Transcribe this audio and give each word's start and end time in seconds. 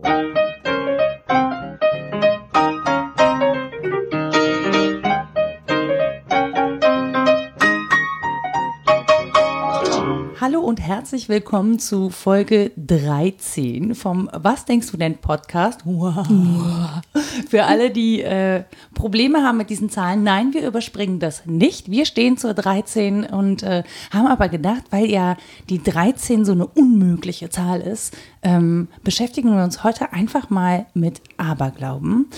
Thank 0.00 0.36
you. 0.36 0.51
Herzlich 11.12 11.28
willkommen 11.28 11.78
zu 11.78 12.08
Folge 12.08 12.70
13 12.78 13.94
vom 13.94 14.30
Was 14.32 14.64
denkst 14.64 14.90
du 14.92 14.96
denn 14.96 15.18
Podcast? 15.18 15.82
Für 17.50 17.64
alle, 17.64 17.90
die 17.90 18.22
äh, 18.22 18.64
Probleme 18.94 19.42
haben 19.42 19.58
mit 19.58 19.68
diesen 19.68 19.90
Zahlen, 19.90 20.22
nein, 20.22 20.54
wir 20.54 20.66
überspringen 20.66 21.20
das 21.20 21.44
nicht. 21.44 21.90
Wir 21.90 22.06
stehen 22.06 22.38
zur 22.38 22.54
13 22.54 23.24
und 23.24 23.62
äh, 23.62 23.82
haben 24.10 24.26
aber 24.26 24.48
gedacht, 24.48 24.84
weil 24.88 25.04
ja 25.04 25.36
die 25.68 25.82
13 25.82 26.46
so 26.46 26.52
eine 26.52 26.66
unmögliche 26.66 27.50
Zahl 27.50 27.82
ist, 27.82 28.16
ähm, 28.42 28.88
beschäftigen 29.04 29.54
wir 29.54 29.62
uns 29.62 29.84
heute 29.84 30.14
einfach 30.14 30.48
mal 30.48 30.86
mit 30.94 31.20
Aberglauben. 31.36 32.30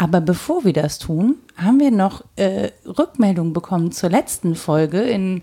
Aber 0.00 0.22
bevor 0.22 0.64
wir 0.64 0.72
das 0.72 0.98
tun, 0.98 1.36
haben 1.58 1.78
wir 1.78 1.90
noch 1.90 2.24
äh, 2.36 2.70
Rückmeldungen 2.86 3.52
bekommen 3.52 3.92
zur 3.92 4.08
letzten 4.08 4.54
Folge, 4.54 5.02
in 5.02 5.42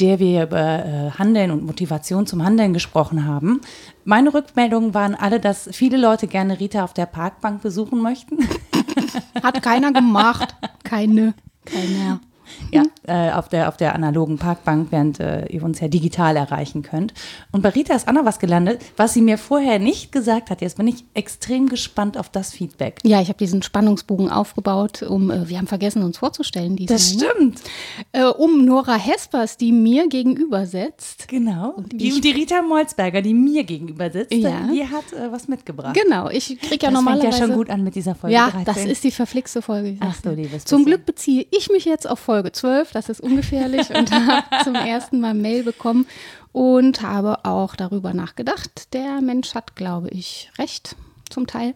der 0.00 0.18
wir 0.18 0.44
über 0.44 0.58
äh, 0.58 1.10
Handeln 1.10 1.50
und 1.50 1.66
Motivation 1.66 2.26
zum 2.26 2.42
Handeln 2.42 2.72
gesprochen 2.72 3.26
haben. 3.26 3.60
Meine 4.06 4.32
Rückmeldungen 4.32 4.94
waren 4.94 5.14
alle, 5.14 5.40
dass 5.40 5.68
viele 5.72 5.98
Leute 5.98 6.26
gerne 6.26 6.58
Rita 6.58 6.84
auf 6.84 6.94
der 6.94 7.04
Parkbank 7.04 7.60
besuchen 7.60 8.00
möchten. 8.00 8.38
Hat 9.42 9.62
keiner 9.62 9.92
gemacht. 9.92 10.54
Keine. 10.84 11.34
Keiner. 11.66 12.20
Ja, 12.72 12.82
äh, 13.06 13.32
auf, 13.32 13.48
der, 13.48 13.68
auf 13.68 13.76
der 13.76 13.94
analogen 13.94 14.38
Parkbank, 14.38 14.88
während 14.90 15.20
äh, 15.20 15.46
ihr 15.46 15.62
uns 15.62 15.80
ja 15.80 15.88
digital 15.88 16.36
erreichen 16.36 16.82
könnt. 16.82 17.14
Und 17.52 17.62
bei 17.62 17.70
Rita 17.70 17.94
ist 17.94 18.08
Anna 18.08 18.24
was 18.24 18.38
gelandet, 18.38 18.80
was 18.96 19.14
sie 19.14 19.22
mir 19.22 19.38
vorher 19.38 19.78
nicht 19.78 20.12
gesagt 20.12 20.50
hat. 20.50 20.60
Jetzt 20.60 20.76
bin 20.76 20.86
ich 20.88 21.04
extrem 21.14 21.68
gespannt 21.68 22.18
auf 22.18 22.28
das 22.28 22.52
Feedback. 22.52 23.00
Ja, 23.04 23.20
ich 23.20 23.28
habe 23.28 23.38
diesen 23.38 23.62
Spannungsbogen 23.62 24.30
aufgebaut, 24.30 25.02
um, 25.02 25.30
äh, 25.30 25.48
wir 25.48 25.58
haben 25.58 25.66
vergessen, 25.66 26.02
uns 26.02 26.18
vorzustellen. 26.18 26.76
Diesmal, 26.76 26.96
Das 26.98 27.10
stimmt. 27.12 27.60
Äh, 28.12 28.24
um 28.24 28.64
Nora 28.64 28.96
Hespers, 28.96 29.56
die 29.56 29.72
mir 29.72 30.08
gegenüber 30.08 30.66
sitzt. 30.66 31.28
Genau. 31.28 31.70
Und 31.76 31.92
Die, 31.92 32.08
ich- 32.08 32.20
die 32.20 32.30
Rita 32.30 32.62
Molzberger, 32.62 33.22
die 33.22 33.34
mir 33.34 33.64
gegenüber 33.64 34.10
sitzt, 34.10 34.32
Ja. 34.32 34.68
die 34.72 34.84
hat 34.84 35.12
äh, 35.12 35.30
was 35.32 35.48
mitgebracht. 35.48 35.96
Genau, 36.02 36.28
ich 36.28 36.46
kriege 36.46 36.58
ja 36.58 36.68
das 36.68 36.78
fängt 36.78 36.92
normalerweise. 36.94 37.38
ja 37.40 37.46
schon 37.46 37.56
gut 37.56 37.70
an 37.70 37.82
mit 37.84 37.94
dieser 37.94 38.14
Folge 38.14 38.34
Ja, 38.34 38.50
13. 38.50 38.64
das 38.64 38.84
ist 38.84 39.04
die 39.04 39.10
verflixte 39.10 39.62
Folge. 39.62 39.96
Ach 40.00 40.20
dir. 40.20 40.32
liebes 40.32 40.64
Zum. 40.64 40.84
Glück 40.84 41.04
beziehe 41.06 41.46
ich 41.50 41.70
mich 41.70 41.84
jetzt 41.84 42.08
auf 42.08 42.18
Folge 42.18 42.37
12, 42.44 42.92
das 42.92 43.08
ist 43.08 43.20
ungefährlich 43.20 43.90
und 43.94 44.10
habe 44.12 44.64
zum 44.64 44.74
ersten 44.74 45.20
Mal 45.20 45.34
Mail 45.34 45.62
bekommen 45.62 46.06
und 46.52 47.02
habe 47.02 47.44
auch 47.44 47.76
darüber 47.76 48.14
nachgedacht. 48.14 48.92
Der 48.92 49.20
Mensch 49.20 49.54
hat, 49.54 49.76
glaube 49.76 50.08
ich, 50.08 50.50
recht 50.58 50.96
zum 51.30 51.46
Teil. 51.46 51.74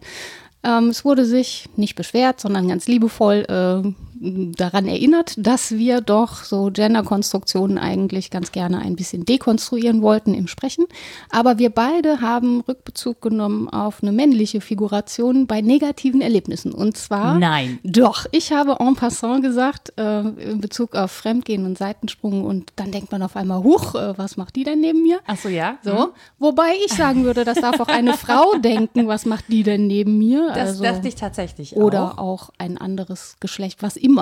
Ähm, 0.63 0.89
es 0.89 1.03
wurde 1.03 1.25
sich 1.25 1.69
nicht 1.75 1.95
beschwert, 1.95 2.39
sondern 2.39 2.67
ganz 2.67 2.87
liebevoll 2.87 3.45
äh, 3.47 4.12
daran 4.19 4.87
erinnert, 4.87 5.33
dass 5.37 5.71
wir 5.71 6.01
doch 6.01 6.43
so 6.43 6.69
Genderkonstruktionen 6.71 7.77
eigentlich 7.77 8.29
ganz 8.31 8.51
gerne 8.51 8.79
ein 8.79 8.95
bisschen 8.95 9.25
dekonstruieren 9.25 10.01
wollten 10.01 10.33
im 10.33 10.47
Sprechen. 10.47 10.85
Aber 11.29 11.57
wir 11.59 11.69
beide 11.69 12.21
haben 12.21 12.61
Rückbezug 12.61 13.21
genommen 13.21 13.69
auf 13.69 14.01
eine 14.01 14.11
männliche 14.11 14.61
Figuration 14.61 15.47
bei 15.47 15.61
negativen 15.61 16.21
Erlebnissen. 16.21 16.73
Und 16.73 16.97
zwar 16.97 17.37
Nein. 17.39 17.79
doch, 17.83 18.25
ich 18.31 18.51
habe 18.51 18.77
en 18.79 18.95
passant 18.95 19.43
gesagt, 19.43 19.93
äh, 19.97 20.19
in 20.21 20.61
Bezug 20.61 20.95
auf 20.95 21.11
Fremdgehen 21.11 21.65
und 21.65 21.77
Seitensprung 21.77 22.43
und 22.45 22.71
dann 22.75 22.91
denkt 22.91 23.11
man 23.11 23.21
auf 23.23 23.35
einmal, 23.35 23.63
huch, 23.63 23.95
äh, 23.95 24.17
was 24.17 24.37
macht 24.37 24.55
die 24.55 24.63
denn 24.63 24.79
neben 24.81 25.01
mir? 25.03 25.19
Ach 25.27 25.37
so, 25.37 25.49
ja. 25.49 25.77
So, 25.83 25.93
Mhm. 25.93 26.05
wobei 26.39 26.73
ich 26.85 26.93
sagen 26.93 27.23
würde, 27.23 27.43
das 27.43 27.59
darf 27.59 27.79
auch 27.79 27.87
eine 27.87 28.13
Frau 28.13 28.53
denken, 28.63 29.07
was 29.07 29.25
macht 29.25 29.45
die 29.49 29.63
denn 29.63 29.87
neben 29.87 30.17
mir? 30.17 30.47
Das 30.53 30.69
also, 30.69 30.83
dachte 30.83 31.07
ich 31.07 31.15
tatsächlich 31.15 31.75
oder 31.75 32.13
auch. 32.13 32.17
auch 32.17 32.49
ein 32.57 32.77
anderes 32.77 33.35
Geschlecht, 33.39 33.81
was 33.83 33.97
immer. 33.97 34.12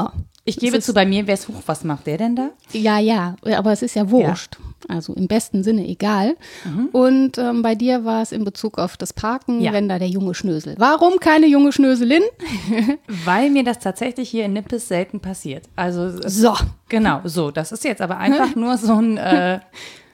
Ich 0.43 0.57
gebe 0.57 0.79
zu, 0.79 0.93
bei 0.93 1.05
mir 1.05 1.27
wäre 1.27 1.37
es 1.37 1.47
hoch. 1.47 1.61
Was 1.67 1.83
macht 1.83 2.07
der 2.07 2.17
denn 2.17 2.35
da? 2.35 2.49
Ja, 2.73 2.97
ja, 2.97 3.35
aber 3.55 3.71
es 3.73 3.83
ist 3.83 3.95
ja 3.95 4.09
wurscht. 4.09 4.57
Also 4.87 5.13
im 5.13 5.27
besten 5.27 5.63
Sinne 5.63 5.87
egal. 5.87 6.35
Und 6.91 7.37
ähm, 7.37 7.61
bei 7.61 7.75
dir 7.75 8.03
war 8.03 8.23
es 8.23 8.31
in 8.31 8.43
Bezug 8.43 8.79
auf 8.79 8.97
das 8.97 9.13
Parken, 9.13 9.57
Mhm. 9.57 9.61
Ja. 9.61 9.73
wenn 9.73 9.87
da 9.87 9.99
der 9.99 10.07
junge 10.07 10.33
Schnösel. 10.33 10.73
Warum 10.79 11.19
keine 11.19 11.45
junge 11.45 11.71
Schnöselin? 11.71 12.23
Weil 13.25 13.51
mir 13.51 13.63
das 13.63 13.77
tatsächlich 13.79 14.29
hier 14.29 14.45
in 14.45 14.53
Nippes 14.53 14.87
selten 14.87 15.19
passiert. 15.19 15.65
Also 15.75 16.09
So. 16.27 16.55
genau, 16.89 17.21
so. 17.25 17.51
Das 17.51 17.71
ist 17.71 17.83
jetzt 17.83 18.01
aber 18.01 18.17
einfach 18.17 18.55
nur 18.55 18.77
so 18.77 18.93
ein, 18.95 19.17
äh, 19.17 19.59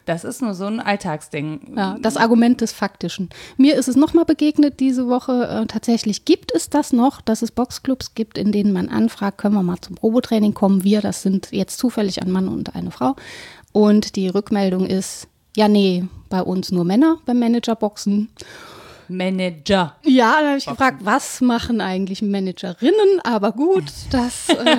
das 0.07 0.23
ist 0.23 0.41
nur 0.41 0.53
so 0.53 0.65
ein 0.65 0.79
Alltagsding. 0.79 1.73
Ja, 1.75 1.97
das 2.01 2.15
Argument 2.15 2.61
des 2.61 2.71
Faktischen. 2.71 3.29
Mir 3.57 3.75
ist 3.75 3.87
es 3.87 3.95
nochmal 3.95 4.25
begegnet 4.25 4.79
diese 4.79 5.07
Woche. 5.07 5.47
Äh, 5.47 5.65
tatsächlich 5.67 6.23
gibt 6.23 6.53
es 6.53 6.69
das 6.69 6.93
noch, 6.93 7.19
dass 7.19 7.41
es 7.41 7.51
Boxclubs 7.51 8.15
gibt, 8.15 8.37
in 8.37 8.51
denen 8.53 8.71
man 8.71 8.87
anfragt, 8.87 9.37
können 9.37 9.55
wir 9.55 9.63
mal 9.63 9.81
zum 9.81 9.95
Probetraining 9.95 10.53
kommen. 10.53 10.83
Wir, 10.83 11.01
das 11.01 11.21
sind 11.21 11.49
jetzt 11.51 11.77
zufällig 11.77 12.21
ein 12.21 12.31
Mann 12.31 12.47
und 12.47 12.73
eine 12.73 12.91
Frau. 12.91 13.15
Und 13.73 14.15
die 14.15 14.29
Rückmeldung 14.29 14.85
ist, 14.85 15.27
ja, 15.57 15.67
nee, 15.67 16.05
bei 16.29 16.41
uns 16.41 16.71
nur 16.71 16.85
Männer 16.85 17.17
beim 17.25 17.39
Managerboxen. 17.39 18.29
Manager. 19.09 19.95
Ja, 20.03 20.35
dann 20.39 20.47
habe 20.47 20.57
ich 20.57 20.65
gefragt, 20.65 20.97
was 21.03 21.41
machen 21.41 21.81
eigentlich 21.81 22.21
Managerinnen? 22.21 23.19
Aber 23.23 23.51
gut, 23.51 23.85
das 24.11 24.49
äh, 24.49 24.77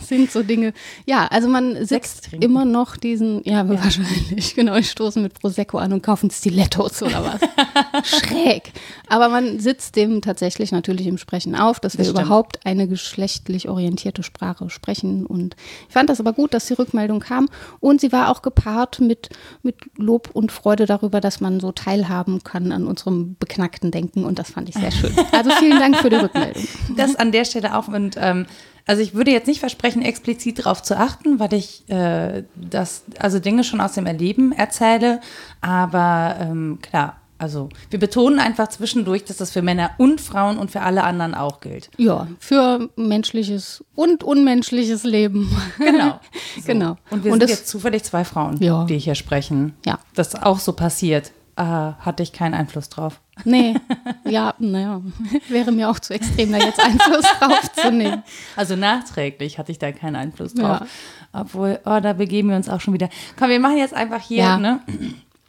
sind 0.00 0.30
so 0.30 0.42
Dinge. 0.42 0.72
Ja, 1.06 1.26
also 1.26 1.48
man 1.48 1.84
sitzt 1.84 2.30
immer 2.32 2.64
noch 2.64 2.96
diesen, 2.96 3.42
ja, 3.44 3.68
wahrscheinlich, 3.68 4.54
genau, 4.54 4.76
ich 4.76 4.90
stoße 4.90 5.20
mit 5.20 5.34
Prosecco 5.40 5.78
an 5.78 5.92
und 5.92 6.02
kaufen 6.02 6.30
Stilettos 6.30 7.02
oder 7.02 7.24
was. 7.24 8.08
Schräg. 8.20 8.72
Aber 9.08 9.28
man 9.28 9.58
sitzt 9.60 9.96
dem 9.96 10.22
tatsächlich 10.22 10.72
natürlich 10.72 11.06
im 11.06 11.18
Sprechen 11.18 11.54
auf, 11.54 11.80
dass 11.80 11.94
wir 11.94 12.04
Das 12.04 12.12
stimmt. 12.12 12.26
überhaupt 12.26 12.66
eine 12.66 12.88
geschlechtlich 12.88 13.68
orientierte 13.68 14.22
Sprache 14.22 14.70
sprechen. 14.70 15.26
Und 15.26 15.56
ich 15.88 15.94
fand 15.94 16.10
das 16.10 16.20
aber 16.20 16.32
gut, 16.32 16.54
dass 16.54 16.66
die 16.66 16.74
Rückmeldung 16.74 17.20
kam. 17.20 17.48
Und 17.80 18.00
sie 18.00 18.12
war 18.12 18.30
auch 18.30 18.42
gepaart 18.42 19.00
mit, 19.00 19.30
mit 19.62 19.76
Lob 19.96 20.30
und 20.32 20.52
Freude 20.52 20.86
darüber, 20.86 21.20
dass 21.20 21.40
man 21.40 21.60
so 21.60 21.72
teilhaben 21.72 22.42
kann 22.44 22.72
an 22.72 22.86
unserem 22.86 23.34
beknackten 23.48 23.90
Denken. 23.90 24.24
Und 24.24 24.38
das 24.38 24.50
fand 24.50 24.68
ich 24.68 24.74
sehr 24.74 24.90
schön. 24.98 25.12
Also 25.32 25.50
vielen 25.58 25.78
Dank 25.78 25.96
für 25.96 26.10
die 26.10 26.16
Rückmeldung. 26.16 26.62
Das 26.96 27.16
an 27.16 27.32
der 27.32 27.44
Stelle 27.44 27.76
auch. 27.76 27.88
Und 27.88 28.16
ähm, 28.18 28.46
also 28.86 29.02
ich 29.02 29.14
würde 29.14 29.30
jetzt 29.30 29.46
nicht 29.46 29.60
versprechen, 29.60 30.02
explizit 30.02 30.60
darauf 30.60 30.82
zu 30.82 30.96
achten, 30.96 31.38
weil 31.40 31.52
ich 31.54 31.88
äh, 31.90 32.44
das, 32.56 33.04
also 33.18 33.38
Dinge 33.38 33.64
schon 33.64 33.80
aus 33.80 33.92
dem 33.94 34.06
Erleben 34.06 34.52
erzähle. 34.52 35.20
Aber 35.60 36.36
ähm, 36.40 36.78
klar, 36.80 37.16
also 37.36 37.68
wir 37.90 37.98
betonen 37.98 38.40
einfach 38.40 38.68
zwischendurch, 38.68 39.24
dass 39.24 39.36
das 39.36 39.50
für 39.52 39.62
Männer 39.62 39.90
und 39.98 40.20
Frauen 40.20 40.58
und 40.58 40.70
für 40.72 40.80
alle 40.80 41.04
anderen 41.04 41.34
auch 41.34 41.60
gilt. 41.60 41.90
Ja, 41.96 42.26
für 42.40 42.88
menschliches 42.96 43.84
und 43.94 44.24
unmenschliches 44.24 45.04
Leben. 45.04 45.54
Genau. 45.78 46.18
Genau. 46.66 46.96
Und 47.10 47.22
wir 47.24 47.32
Und 47.32 47.40
sind 47.40 47.50
jetzt 47.50 47.68
zufällig 47.68 48.02
zwei 48.02 48.24
Frauen, 48.24 48.60
Ja. 48.60 48.84
die 48.84 48.98
hier 48.98 49.14
sprechen. 49.14 49.74
Ja. 49.86 49.98
Das 50.14 50.34
auch 50.34 50.58
so 50.58 50.72
passiert. 50.72 51.30
Äh, 51.58 51.94
hatte 51.98 52.22
ich 52.22 52.32
keinen 52.32 52.54
Einfluss 52.54 52.88
drauf. 52.88 53.20
Nee, 53.44 53.74
ja, 54.24 54.54
naja, 54.60 55.02
wäre 55.48 55.72
mir 55.72 55.90
auch 55.90 55.98
zu 55.98 56.14
extrem, 56.14 56.52
da 56.52 56.58
jetzt 56.58 56.78
Einfluss 56.78 57.24
drauf 57.40 57.72
zu 57.72 57.90
nehmen. 57.90 58.22
Also 58.54 58.76
nachträglich 58.76 59.58
hatte 59.58 59.72
ich 59.72 59.80
da 59.80 59.90
keinen 59.90 60.14
Einfluss 60.14 60.54
drauf. 60.54 60.82
Ja. 60.82 60.86
Obwohl, 61.32 61.80
oh, 61.84 61.98
da 62.00 62.12
begeben 62.12 62.50
wir 62.50 62.56
uns 62.56 62.68
auch 62.68 62.80
schon 62.80 62.94
wieder. 62.94 63.08
Komm, 63.36 63.48
wir 63.48 63.58
machen 63.58 63.76
jetzt 63.76 63.92
einfach 63.92 64.22
hier 64.22 64.38
Ja. 64.38 64.56
ne, 64.56 64.78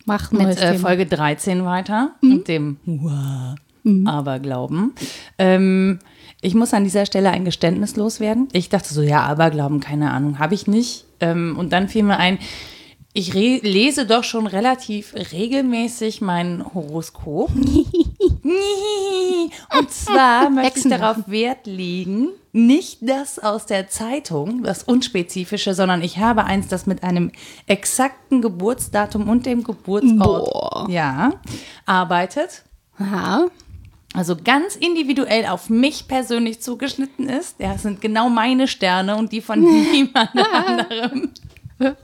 Mach 0.05 0.31
mit 0.31 0.59
äh. 0.59 0.79
Folge 0.79 1.05
13 1.05 1.63
weiter, 1.63 2.15
mit 2.21 2.47
dem 2.47 2.77
Uah, 2.87 3.53
Aberglauben. 4.05 4.95
Ähm, 5.37 5.99
ich 6.41 6.55
muss 6.55 6.73
an 6.73 6.85
dieser 6.85 7.05
Stelle 7.05 7.29
ein 7.29 7.45
Geständnis 7.45 7.97
loswerden. 7.97 8.47
Ich 8.51 8.69
dachte 8.69 8.91
so, 8.91 9.03
ja, 9.03 9.21
Aberglauben, 9.21 9.79
keine 9.79 10.09
Ahnung, 10.09 10.39
habe 10.39 10.55
ich 10.55 10.65
nicht. 10.65 11.05
Ähm, 11.19 11.55
und 11.55 11.71
dann 11.71 11.87
fiel 11.87 12.01
mir 12.01 12.17
ein, 12.17 12.39
ich 13.19 13.33
lese 13.33 14.05
doch 14.05 14.23
schon 14.23 14.47
relativ 14.47 15.13
regelmäßig 15.13 16.21
mein 16.21 16.63
Horoskop. 16.73 17.51
Und 19.77 19.91
zwar 19.91 20.49
möchte 20.49 20.79
ich 20.79 20.87
darauf 20.87 21.17
Wert 21.27 21.67
legen, 21.67 22.29
nicht 22.53 22.99
das 23.01 23.37
aus 23.37 23.65
der 23.65 23.89
Zeitung, 23.89 24.63
das 24.63 24.83
Unspezifische, 24.83 25.73
sondern 25.73 26.01
ich 26.01 26.17
habe 26.17 26.45
eins, 26.45 26.69
das 26.69 26.85
mit 26.85 27.03
einem 27.03 27.33
exakten 27.67 28.41
Geburtsdatum 28.41 29.27
und 29.27 29.45
dem 29.45 29.65
Geburtsort 29.65 30.49
Boah. 30.49 30.87
ja, 30.89 31.33
arbeitet. 31.85 32.63
Aha. 32.97 33.47
Also 34.13 34.37
ganz 34.37 34.77
individuell 34.77 35.45
auf 35.45 35.69
mich 35.69 36.07
persönlich 36.07 36.61
zugeschnitten 36.61 37.27
ist. 37.27 37.59
Ja, 37.59 37.73
es 37.73 37.81
sind 37.81 37.99
genau 37.99 38.29
meine 38.29 38.69
Sterne 38.69 39.17
und 39.17 39.33
die 39.33 39.41
von 39.41 39.59
niemand 39.91 40.29
anderem. 40.35 41.31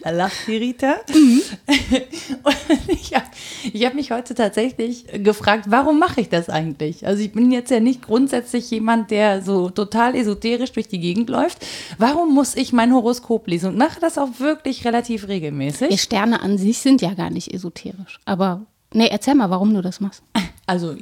Da 0.00 0.10
lacht 0.10 0.46
die 0.46 0.56
Rita. 0.56 0.96
Und 1.08 2.56
ich 2.88 3.12
habe 3.14 3.26
hab 3.74 3.94
mich 3.94 4.10
heute 4.12 4.34
tatsächlich 4.34 5.06
gefragt, 5.12 5.66
warum 5.68 5.98
mache 5.98 6.20
ich 6.20 6.28
das 6.28 6.48
eigentlich? 6.48 7.06
Also 7.06 7.22
ich 7.22 7.32
bin 7.32 7.50
jetzt 7.50 7.70
ja 7.70 7.80
nicht 7.80 8.02
grundsätzlich 8.02 8.70
jemand, 8.70 9.10
der 9.10 9.42
so 9.42 9.70
total 9.70 10.14
esoterisch 10.14 10.72
durch 10.72 10.88
die 10.88 11.00
Gegend 11.00 11.28
läuft. 11.28 11.66
Warum 11.98 12.34
muss 12.34 12.54
ich 12.54 12.72
mein 12.72 12.94
Horoskop 12.94 13.48
lesen? 13.48 13.70
Und 13.70 13.78
mache 13.78 14.00
das 14.00 14.18
auch 14.18 14.38
wirklich 14.38 14.84
relativ 14.84 15.22
Die 15.22 15.32
regelmäßig. 15.32 16.00
Sterne 16.00 16.40
an 16.40 16.58
sich 16.58 16.78
sind 16.78 17.02
ja 17.02 17.14
gar 17.14 17.30
nicht 17.30 17.52
esoterisch. 17.52 18.20
Aber, 18.24 18.62
nee, 18.92 19.08
erzähl 19.08 19.34
mal, 19.34 19.50
warum 19.50 19.74
du 19.74 19.82
das 19.82 20.00
machst. 20.00 20.22
Also 20.68 20.94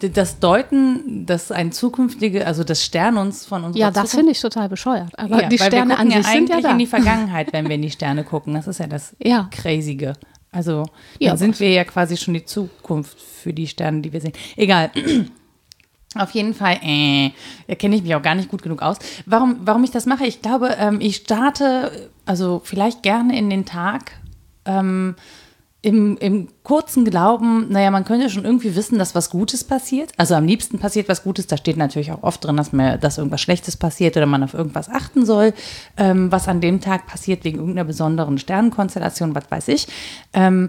das 0.00 0.38
Deuten, 0.38 1.26
dass 1.26 1.52
ein 1.52 1.72
zukünftige, 1.72 2.46
also 2.46 2.64
das 2.64 2.82
Stern 2.82 3.18
uns 3.18 3.44
von 3.44 3.64
uns. 3.64 3.76
Ja, 3.76 3.90
das 3.90 4.12
finde 4.12 4.32
ich 4.32 4.40
total 4.40 4.70
bescheuert. 4.70 5.10
Aber 5.18 5.42
ja, 5.42 5.48
die 5.50 5.58
Sterne 5.58 5.98
an 5.98 6.06
sich 6.06 6.16
ja 6.16 6.22
sind 6.22 6.48
ja 6.48 6.62
da. 6.62 6.70
in 6.70 6.78
die 6.78 6.86
Vergangenheit, 6.86 7.48
wenn 7.52 7.68
wir 7.68 7.74
in 7.74 7.82
die 7.82 7.90
Sterne 7.90 8.24
gucken. 8.24 8.54
Das 8.54 8.66
ist 8.66 8.80
ja 8.80 8.86
das 8.86 9.14
ja. 9.22 9.46
Crazige. 9.50 10.14
Also 10.52 10.84
dann 10.84 10.92
ja, 11.18 11.36
sind 11.36 11.60
wir 11.60 11.70
ja 11.70 11.84
quasi 11.84 12.16
schon 12.16 12.32
die 12.32 12.46
Zukunft 12.46 13.20
für 13.20 13.52
die 13.52 13.66
Sterne, 13.66 14.00
die 14.00 14.10
wir 14.10 14.22
sehen. 14.22 14.32
Egal. 14.56 14.90
Auf 16.14 16.30
jeden 16.30 16.54
Fall, 16.54 16.78
äh, 16.82 17.32
kenne 17.78 17.96
ich 17.96 18.02
mich 18.02 18.14
auch 18.14 18.22
gar 18.22 18.34
nicht 18.34 18.48
gut 18.48 18.62
genug 18.62 18.80
aus. 18.80 18.96
Warum, 19.26 19.58
warum 19.64 19.84
ich 19.84 19.90
das 19.90 20.06
mache? 20.06 20.24
Ich 20.24 20.40
glaube, 20.40 20.76
ähm, 20.78 20.98
ich 21.02 21.16
starte, 21.16 22.08
also 22.24 22.62
vielleicht 22.64 23.02
gerne 23.02 23.38
in 23.38 23.50
den 23.50 23.66
Tag 23.66 24.12
ähm, 24.64 25.14
im, 25.82 26.18
im 26.18 26.48
kurzen 26.62 27.06
Glauben, 27.06 27.68
naja, 27.70 27.90
man 27.90 28.04
könnte 28.04 28.28
schon 28.28 28.44
irgendwie 28.44 28.76
wissen, 28.76 28.98
dass 28.98 29.14
was 29.14 29.30
Gutes 29.30 29.64
passiert. 29.64 30.12
Also 30.18 30.34
am 30.34 30.44
liebsten 30.44 30.78
passiert 30.78 31.08
was 31.08 31.22
Gutes. 31.22 31.46
Da 31.46 31.56
steht 31.56 31.78
natürlich 31.78 32.12
auch 32.12 32.22
oft 32.22 32.44
drin, 32.44 32.56
dass, 32.56 32.72
mir, 32.72 32.98
dass 32.98 33.16
irgendwas 33.16 33.40
Schlechtes 33.40 33.76
passiert 33.76 34.16
oder 34.16 34.26
man 34.26 34.42
auf 34.42 34.52
irgendwas 34.52 34.90
achten 34.90 35.24
soll, 35.24 35.54
ähm, 35.96 36.30
was 36.30 36.48
an 36.48 36.60
dem 36.60 36.80
Tag 36.82 37.06
passiert, 37.06 37.44
wegen 37.44 37.58
irgendeiner 37.58 37.86
besonderen 37.86 38.36
Sternenkonstellation, 38.36 39.34
was 39.34 39.50
weiß 39.50 39.68
ich. 39.68 39.88
Ähm, 40.34 40.68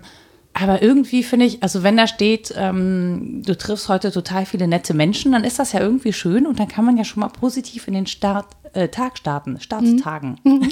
aber 0.54 0.82
irgendwie 0.82 1.24
finde 1.24 1.46
ich, 1.46 1.64
also 1.64 1.84
wenn 1.84 1.98
da 1.98 2.08
steht, 2.08 2.54
ähm, 2.58 3.42
du 3.46 3.58
triffst 3.58 3.88
heute 3.88 4.12
total 4.12 4.46
viele 4.46 4.68
nette 4.68 4.94
Menschen, 4.94 5.32
dann 5.32 5.44
ist 5.44 5.60
das 5.60 5.72
ja 5.72 5.80
irgendwie 5.80 6.14
schön 6.14 6.46
und 6.46 6.60
dann 6.60 6.68
kann 6.68 6.86
man 6.86 6.98
ja 6.98 7.04
schon 7.04 7.22
mal 7.22 7.30
positiv 7.30 7.88
in 7.88 7.94
den 7.94 8.06
Start, 8.06 8.48
äh, 8.74 8.90
Tag 8.90 9.18
starten, 9.18 9.60
Startstagen. 9.60 10.40
Mhm. 10.44 10.70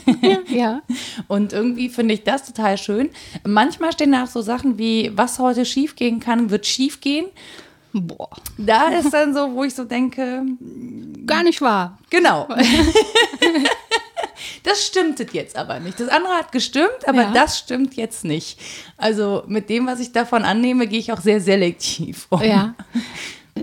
ja. 0.47 0.81
Und 1.27 1.51
irgendwie 1.51 1.89
finde 1.89 2.13
ich 2.13 2.23
das 2.23 2.45
total 2.45 2.77
schön. 2.77 3.09
Manchmal 3.45 3.91
stehen 3.91 4.13
da 4.13 4.23
auch 4.23 4.27
so 4.27 4.41
Sachen 4.41 4.77
wie, 4.77 5.11
was 5.15 5.37
heute 5.37 5.65
schief 5.65 5.97
gehen 5.97 6.21
kann, 6.21 6.49
wird 6.49 6.65
schief 6.65 7.01
gehen. 7.01 7.25
Boah. 7.91 8.29
Da 8.57 8.89
ist 8.89 9.13
dann 9.13 9.33
so, 9.33 9.53
wo 9.53 9.63
ich 9.63 9.75
so 9.75 9.83
denke. 9.83 10.45
Gar 11.25 11.43
nicht 11.43 11.61
wahr. 11.61 11.97
Genau. 12.09 12.47
Das 14.63 14.85
stimmt 14.85 15.19
jetzt 15.33 15.55
aber 15.55 15.79
nicht. 15.79 15.99
Das 15.99 16.09
andere 16.09 16.33
hat 16.33 16.51
gestimmt, 16.51 17.07
aber 17.07 17.23
ja. 17.23 17.31
das 17.31 17.59
stimmt 17.59 17.95
jetzt 17.95 18.23
nicht. 18.25 18.59
Also 18.97 19.43
mit 19.47 19.69
dem, 19.69 19.87
was 19.87 19.99
ich 19.99 20.11
davon 20.11 20.43
annehme, 20.43 20.87
gehe 20.87 20.99
ich 20.99 21.11
auch 21.11 21.21
sehr 21.21 21.41
selektiv 21.41 22.27
um. 22.29 22.41
Ja. 22.41 22.75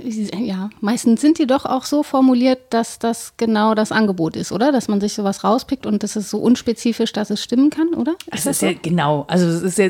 Ja, 0.04 0.68
meistens 0.80 1.22
sind 1.22 1.38
die 1.38 1.46
doch 1.46 1.64
auch 1.64 1.84
so 1.84 2.02
formuliert, 2.02 2.60
dass 2.70 2.98
das 2.98 3.32
genau 3.38 3.74
das 3.74 3.92
Angebot 3.92 4.36
ist, 4.36 4.52
oder? 4.52 4.70
Dass 4.70 4.88
man 4.88 5.00
sich 5.00 5.14
sowas 5.14 5.42
rauspickt 5.42 5.86
und 5.86 6.02
das 6.02 6.16
ist 6.16 6.28
so 6.28 6.38
unspezifisch, 6.38 7.12
dass 7.12 7.30
es 7.30 7.42
stimmen 7.42 7.70
kann, 7.70 7.94
oder? 7.94 8.14
Ist 8.26 8.40
es 8.40 8.46
ist 8.46 8.60
so? 8.60 8.66
ja 8.66 8.72
genau, 8.74 9.24
also 9.28 9.46
es 9.46 9.62
ist 9.62 9.78
ja 9.78 9.88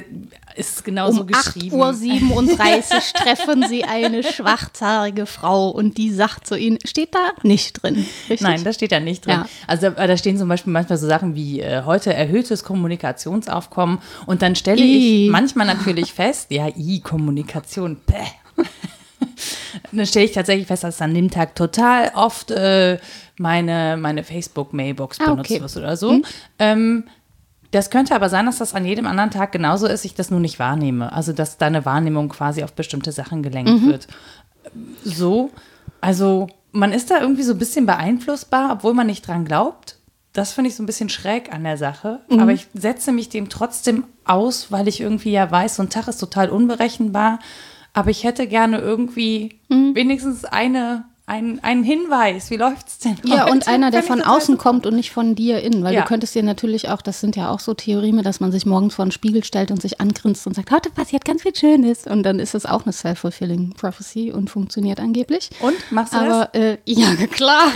ist 0.56 0.84
genau 0.84 1.10
um 1.10 1.26
geschrieben. 1.26 1.76
Um 1.76 1.82
8.37 1.82 2.94
Uhr 2.94 3.00
treffen 3.14 3.66
sie 3.68 3.84
eine 3.84 4.22
schwarzhaarige 4.22 5.26
Frau 5.26 5.70
und 5.70 5.98
die 5.98 6.12
sagt 6.12 6.46
zu 6.46 6.56
ihnen, 6.56 6.78
steht 6.84 7.14
da 7.14 7.32
nicht 7.42 7.82
drin. 7.82 8.06
Richtig? 8.28 8.40
Nein, 8.40 8.64
da 8.64 8.72
steht 8.72 8.92
da 8.92 9.00
nicht 9.00 9.26
drin. 9.26 9.40
Ja. 9.44 9.48
Also 9.66 9.90
da 9.90 10.16
stehen 10.16 10.38
zum 10.38 10.48
Beispiel 10.48 10.72
manchmal 10.72 10.98
so 10.98 11.06
Sachen 11.06 11.34
wie 11.34 11.60
äh, 11.60 11.82
heute 11.84 12.12
erhöhtes 12.14 12.64
Kommunikationsaufkommen 12.64 13.98
und 14.26 14.42
dann 14.42 14.56
stelle 14.56 14.82
I. 14.82 15.26
ich 15.26 15.30
manchmal 15.30 15.66
natürlich 15.66 16.12
fest, 16.12 16.50
ja, 16.50 16.68
i, 16.76 17.00
Kommunikation, 17.00 17.98
bäh. 18.06 18.64
dann 19.92 20.06
stelle 20.06 20.24
ich 20.24 20.32
tatsächlich 20.32 20.66
fest, 20.66 20.84
dass 20.84 21.00
an 21.00 21.14
dem 21.14 21.30
Tag 21.30 21.54
total 21.54 22.12
oft 22.14 22.50
äh, 22.50 22.98
meine, 23.38 23.96
meine 23.98 24.24
Facebook-Mailbox 24.24 25.20
ah, 25.20 25.30
benutzt 25.30 25.50
okay. 25.50 25.60
wird 25.60 25.76
oder 25.76 25.96
so. 25.96 26.12
Mhm. 26.12 26.24
Ähm, 26.58 27.04
das 27.76 27.90
könnte 27.90 28.14
aber 28.14 28.28
sein, 28.28 28.46
dass 28.46 28.58
das 28.58 28.74
an 28.74 28.84
jedem 28.84 29.06
anderen 29.06 29.30
Tag 29.30 29.52
genauso 29.52 29.86
ist, 29.86 30.04
ich 30.04 30.14
das 30.14 30.30
nur 30.30 30.40
nicht 30.40 30.58
wahrnehme. 30.58 31.12
Also, 31.12 31.32
dass 31.32 31.58
deine 31.58 31.84
Wahrnehmung 31.84 32.28
quasi 32.28 32.64
auf 32.64 32.72
bestimmte 32.72 33.12
Sachen 33.12 33.42
gelenkt 33.42 33.82
mhm. 33.82 33.88
wird. 33.88 34.08
So, 35.04 35.50
also 36.00 36.48
man 36.72 36.92
ist 36.92 37.10
da 37.10 37.20
irgendwie 37.20 37.42
so 37.42 37.52
ein 37.52 37.58
bisschen 37.58 37.86
beeinflussbar, 37.86 38.72
obwohl 38.72 38.94
man 38.94 39.06
nicht 39.06 39.26
dran 39.26 39.44
glaubt. 39.44 39.96
Das 40.32 40.52
finde 40.52 40.68
ich 40.68 40.76
so 40.76 40.82
ein 40.82 40.86
bisschen 40.86 41.08
schräg 41.08 41.52
an 41.52 41.64
der 41.64 41.76
Sache. 41.76 42.20
Mhm. 42.28 42.40
Aber 42.40 42.52
ich 42.52 42.66
setze 42.74 43.12
mich 43.12 43.28
dem 43.28 43.48
trotzdem 43.48 44.04
aus, 44.24 44.70
weil 44.72 44.88
ich 44.88 45.00
irgendwie 45.00 45.32
ja 45.32 45.50
weiß, 45.50 45.76
so 45.76 45.82
ein 45.82 45.90
Tag 45.90 46.08
ist 46.08 46.18
total 46.18 46.50
unberechenbar. 46.50 47.38
Aber 47.92 48.10
ich 48.10 48.24
hätte 48.24 48.46
gerne 48.46 48.78
irgendwie 48.78 49.60
mhm. 49.68 49.94
wenigstens 49.94 50.44
eine 50.44 51.04
ein, 51.28 51.58
ein 51.64 51.82
Hinweis, 51.82 52.50
wie 52.50 52.56
läuft 52.56 52.86
es 52.86 52.98
denn? 52.98 53.16
Ja, 53.24 53.44
heute? 53.44 53.52
und 53.52 53.66
einer, 53.66 53.90
der 53.90 54.04
von 54.04 54.22
außen 54.22 54.58
kommt 54.58 54.86
und 54.86 54.94
nicht 54.94 55.10
von 55.10 55.34
dir 55.34 55.60
innen. 55.60 55.82
Weil 55.82 55.94
ja. 55.94 56.02
du 56.02 56.06
könntest 56.06 56.36
dir 56.36 56.44
natürlich 56.44 56.88
auch, 56.88 57.02
das 57.02 57.20
sind 57.20 57.34
ja 57.34 57.50
auch 57.50 57.58
so 57.58 57.74
Theorien, 57.74 58.22
dass 58.22 58.38
man 58.38 58.52
sich 58.52 58.64
morgens 58.64 58.94
vor 58.94 59.04
den 59.04 59.10
Spiegel 59.10 59.42
stellt 59.42 59.72
und 59.72 59.82
sich 59.82 60.00
angrinst 60.00 60.46
und 60.46 60.54
sagt, 60.54 60.70
heute 60.70 60.88
passiert 60.88 61.24
ganz 61.24 61.42
viel 61.42 61.54
Schönes. 61.54 62.06
Und 62.06 62.22
dann 62.22 62.38
ist 62.38 62.54
es 62.54 62.64
auch 62.64 62.84
eine 62.84 62.92
self-fulfilling 62.92 63.74
prophecy 63.74 64.30
und 64.30 64.50
funktioniert 64.50 65.00
angeblich. 65.00 65.50
Und, 65.60 65.74
machst 65.90 66.12
du 66.12 66.18
Aber, 66.18 66.48
das? 66.52 66.62
Äh, 66.62 66.78
ja, 66.84 67.08
klar. 67.30 67.72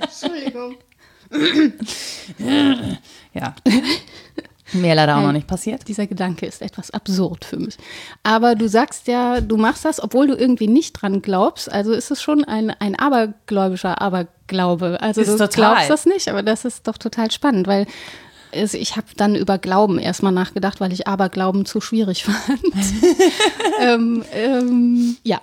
Entschuldigung. 0.00 0.74
ja. 3.34 3.54
Mir 4.72 4.94
leider 4.94 5.16
auch 5.16 5.22
noch 5.22 5.32
nicht 5.32 5.46
passiert. 5.46 5.86
Dieser 5.88 6.06
Gedanke 6.06 6.46
ist 6.46 6.62
etwas 6.62 6.90
absurd 6.90 7.44
für 7.44 7.58
mich. 7.58 7.76
Aber 8.22 8.54
du 8.54 8.68
sagst 8.68 9.06
ja, 9.08 9.40
du 9.40 9.56
machst 9.56 9.84
das, 9.84 10.02
obwohl 10.02 10.26
du 10.26 10.34
irgendwie 10.34 10.68
nicht 10.68 10.92
dran 10.92 11.22
glaubst. 11.22 11.70
Also 11.70 11.92
ist 11.92 12.10
es 12.10 12.22
schon 12.22 12.44
ein, 12.44 12.70
ein 12.78 12.98
abergläubischer 12.98 14.00
Aberglaube. 14.00 14.98
Also 15.00 15.20
ist 15.20 15.28
du 15.28 15.36
total. 15.36 15.48
glaubst 15.48 15.90
das 15.90 16.06
nicht, 16.06 16.28
aber 16.28 16.42
das 16.42 16.64
ist 16.64 16.86
doch 16.86 16.98
total 16.98 17.30
spannend, 17.30 17.66
weil 17.66 17.86
ich 18.52 18.96
habe 18.96 19.06
dann 19.16 19.34
über 19.34 19.58
Glauben 19.58 19.98
erstmal 19.98 20.32
nachgedacht, 20.32 20.80
weil 20.80 20.92
ich 20.92 21.06
Aberglauben 21.06 21.64
zu 21.64 21.80
schwierig 21.80 22.24
fand. 22.26 22.60
ähm, 23.80 24.24
ähm, 24.32 25.16
ja, 25.22 25.40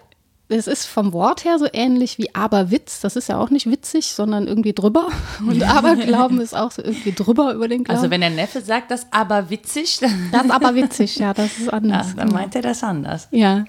es 0.50 0.66
ist 0.66 0.88
vom 0.88 1.14
Wort 1.14 1.46
her 1.46 1.60
so 1.60 1.68
ähnlich 1.72 2.18
wie 2.18 2.34
Aberwitz. 2.34 3.02
Das 3.02 3.16
ist 3.16 3.30
ja 3.30 3.40
auch 3.40 3.52
nicht 3.52 3.70
witzig, 3.70 4.14
sondern 4.14 4.48
irgendwie 4.48 4.74
drüber. 4.74 5.08
Und 5.48 5.62
Aberglauben 5.62 6.42
ist 6.42 6.56
auch 6.56 6.72
so 6.72 6.82
irgendwie 6.82 7.12
drüber 7.12 7.54
über 7.54 7.68
den 7.68 7.84
Glauben. 7.84 7.98
Also 7.98 8.10
wenn 8.10 8.22
der 8.22 8.32
Neffe 8.32 8.62
sagt, 8.62 8.90
das 8.90 9.06
aber 9.12 9.52
witzig, 9.52 10.00
dann 10.00 10.30
das 10.32 10.50
aber 10.50 10.74
witzig, 10.74 11.18
ja, 11.18 11.36
das 11.36 11.60
ist 11.60 11.72
anders. 11.72 12.10
Ja, 12.10 12.14
dann 12.16 12.30
meint 12.30 12.56
er 12.56 12.64
das 12.64 12.84
anders. 12.84 13.28
Ja. 13.30 13.66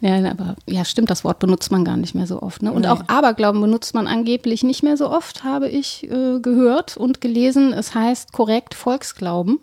ja, 0.00 0.30
aber 0.30 0.56
ja, 0.66 0.84
stimmt, 0.84 1.08
das 1.08 1.24
Wort 1.24 1.38
benutzt 1.38 1.72
man 1.72 1.84
gar 1.84 1.96
nicht 1.96 2.14
mehr 2.14 2.26
so 2.26 2.42
oft. 2.42 2.62
Ne? 2.62 2.72
Und 2.72 2.82
nee. 2.82 2.88
auch 2.88 3.02
Aberglauben 3.06 3.62
benutzt 3.62 3.94
man 3.94 4.06
angeblich 4.06 4.62
nicht 4.62 4.82
mehr 4.82 4.98
so 4.98 5.10
oft, 5.10 5.44
habe 5.44 5.68
ich 5.68 6.04
äh, 6.10 6.40
gehört 6.40 6.98
und 6.98 7.22
gelesen. 7.22 7.72
Es 7.72 7.94
heißt 7.94 8.32
korrekt 8.32 8.74
Volksglauben. 8.74 9.60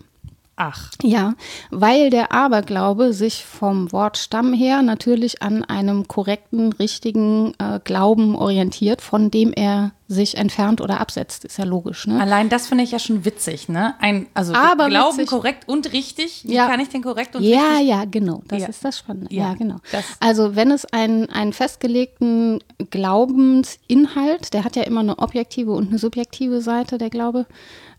Ach. 0.57 0.89
Ja, 1.03 1.33
weil 1.69 2.09
der 2.09 2.31
Aberglaube 2.31 3.11
sich 3.11 3.43
vom 3.43 3.91
Wortstamm 3.91 4.53
her 4.53 4.81
natürlich 4.81 5.41
an 5.41 5.65
einem 5.65 6.07
korrekten, 6.07 6.71
richtigen 6.71 7.53
äh, 7.59 7.79
Glauben 7.83 8.35
orientiert, 8.35 9.01
von 9.01 9.29
dem 9.31 9.51
er 9.51 9.91
sich 10.07 10.37
entfernt 10.37 10.79
oder 10.79 11.01
absetzt. 11.01 11.43
Ist 11.43 11.57
ja 11.57 11.65
logisch, 11.65 12.07
ne? 12.07 12.21
Allein 12.21 12.47
das 12.47 12.67
finde 12.67 12.85
ich 12.85 12.91
ja 12.91 12.99
schon 12.99 13.25
witzig, 13.25 13.67
ne? 13.67 13.95
Ein, 13.99 14.27
also 14.33 14.53
Aber 14.53 14.87
Glauben 14.87 15.17
witzig. 15.17 15.29
korrekt 15.29 15.67
und 15.67 15.91
richtig. 15.91 16.43
Wie 16.45 16.53
ja. 16.53 16.67
kann 16.67 16.79
ich 16.79 16.87
den 16.89 17.01
korrekt 17.01 17.35
und 17.35 17.43
ja, 17.43 17.59
richtig? 17.59 17.89
Ja, 17.89 17.97
ja, 17.97 18.05
genau. 18.05 18.41
Das 18.47 18.61
ja. 18.61 18.67
ist 18.69 18.85
das 18.85 18.99
Spannende. 18.99 19.33
Ja, 19.33 19.49
ja 19.49 19.53
genau. 19.55 19.77
Also 20.21 20.55
wenn 20.55 20.71
es 20.71 20.85
einen, 20.85 21.29
einen 21.29 21.51
festgelegten 21.51 22.63
Glaubensinhalt, 22.91 24.53
der 24.53 24.63
hat 24.63 24.77
ja 24.77 24.83
immer 24.83 25.01
eine 25.01 25.19
objektive 25.19 25.71
und 25.71 25.89
eine 25.89 25.97
subjektive 25.99 26.61
Seite, 26.61 26.97
der 26.97 27.09
Glaube, 27.09 27.45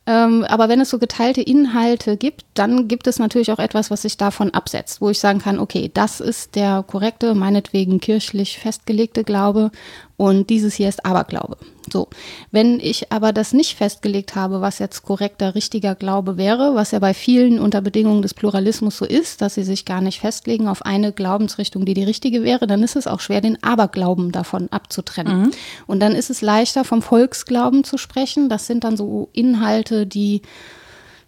ähm, 0.07 0.45
aber 0.45 0.69
wenn 0.69 0.81
es 0.81 0.91
so 0.91 0.99
geteilte 0.99 1.43
Inhalte 1.43 2.17
gibt, 2.17 2.45
dann 2.55 2.87
gibt 2.87 3.07
es 3.09 3.19
natürlich 3.19 3.51
auch 3.51 3.59
etwas, 3.59 3.91
was 3.91 4.03
sich 4.03 4.17
davon 4.17 4.51
absetzt, 4.51 5.01
wo 5.01 5.11
ich 5.11 5.19
sagen 5.19 5.41
kann, 5.41 5.59
okay, 5.59 5.91
das 5.93 6.21
ist 6.21 6.55
der 6.55 6.85
korrekte, 6.87 7.35
meinetwegen 7.35 7.99
kirchlich 7.99 8.59
festgelegte 8.59 9.25
Glaube 9.25 9.73
und 10.17 10.51
dieses 10.51 10.75
hier 10.75 10.89
ist 10.89 11.05
Aberglaube. 11.05 11.59
So, 11.93 12.09
wenn 12.51 12.81
ich 12.81 13.13
aber 13.13 13.33
das 13.33 13.53
nicht 13.53 13.77
festgelegt 13.77 14.35
habe, 14.35 14.61
was 14.61 14.79
jetzt 14.79 15.03
korrekter, 15.03 15.55
richtiger 15.55 15.95
Glaube 15.95 16.37
wäre, 16.37 16.75
was 16.75 16.91
ja 16.91 16.99
bei 16.99 17.15
vielen 17.15 17.61
unter 17.61 17.81
Bedingungen 17.81 18.23
des 18.23 18.35
Pluralismus 18.35 18.97
so 18.97 19.05
ist, 19.05 19.41
dass 19.41 19.55
sie 19.55 19.63
sich 19.63 19.85
gar 19.85 20.01
nicht 20.01 20.21
festlegen 20.21 20.69
auf 20.69 20.85
eine 20.85 21.13
Glaubensrichtung, 21.13 21.85
die 21.85 21.95
die 21.95 22.03
richtige 22.03 22.43
wäre, 22.43 22.67
dann 22.67 22.83
ist 22.83 22.97
es 22.97 23.07
auch 23.07 23.21
schwer, 23.21 23.41
den 23.41 23.63
Aberglauben 23.63 24.33
davon 24.33 24.69
abzutrennen. 24.71 25.43
Mhm. 25.43 25.51
Und 25.87 26.01
dann 26.01 26.15
ist 26.15 26.31
es 26.31 26.43
leichter, 26.43 26.85
vom 26.85 27.03
Volksglauben 27.03 27.85
zu 27.85 27.99
sprechen. 27.99 28.49
Das 28.49 28.67
sind 28.67 28.83
dann 28.83 28.97
so 28.97 29.29
Inhalte, 29.33 30.07
die 30.07 30.43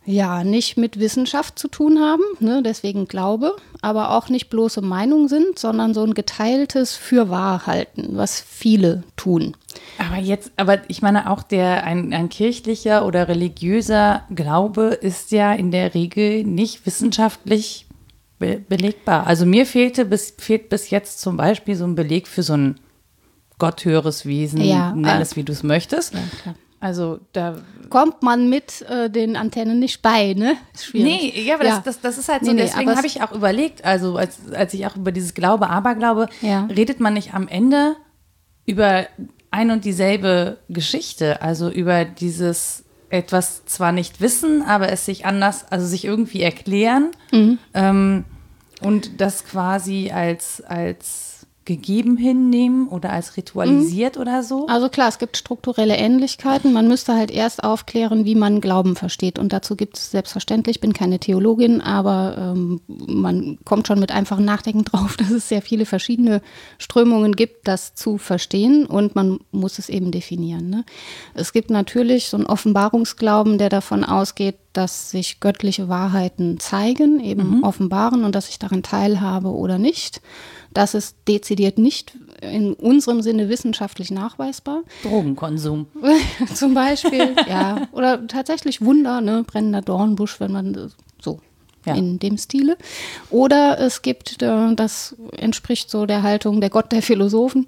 ja 0.09 0.43
nicht 0.43 0.79
mit 0.79 0.99
Wissenschaft 0.99 1.59
zu 1.59 1.69
tun 1.69 1.99
haben, 2.01 2.23
ne, 2.41 2.63
deswegen 2.65 3.07
Glaube, 3.07 3.55
aber 3.83 4.13
auch 4.13 4.31
nicht 4.31 4.49
bloße 4.49 4.81
Meinung 4.81 5.29
sind, 5.29 5.59
sondern 5.59 5.93
so 5.93 6.03
ein 6.03 6.15
geteiltes 6.15 6.97
Fürwahrhalten, 6.97 8.17
was 8.17 8.41
viele 8.41 9.05
tun. 9.17 9.55
Aber 9.99 10.17
jetzt, 10.17 10.51
aber 10.57 10.79
ich 10.89 11.03
meine 11.03 11.31
auch 11.31 11.43
der 11.43 11.85
ein, 11.85 12.15
ein 12.15 12.31
kirchlicher 12.31 13.05
oder 13.05 13.29
religiöser 13.29 14.23
Glaube 14.35 14.87
ist 14.87 15.31
ja 15.31 15.53
in 15.53 15.71
der 15.71 15.95
Regel 15.95 16.43
nicht 16.43 16.87
wissenschaftlich 16.87 17.87
be 18.39 18.63
belegbar. 18.67 19.27
Also 19.27 19.45
mir 19.45 19.67
fehlte 19.67 20.07
bis, 20.07 20.35
fehlt 20.39 20.71
bis 20.71 20.89
jetzt 20.89 21.21
zum 21.21 21.37
Beispiel 21.37 21.77
so 21.77 21.85
ein 21.85 21.97
Beleg 21.97 22.29
für 22.29 22.43
so 22.43 22.55
ein 22.55 22.81
gotthöheres 23.59 24.25
Wesen, 24.25 24.63
ja, 24.63 24.95
nenn 24.95 25.21
es 25.21 25.37
wie 25.37 25.43
du 25.43 25.53
es 25.53 25.63
möchtest. 25.63 26.15
Ja, 26.15 26.55
Also 26.81 27.19
da 27.33 27.57
kommt 27.91 28.23
man 28.23 28.49
mit 28.49 28.83
äh, 28.83 29.11
den 29.11 29.37
Antennen 29.37 29.79
nicht 29.81 30.01
bei, 30.01 30.35
ne? 30.35 30.57
Ist 30.75 30.87
schwierig. 30.87 31.35
Nee, 31.35 31.43
ja, 31.43 31.55
aber 31.55 31.65
ja. 31.65 31.77
Das, 31.77 31.85
das, 31.85 32.01
das 32.01 32.19
ist 32.19 32.29
halt 32.29 32.45
so. 32.45 32.53
Nee, 32.53 32.57
nee, 32.57 32.63
deswegen 32.63 32.95
habe 32.95 33.07
ich 33.07 33.23
auch 33.23 33.33
überlegt, 33.33 33.85
also 33.85 34.17
als, 34.17 34.53
als 34.53 34.75
ich 34.75 34.87
auch 34.87 34.95
über 34.95 35.11
dieses 35.11 35.35
Glaube, 35.35 35.71
Aberglaube, 35.71 36.29
ja. 36.41 36.67
redet 36.67 37.01
man 37.01 37.15
nicht 37.15 37.35
am 37.35 37.49
Ende 37.49 37.97
über 38.65 39.07
ein 39.51 39.71
und 39.71 39.85
dieselbe 39.85 40.59
Geschichte, 40.69 41.43
also 41.43 41.69
über 41.71 42.05
dieses 42.05 42.85
etwas 43.11 43.65
zwar 43.65 43.93
nicht 43.93 44.21
wissen, 44.21 44.63
aber 44.63 44.91
es 44.93 45.07
sich 45.07 45.25
anders, 45.25 45.65
also 45.71 45.87
sich 45.87 46.05
irgendwie 46.05 46.43
erklären 46.43 47.11
mhm. 47.33 47.59
ähm, 47.75 48.25
und 48.83 49.21
das 49.21 49.45
quasi 49.47 50.11
als, 50.13 50.61
als 50.61 51.28
gegeben 51.69 52.17
hinnehmen 52.17 52.89
oder 52.89 53.11
als 53.11 53.37
ritualisiert 53.37 54.17
mhm. 54.17 54.23
oder 54.23 54.43
so? 54.43 54.67
Also 54.69 54.89
klar, 54.89 55.09
es 55.09 55.19
gibt 55.19 55.37
strukturelle 55.37 55.97
Ähnlichkeiten. 55.97 56.73
Man 56.73 56.89
müsste 56.89 57.15
halt 57.15 57.31
erst 57.31 57.63
aufklären, 57.63 58.25
wie 58.25 58.35
man 58.35 58.63
Glauben 58.63 58.97
versteht. 58.97 59.39
Und 59.39 59.53
dazu 59.53 59.77
gibt 59.77 59.99
es 59.99 60.11
selbstverständlich, 60.11 60.77
ich 60.77 60.81
bin 60.81 60.95
keine 60.95 61.19
Theologin, 61.19 61.83
aber 61.83 62.55
ähm, 62.57 62.81
man 62.87 63.59
kommt 63.67 63.87
schon 63.87 64.01
mit 64.01 64.13
einfachem 64.13 64.47
Nachdenken 64.47 64.85
drauf, 64.87 65.19
dass 65.19 65.31
es 65.31 65.47
sehr 65.47 65.61
viele 65.61 65.85
verschiedene 65.85 66.41
Strömungen 66.79 67.37
gibt, 67.37 67.69
das 67.69 67.95
zu 67.95 68.17
verstehen. 68.17 68.87
Und 68.87 69.15
man 69.15 69.39
muss 69.53 69.79
es 69.79 69.91
eben 69.91 70.11
definieren. 70.11 70.71
Ne? 70.71 70.87
Es 71.35 71.53
gibt 71.53 71.69
natürlich 71.69 72.31
so 72.31 72.39
einen 72.39 72.47
Offenbarungsglauben, 72.47 73.59
der 73.59 73.69
davon 73.69 74.05
ausgeht, 74.05 74.57
dass 74.73 75.11
sich 75.11 75.41
göttliche 75.41 75.89
Wahrheiten 75.89 76.61
zeigen, 76.61 77.21
eben 77.21 77.59
mhm. 77.59 77.65
offenbaren 77.65 78.25
und 78.25 78.35
dass 78.35 78.49
ich 78.49 78.59
daran 78.59 78.83
teilhabe 78.83 79.49
oder 79.49 79.79
nicht. 79.79 80.21
Das 80.75 80.95
ist 80.95 81.17
dezidiert 81.27 81.79
nicht 81.79 82.17
in 82.41 82.75
unserem 82.75 83.23
Sinne 83.23 83.49
wissenschaftlich 83.49 84.11
nachweisbar. 84.11 84.83
Drogenkonsum. 85.03 85.87
Zum 86.55 86.75
Beispiel, 86.75 87.35
ja. 87.49 87.89
Oder 87.93 88.27
tatsächlich 88.27 88.81
Wunder, 88.85 89.21
ne? 89.21 89.45
brennender 89.47 89.83
Dornbusch, 89.83 90.39
wenn 90.41 90.53
man 90.53 90.93
ja. 91.89 91.95
in 91.95 92.19
dem 92.19 92.39
Stile. 92.39 92.77
Oder 93.31 93.79
es 93.81 94.03
gibt, 94.03 94.43
äh, 94.43 94.75
das 94.75 95.17
entspricht 95.37 95.91
so 95.91 96.07
der 96.07 96.23
Haltung 96.23 96.61
der 96.61 96.71
Gott 96.71 96.93
der 96.93 97.03
Philosophen, 97.03 97.67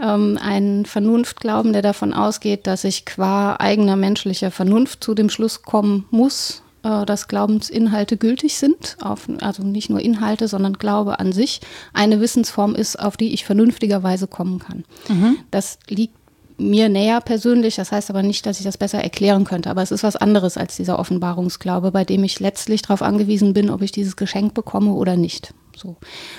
ähm, 0.00 0.38
einen 0.40 0.86
Vernunftglauben, 0.86 1.72
der 1.72 1.82
davon 1.82 2.12
ausgeht, 2.12 2.66
dass 2.66 2.84
ich 2.84 3.04
qua 3.04 3.56
eigener 3.58 3.96
menschlicher 3.96 4.50
Vernunft 4.50 5.02
zu 5.02 5.14
dem 5.14 5.30
Schluss 5.30 5.62
kommen 5.62 6.06
muss, 6.10 6.62
äh, 6.82 7.06
dass 7.06 7.28
Glaubensinhalte 7.28 8.16
gültig 8.16 8.56
sind, 8.56 8.96
auf, 9.00 9.28
also 9.40 9.62
nicht 9.62 9.90
nur 9.90 10.00
Inhalte, 10.00 10.48
sondern 10.48 10.74
Glaube 10.74 11.20
an 11.20 11.32
sich 11.32 11.60
eine 11.92 12.20
Wissensform 12.20 12.74
ist, 12.74 12.98
auf 12.98 13.16
die 13.16 13.32
ich 13.32 13.44
vernünftigerweise 13.44 14.26
kommen 14.26 14.58
kann. 14.58 14.84
Mhm. 15.08 15.38
Das 15.50 15.78
liegt 15.88 16.16
mir 16.58 16.88
näher 16.88 17.20
persönlich, 17.20 17.76
das 17.76 17.92
heißt 17.92 18.10
aber 18.10 18.22
nicht, 18.22 18.46
dass 18.46 18.58
ich 18.58 18.64
das 18.64 18.78
besser 18.78 19.02
erklären 19.02 19.44
könnte, 19.44 19.70
aber 19.70 19.82
es 19.82 19.90
ist 19.90 20.02
was 20.02 20.16
anderes 20.16 20.56
als 20.56 20.76
dieser 20.76 20.98
Offenbarungsglaube, 20.98 21.90
bei 21.90 22.04
dem 22.04 22.24
ich 22.24 22.40
letztlich 22.40 22.82
darauf 22.82 23.02
angewiesen 23.02 23.52
bin, 23.52 23.70
ob 23.70 23.82
ich 23.82 23.92
dieses 23.92 24.16
Geschenk 24.16 24.54
bekomme 24.54 24.92
oder 24.92 25.16
nicht. 25.16 25.54
So. 25.76 25.96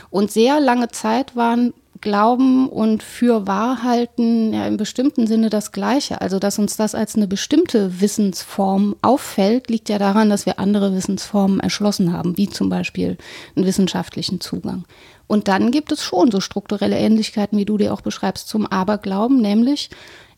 Und 0.10 0.32
sehr 0.32 0.60
lange 0.60 0.90
Zeit 0.90 1.36
waren 1.36 1.74
Glauben 2.04 2.68
und 2.68 3.02
für 3.02 3.48
Wahrhalten 3.48 4.54
ja 4.54 4.68
im 4.68 4.76
bestimmten 4.76 5.26
Sinne 5.26 5.50
das 5.50 5.72
Gleiche. 5.72 6.20
Also, 6.20 6.38
dass 6.38 6.60
uns 6.60 6.76
das 6.76 6.96
als 6.96 7.16
eine 7.16 7.28
bestimmte 7.28 8.02
Wissensform 8.02 8.98
auffällt, 9.02 9.70
liegt 9.70 9.88
ja 9.88 10.00
daran, 10.00 10.30
dass 10.30 10.46
wir 10.46 10.60
andere 10.60 10.94
Wissensformen 10.94 11.62
erschlossen 11.62 12.12
haben, 12.12 12.38
wie 12.38 12.50
zum 12.50 12.68
Beispiel 12.68 13.18
einen 13.56 13.66
wissenschaftlichen 13.66 14.42
Zugang. 14.42 14.84
Und 15.28 15.48
dann 15.48 15.72
gibt 15.72 15.92
es 15.92 16.04
schon 16.04 16.32
so 16.32 16.42
strukturelle 16.42 16.98
Ähnlichkeiten, 16.98 17.58
wie 17.58 17.66
du 17.66 17.78
dir 17.78 17.94
auch 17.94 18.02
beschreibst, 18.02 18.48
zum 18.48 18.66
Aberglauben, 18.66 19.42
nämlich 19.42 19.90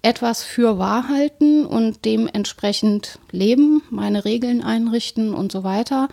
etwas 0.02 0.44
für 0.44 0.78
Wahrhalten 0.78 1.66
und 1.66 2.06
dementsprechend 2.06 3.20
leben, 3.32 3.82
meine 3.90 4.24
Regeln 4.24 4.64
einrichten 4.64 5.34
und 5.34 5.52
so 5.52 5.64
weiter. 5.64 6.10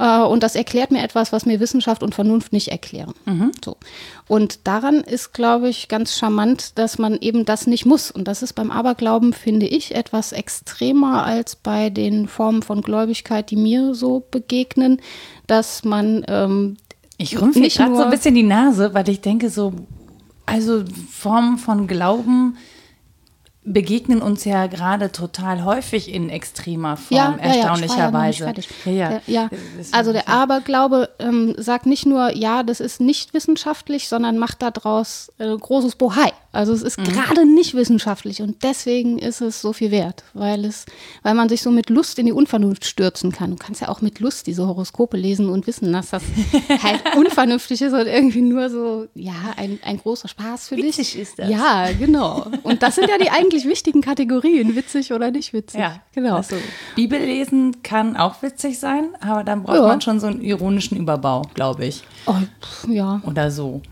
Äh, 0.00 0.22
und 0.22 0.42
das 0.42 0.56
erklärt 0.56 0.90
mir 0.90 1.02
etwas, 1.02 1.30
was 1.30 1.44
mir 1.44 1.60
Wissenschaft 1.60 2.02
und 2.02 2.14
Vernunft 2.14 2.52
nicht 2.52 2.68
erklären. 2.68 3.12
Mhm. 3.26 3.52
So. 3.62 3.76
Und 4.26 4.66
daran 4.66 4.96
ist, 5.02 5.34
glaube 5.34 5.68
ich, 5.68 5.88
ganz 5.88 6.16
charmant, 6.16 6.78
dass 6.78 6.98
man 6.98 7.18
eben 7.20 7.44
das 7.44 7.66
nicht 7.66 7.84
muss. 7.84 8.10
Und 8.10 8.26
das 8.26 8.42
ist 8.42 8.54
beim 8.54 8.70
Aberglauben, 8.70 9.34
finde 9.34 9.66
ich, 9.66 9.94
etwas 9.94 10.32
extremer 10.32 11.24
als 11.24 11.56
bei 11.56 11.90
den 11.90 12.26
Formen 12.26 12.62
von 12.62 12.80
Gläubigkeit, 12.80 13.50
die 13.50 13.56
mir 13.56 13.94
so 13.94 14.26
begegnen, 14.30 15.00
dass 15.46 15.84
man 15.84 16.24
ähm, 16.28 16.76
ich 17.20 17.40
rümpfe 17.40 17.60
gerade 17.60 17.94
so 17.94 18.02
ein 18.02 18.10
bisschen 18.10 18.34
die 18.34 18.42
Nase, 18.42 18.94
weil 18.94 19.08
ich 19.10 19.20
denke 19.20 19.50
so, 19.50 19.74
also 20.46 20.84
Formen 21.10 21.58
von 21.58 21.86
Glauben 21.86 22.56
begegnen 23.72 24.22
uns 24.22 24.44
ja 24.44 24.66
gerade 24.66 25.12
total 25.12 25.64
häufig 25.64 26.12
in 26.12 26.30
extremer 26.30 26.96
Form, 26.96 27.16
ja, 27.16 27.36
erstaunlicherweise. 27.36 28.52
Ja, 28.84 28.92
ja, 28.92 29.20
ja, 29.26 29.50
Also 29.92 30.12
der 30.12 30.28
Aberglaube 30.28 31.10
ähm, 31.18 31.54
sagt 31.56 31.86
nicht 31.86 32.06
nur, 32.06 32.36
ja, 32.36 32.62
das 32.62 32.80
ist 32.80 33.00
nicht 33.00 33.34
wissenschaftlich, 33.34 34.08
sondern 34.08 34.38
macht 34.38 34.62
daraus 34.62 35.32
äh, 35.38 35.56
großes 35.56 35.96
Bohai. 35.96 36.32
Also 36.52 36.72
es 36.72 36.82
ist 36.82 36.98
mhm. 36.98 37.04
gerade 37.04 37.46
nicht 37.46 37.74
wissenschaftlich 37.74 38.42
und 38.42 38.64
deswegen 38.64 39.18
ist 39.20 39.40
es 39.40 39.60
so 39.60 39.72
viel 39.72 39.92
wert, 39.92 40.24
weil 40.34 40.64
es, 40.64 40.84
weil 41.22 41.34
man 41.34 41.48
sich 41.48 41.62
so 41.62 41.70
mit 41.70 41.90
Lust 41.90 42.18
in 42.18 42.26
die 42.26 42.32
Unvernunft 42.32 42.84
stürzen 42.84 43.30
kann. 43.30 43.50
Du 43.50 43.56
kannst 43.56 43.80
ja 43.80 43.88
auch 43.88 44.00
mit 44.00 44.18
Lust 44.18 44.48
diese 44.48 44.66
Horoskope 44.66 45.16
lesen 45.16 45.48
und 45.48 45.68
wissen, 45.68 45.92
dass 45.92 46.10
das 46.10 46.24
halt 46.82 47.02
unvernünftig 47.16 47.82
ist 47.82 47.92
und 47.92 48.06
irgendwie 48.06 48.40
nur 48.40 48.68
so, 48.68 49.06
ja, 49.14 49.54
ein, 49.56 49.78
ein 49.84 49.98
großer 49.98 50.26
Spaß 50.26 50.68
für 50.68 50.76
Witzig 50.76 51.12
dich. 51.12 51.22
ist 51.22 51.38
das. 51.38 51.48
Ja, 51.48 51.88
genau. 51.96 52.50
Und 52.64 52.82
das 52.82 52.96
sind 52.96 53.08
ja 53.08 53.18
die 53.18 53.30
eigentlich 53.30 53.59
wichtigen 53.64 54.00
Kategorien, 54.00 54.76
witzig 54.76 55.12
oder 55.12 55.30
nicht 55.30 55.52
witzig. 55.52 55.80
Ja, 55.80 56.00
genau. 56.14 56.36
Also, 56.36 56.56
Bibel 56.96 57.18
lesen 57.18 57.82
kann 57.82 58.16
auch 58.16 58.42
witzig 58.42 58.78
sein, 58.78 59.10
aber 59.20 59.44
dann 59.44 59.62
braucht 59.62 59.76
ja. 59.76 59.86
man 59.86 60.00
schon 60.00 60.20
so 60.20 60.26
einen 60.26 60.40
ironischen 60.40 60.96
Überbau, 60.96 61.42
glaube 61.54 61.86
ich. 61.86 62.04
Oh, 62.26 62.34
ja. 62.88 63.20
Oder 63.24 63.50
so. 63.50 63.82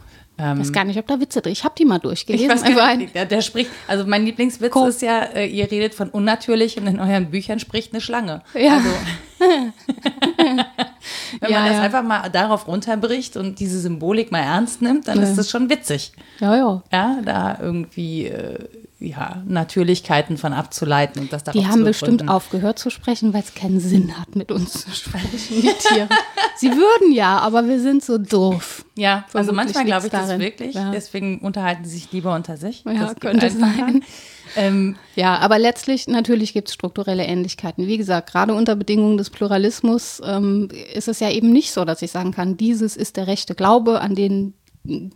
Ähm, 0.40 0.58
ich 0.58 0.66
weiß 0.66 0.72
gar 0.72 0.84
nicht, 0.84 0.98
ob 0.98 1.06
da 1.06 1.20
Witze 1.20 1.42
drin 1.42 1.52
Ich 1.52 1.64
habe 1.64 1.74
die 1.76 1.84
mal 1.84 1.98
durchgelesen. 1.98 2.46
Ich 2.46 2.52
weiß 2.52 2.76
gar 2.76 2.96
nicht, 2.96 3.14
der, 3.14 3.26
der 3.26 3.40
spricht, 3.40 3.70
also 3.88 4.06
mein 4.06 4.24
Lieblingswitz 4.24 4.72
Komm. 4.72 4.88
ist 4.88 5.02
ja, 5.02 5.22
äh, 5.22 5.46
ihr 5.46 5.68
redet 5.70 5.94
von 5.94 6.10
unnatürlich 6.10 6.78
und 6.78 6.86
in 6.86 7.00
euren 7.00 7.30
Büchern 7.30 7.58
spricht 7.58 7.92
eine 7.92 8.00
Schlange. 8.00 8.42
Ja. 8.54 8.74
Also, 8.76 8.88
wenn 11.40 11.50
ja, 11.50 11.58
man 11.58 11.68
das 11.68 11.76
ja. 11.76 11.82
einfach 11.82 12.04
mal 12.04 12.28
darauf 12.28 12.68
runterbricht 12.68 13.36
und 13.36 13.58
diese 13.58 13.80
Symbolik 13.80 14.30
mal 14.30 14.42
ernst 14.42 14.80
nimmt, 14.80 15.08
dann 15.08 15.18
ja. 15.18 15.24
ist 15.24 15.36
das 15.36 15.50
schon 15.50 15.68
witzig. 15.70 16.12
Ja, 16.38 16.56
ja. 16.56 16.82
Ja, 16.92 17.18
da 17.24 17.58
irgendwie 17.60 18.26
äh, 18.26 18.68
ja, 19.00 19.42
Natürlichkeiten 19.46 20.38
von 20.38 20.52
abzuleiten 20.52 21.22
und 21.22 21.32
das 21.32 21.44
Die 21.44 21.66
haben 21.66 21.84
bestimmt 21.84 22.28
aufgehört 22.28 22.80
zu 22.80 22.90
sprechen, 22.90 23.32
weil 23.32 23.42
es 23.42 23.54
keinen 23.54 23.78
Sinn 23.78 24.18
hat, 24.18 24.34
mit 24.34 24.50
uns 24.50 24.84
zu 24.84 24.90
sprechen, 24.90 25.30
die 25.48 25.60
Tiere. 25.62 26.08
Sie 26.56 26.70
würden 26.70 27.12
ja, 27.12 27.38
aber 27.38 27.68
wir 27.68 27.80
sind 27.80 28.04
so 28.04 28.18
doof. 28.18 28.84
Ja, 28.96 29.24
Vermutlich 29.28 29.36
also 29.36 29.52
manchmal 29.52 29.84
glaube 29.84 30.06
ich 30.06 30.12
darin. 30.12 30.28
das 30.28 30.38
wirklich. 30.40 30.74
Ja. 30.74 30.90
Deswegen 30.90 31.38
unterhalten 31.38 31.84
sie 31.84 31.90
sich 31.92 32.10
lieber 32.10 32.34
unter 32.34 32.56
sich. 32.56 32.82
Ja, 32.84 32.94
das 32.94 33.16
könnte 33.16 33.50
sein. 33.50 34.02
Ähm, 34.56 34.96
ja, 35.14 35.36
aber 35.36 35.58
letztlich 35.58 36.08
natürlich 36.08 36.52
gibt 36.54 36.68
es 36.68 36.74
strukturelle 36.74 37.24
Ähnlichkeiten. 37.24 37.86
Wie 37.86 37.98
gesagt, 37.98 38.32
gerade 38.32 38.54
unter 38.54 38.76
Bedingungen 38.76 39.18
des 39.18 39.30
Pluralismus 39.30 40.20
ähm, 40.24 40.68
ist 40.94 41.06
es 41.06 41.20
ja 41.20 41.30
eben 41.30 41.52
nicht 41.52 41.70
so, 41.72 41.84
dass 41.84 42.02
ich 42.02 42.10
sagen 42.10 42.32
kann, 42.32 42.56
dieses 42.56 42.96
ist 42.96 43.16
der 43.16 43.26
rechte 43.26 43.54
Glaube, 43.54 44.00
an 44.00 44.14
den 44.14 44.54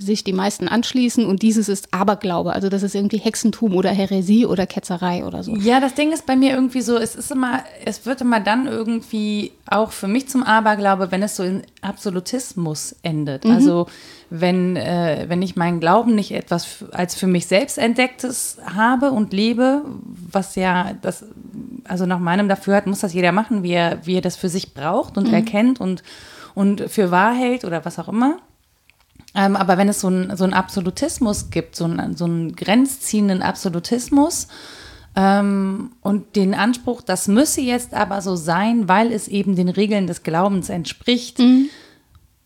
sich 0.00 0.24
die 0.24 0.32
meisten 0.32 0.68
anschließen 0.68 1.24
und 1.24 1.42
dieses 1.42 1.68
ist 1.68 1.94
Aberglaube. 1.94 2.52
Also 2.52 2.68
das 2.68 2.82
ist 2.82 2.94
irgendwie 2.94 3.18
Hexentum 3.18 3.74
oder 3.74 3.90
Häresie 3.90 4.46
oder 4.46 4.66
Ketzerei 4.66 5.24
oder 5.24 5.42
so. 5.42 5.54
Ja, 5.56 5.80
das 5.80 5.94
Ding 5.94 6.12
ist 6.12 6.26
bei 6.26 6.36
mir 6.36 6.54
irgendwie 6.54 6.82
so, 6.82 6.96
es 6.96 7.14
ist 7.14 7.30
immer, 7.30 7.60
es 7.84 8.04
wird 8.04 8.20
immer 8.20 8.40
dann 8.40 8.66
irgendwie 8.66 9.52
auch 9.66 9.92
für 9.92 10.08
mich 10.08 10.28
zum 10.28 10.42
Aberglaube, 10.42 11.10
wenn 11.10 11.22
es 11.22 11.36
so 11.36 11.42
in 11.42 11.62
Absolutismus 11.80 12.94
endet. 13.02 13.44
Mhm. 13.44 13.50
Also 13.50 13.86
wenn, 14.28 14.76
äh, 14.76 15.24
wenn 15.28 15.40
ich 15.42 15.56
meinen 15.56 15.80
Glauben 15.80 16.14
nicht 16.14 16.32
etwas 16.32 16.84
als 16.92 17.14
für 17.14 17.26
mich 17.26 17.46
selbst 17.46 17.78
entdecktes 17.78 18.58
habe 18.74 19.10
und 19.10 19.32
lebe, 19.32 19.82
was 20.30 20.54
ja 20.54 20.92
das, 21.00 21.24
also 21.84 22.04
nach 22.04 22.18
meinem 22.18 22.48
Dafürhalten 22.48 22.90
muss 22.90 23.00
das 23.00 23.14
jeder 23.14 23.32
machen, 23.32 23.62
wie 23.62 23.72
er, 23.72 24.06
wie 24.06 24.16
er 24.16 24.22
das 24.22 24.36
für 24.36 24.48
sich 24.48 24.74
braucht 24.74 25.16
und 25.16 25.28
mhm. 25.28 25.34
erkennt 25.34 25.80
und, 25.80 26.02
und 26.54 26.90
für 26.90 27.10
wahr 27.10 27.34
hält 27.34 27.64
oder 27.64 27.84
was 27.84 27.98
auch 27.98 28.08
immer 28.08 28.38
ähm, 29.34 29.56
aber 29.56 29.78
wenn 29.78 29.88
es 29.88 30.00
so 30.00 30.08
einen 30.08 30.36
so 30.36 30.44
Absolutismus 30.44 31.50
gibt, 31.50 31.76
so 31.76 31.84
einen, 31.84 32.16
so 32.16 32.24
einen 32.24 32.54
grenzziehenden 32.54 33.42
Absolutismus 33.42 34.48
ähm, 35.16 35.92
und 36.02 36.36
den 36.36 36.54
Anspruch, 36.54 37.00
das 37.02 37.28
müsse 37.28 37.62
jetzt 37.62 37.94
aber 37.94 38.20
so 38.20 38.36
sein, 38.36 38.88
weil 38.88 39.10
es 39.12 39.28
eben 39.28 39.56
den 39.56 39.68
Regeln 39.68 40.06
des 40.06 40.22
Glaubens 40.22 40.68
entspricht. 40.68 41.38
Mhm. 41.38 41.68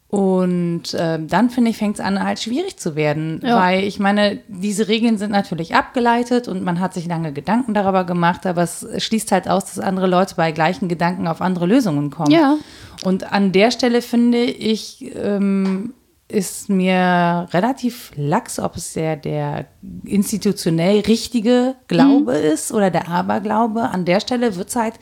Und 0.09 0.95
äh, 0.95 1.19
dann 1.21 1.51
finde 1.51 1.73
ich, 1.73 1.79
fängt 1.79 1.97
es 1.97 2.01
an, 2.01 2.23
halt 2.23 2.39
schwierig 2.39 2.79
zu 2.79 2.95
werden. 2.95 3.41
Ja. 3.45 3.61
Weil 3.61 3.83
ich 3.83 3.99
meine, 3.99 4.39
diese 4.47 4.87
Regeln 4.87 5.19
sind 5.19 5.33
natürlich 5.33 5.75
abgeleitet 5.75 6.47
und 6.47 6.63
man 6.63 6.79
hat 6.79 6.95
sich 6.95 7.07
lange 7.07 7.33
Gedanken 7.33 7.75
darüber 7.75 8.05
gemacht, 8.05 8.47
aber 8.47 8.63
es 8.63 8.87
schließt 8.99 9.33
halt 9.33 9.49
aus, 9.49 9.65
dass 9.65 9.81
andere 9.81 10.07
Leute 10.07 10.37
bei 10.37 10.53
gleichen 10.53 10.89
Gedanken 10.89 11.27
auf 11.27 11.41
andere 11.41 11.67
Lösungen 11.67 12.11
kommen. 12.11 12.31
Ja. 12.31 12.57
Und 13.03 13.33
an 13.33 13.51
der 13.51 13.73
Stelle 13.73 14.01
finde 14.01 14.45
ich, 14.45 15.13
ähm, 15.17 15.93
ist 16.29 16.69
mir 16.69 17.47
relativ 17.53 18.11
lax, 18.17 18.59
ob 18.59 18.77
es 18.77 18.95
der, 18.95 19.17
der 19.17 19.67
institutionell 20.05 21.01
richtige 21.01 21.77
Glaube 21.89 22.33
Mhm. 22.33 22.53
ist 22.53 22.73
oder 22.73 22.91
der 22.91 23.09
Aberglaube. 23.09 23.83
An 23.83 24.05
der 24.05 24.21
Stelle 24.21 24.57
wird 24.57 24.69
es 24.69 24.77
halt 24.77 24.95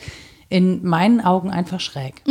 in 0.49 0.85
meinen 0.85 1.21
Augen 1.21 1.49
einfach 1.49 1.79
schräg. 1.79 2.21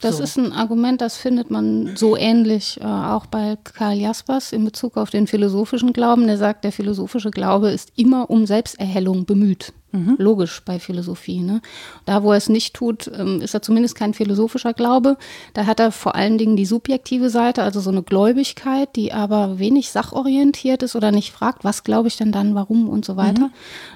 Das 0.00 0.18
So. 0.18 0.22
ist 0.22 0.36
ein 0.38 0.52
Argument, 0.52 1.00
das 1.00 1.16
findet 1.16 1.50
man 1.50 1.96
so 1.96 2.16
ähnlich 2.16 2.80
äh, 2.80 2.84
auch 2.84 3.26
bei 3.26 3.56
Karl 3.64 3.96
Jaspers 3.98 4.52
in 4.52 4.64
Bezug 4.64 4.96
auf 4.96 5.10
den 5.10 5.26
philosophischen 5.26 5.92
Glauben. 5.92 6.26
Der 6.26 6.38
sagt, 6.38 6.64
der 6.64 6.72
philosophische 6.72 7.30
Glaube 7.30 7.70
ist 7.70 7.92
immer 7.96 8.30
um 8.30 8.46
Selbsterhellung 8.46 9.24
bemüht. 9.24 9.72
Logisch 10.18 10.62
bei 10.66 10.78
Philosophie. 10.78 11.40
Ne? 11.40 11.62
Da, 12.04 12.22
wo 12.22 12.32
er 12.32 12.36
es 12.36 12.50
nicht 12.50 12.74
tut, 12.74 13.10
ähm, 13.18 13.40
ist 13.40 13.54
er 13.54 13.62
zumindest 13.62 13.94
kein 13.94 14.12
philosophischer 14.12 14.74
Glaube. 14.74 15.16
Da 15.54 15.64
hat 15.64 15.80
er 15.80 15.92
vor 15.92 16.14
allen 16.14 16.36
Dingen 16.36 16.56
die 16.56 16.66
subjektive 16.66 17.30
Seite, 17.30 17.62
also 17.62 17.80
so 17.80 17.88
eine 17.88 18.02
Gläubigkeit, 18.02 18.94
die 18.96 19.14
aber 19.14 19.58
wenig 19.58 19.90
sachorientiert 19.90 20.82
ist 20.82 20.94
oder 20.94 21.10
nicht 21.10 21.32
fragt, 21.32 21.64
was 21.64 21.84
glaube 21.84 22.08
ich 22.08 22.18
denn 22.18 22.32
dann, 22.32 22.54
warum 22.54 22.86
und 22.88 23.06
so 23.06 23.16
weiter. 23.16 23.50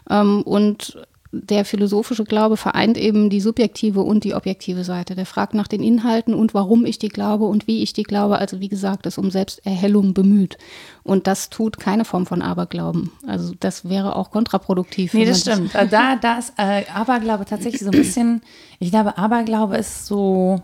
Ähm, 0.08 0.40
und 0.42 0.96
der 1.34 1.64
philosophische 1.64 2.24
Glaube 2.24 2.58
vereint 2.58 2.98
eben 2.98 3.30
die 3.30 3.40
subjektive 3.40 4.02
und 4.02 4.22
die 4.22 4.34
objektive 4.34 4.84
Seite. 4.84 5.14
Der 5.14 5.24
fragt 5.24 5.54
nach 5.54 5.66
den 5.66 5.82
Inhalten 5.82 6.34
und 6.34 6.52
warum 6.52 6.84
ich 6.84 6.98
die 6.98 7.08
glaube 7.08 7.46
und 7.46 7.66
wie 7.66 7.82
ich 7.82 7.94
die 7.94 8.02
glaube. 8.02 8.36
Also 8.36 8.60
wie 8.60 8.68
gesagt, 8.68 9.06
ist 9.06 9.16
um 9.16 9.30
Selbsterhellung 9.30 10.12
bemüht. 10.12 10.58
Und 11.02 11.26
das 11.26 11.48
tut 11.48 11.78
keine 11.78 12.04
Form 12.04 12.26
von 12.26 12.42
Aberglauben. 12.42 13.10
Also 13.26 13.54
das 13.58 13.88
wäre 13.88 14.14
auch 14.14 14.30
kontraproduktiv. 14.30 15.14
Nee, 15.14 15.24
das 15.24 15.40
stimmt. 15.40 15.74
Äh, 15.74 15.88
Da, 15.88 16.16
da 16.16 16.38
ist 16.38 16.52
äh, 16.58 16.84
Aberglaube 16.92 17.46
tatsächlich 17.46 17.80
so 17.80 17.90
ein 17.90 17.92
bisschen, 17.92 18.42
ich 18.78 18.90
glaube, 18.90 19.16
Aberglaube 19.16 19.76
ist 19.78 20.06
so 20.06 20.60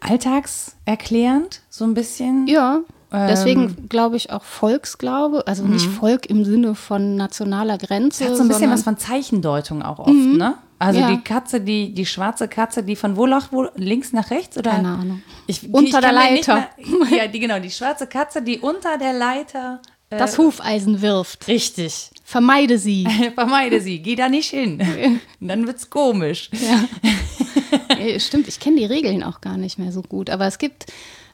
alltagserklärend, 0.00 1.60
so 1.68 1.84
ein 1.84 1.92
bisschen. 1.92 2.46
Ja. 2.46 2.80
Deswegen 3.12 3.88
glaube 3.88 4.16
ich 4.16 4.30
auch 4.30 4.42
Volksglaube, 4.44 5.46
also 5.46 5.64
nicht 5.64 5.86
Volk 5.86 6.26
im 6.26 6.44
Sinne 6.44 6.74
von 6.74 7.16
nationaler 7.16 7.78
Grenze. 7.78 8.24
Hat 8.26 8.36
so 8.36 8.42
ein 8.42 8.48
bisschen 8.48 8.70
was 8.70 8.82
von 8.82 8.98
Zeichendeutung 8.98 9.82
auch 9.82 9.98
oft, 9.98 10.10
ne? 10.10 10.54
Also 10.78 11.00
Ja. 11.00 11.10
die 11.10 11.20
Katze, 11.20 11.60
die, 11.60 11.92
die 11.92 12.06
schwarze 12.06 12.48
Katze, 12.48 12.82
die 12.82 12.96
von 12.96 13.16
wo 13.16 13.26
nach 13.26 13.52
wo, 13.52 13.66
links 13.76 14.12
nach 14.14 14.30
rechts 14.30 14.56
oder? 14.56 14.70
Keine 14.70 14.88
Ahnung. 14.88 15.22
Ich, 15.46 15.62
Unter 15.72 15.98
ich 15.98 16.04
der 16.04 16.12
Leiter. 16.12 16.68
Mehr, 16.78 17.24
ja, 17.24 17.26
die, 17.26 17.38
genau, 17.38 17.58
die 17.58 17.70
schwarze 17.70 18.06
Katze, 18.06 18.40
die 18.40 18.60
unter 18.60 18.96
der 18.96 19.12
Leiter. 19.12 19.82
Äh, 20.08 20.16
das 20.16 20.38
Hufeisen 20.38 21.02
wirft. 21.02 21.48
richtig. 21.48 22.10
Vermeide 22.24 22.78
sie. 22.78 23.06
Vermeide 23.34 23.80
sie, 23.82 24.00
geh 24.00 24.16
da 24.16 24.28
nicht 24.30 24.48
hin. 24.50 25.20
Dann 25.40 25.66
wird's 25.66 25.90
komisch. 25.90 26.48
Ja, 26.52 28.18
Stimmt, 28.18 28.48
ich 28.48 28.58
kenne 28.58 28.76
die 28.76 28.84
Regeln 28.86 29.22
auch 29.22 29.40
gar 29.42 29.56
nicht 29.58 29.78
mehr 29.78 29.92
so 29.92 30.00
gut. 30.02 30.30
Aber 30.30 30.46
es 30.46 30.56
gibt, 30.58 30.86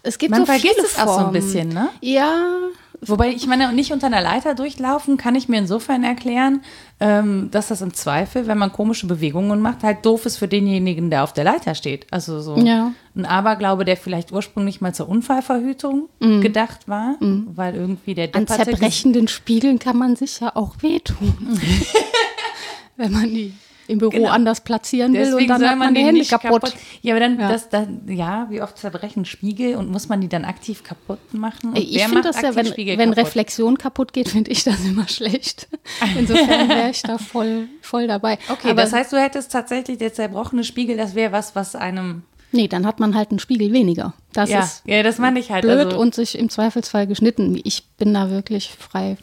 es 0.02 0.18
gibt 0.18 0.30
Man 0.30 0.40
so 0.40 0.46
vergisst 0.46 0.78
es 0.82 0.98
auch 0.98 1.18
so 1.20 1.26
ein 1.26 1.32
bisschen, 1.32 1.68
ne? 1.68 1.88
Ja, 2.00 2.46
Wobei 3.02 3.28
ich 3.30 3.46
meine, 3.46 3.72
nicht 3.72 3.92
unter 3.92 4.06
einer 4.06 4.22
Leiter 4.22 4.54
durchlaufen, 4.54 5.16
kann 5.16 5.34
ich 5.34 5.48
mir 5.48 5.58
insofern 5.58 6.02
erklären, 6.02 6.62
ähm, 6.98 7.50
dass 7.50 7.68
das 7.68 7.82
im 7.82 7.92
Zweifel, 7.92 8.46
wenn 8.46 8.58
man 8.58 8.72
komische 8.72 9.06
Bewegungen 9.06 9.60
macht, 9.60 9.82
halt 9.82 10.04
doof 10.06 10.24
ist 10.26 10.38
für 10.38 10.48
denjenigen, 10.48 11.10
der 11.10 11.24
auf 11.24 11.32
der 11.32 11.44
Leiter 11.44 11.74
steht. 11.74 12.06
Also 12.10 12.40
so 12.40 12.56
Ja. 12.56 12.92
ein 13.14 13.26
Aberglaube, 13.26 13.84
der 13.84 13.96
vielleicht 13.96 14.32
ursprünglich 14.32 14.80
mal 14.80 14.94
zur 14.94 15.08
Unfallverhütung 15.08 16.08
gedacht 16.20 16.88
war, 16.88 17.16
weil 17.20 17.74
irgendwie 17.74 18.14
der 18.14 18.34
an 18.34 18.46
zerbrechenden 18.46 19.28
Spiegeln 19.28 19.78
kann 19.78 19.98
man 19.98 20.16
sich 20.16 20.40
ja 20.40 20.54
auch 20.56 20.76
wehtun. 20.82 21.60
Wenn 22.96 23.12
man 23.12 23.24
die 23.24 23.52
im 23.88 23.98
Büro 23.98 24.10
Genau. 24.10 24.28
anders 24.30 24.62
platzieren 24.62 25.12
will 25.14 25.20
und 25.24 25.30
Deswegen 25.32 25.48
dann 25.48 25.60
soll 25.60 25.68
hat 25.68 25.78
man 25.78 25.86
man 25.88 25.94
die 25.94 26.00
Hände 26.02 26.18
nicht 26.20 26.30
kaputt. 26.30 26.62
kaputt. 26.62 26.74
Ja, 27.02 27.14
aber 27.14 27.20
dann, 27.20 27.38
Ja. 27.38 27.48
Das, 27.48 27.68
dann, 27.68 28.02
ja, 28.08 28.46
wie 28.50 28.60
oft 28.62 28.76
zerbrechen 28.78 29.24
Spiegel 29.24 29.76
und 29.76 29.90
muss 29.90 30.08
man 30.08 30.20
die 30.20 30.28
dann 30.28 30.44
aktiv 30.44 30.82
kaputt 30.82 31.18
machen? 31.32 31.70
Und 31.70 31.78
Ich 31.78 32.02
finde 32.04 32.22
das 32.22 32.40
ja, 32.42 32.54
wenn, 32.54 32.66
Spiegel 32.66 32.98
wenn 32.98 33.10
kaputt? 33.10 33.26
Reflexion 33.26 33.78
kaputt 33.78 34.12
geht, 34.12 34.28
finde 34.28 34.50
ich 34.50 34.64
das 34.64 34.84
immer 34.84 35.08
schlecht. 35.08 35.68
Insofern 36.18 36.68
wäre 36.68 36.90
ich 36.90 37.02
da 37.02 37.18
voll, 37.18 37.68
voll 37.80 38.06
dabei. 38.06 38.38
Okay, 38.50 38.70
Aber 38.70 38.82
das 38.82 38.92
heißt, 38.92 39.12
du 39.12 39.16
hättest 39.20 39.52
tatsächlich 39.52 39.98
der 39.98 40.12
zerbrochene 40.12 40.64
Spiegel, 40.64 40.96
das 40.96 41.14
wäre 41.14 41.32
was, 41.32 41.54
was 41.54 41.74
einem. 41.76 42.22
nee, 42.52 42.68
dann 42.68 42.86
hat 42.86 43.00
man 43.00 43.14
halt 43.14 43.30
einen 43.30 43.38
Spiegel 43.38 43.72
weniger. 43.72 44.14
Das 44.32 44.50
ja, 44.50 44.60
ist 44.60 44.82
ja, 44.86 45.02
das 45.02 45.18
meine 45.18 45.38
ich 45.40 45.50
halt. 45.50 45.62
blöd 45.62 45.78
also, 45.86 45.98
und 45.98 46.14
sich 46.14 46.38
im 46.38 46.48
Zweifelsfall 46.48 47.06
geschnitten. 47.06 47.58
Ich 47.64 47.84
bin 47.98 48.12
da 48.14 48.30
wirklich 48.30 48.70
frei 48.78 49.16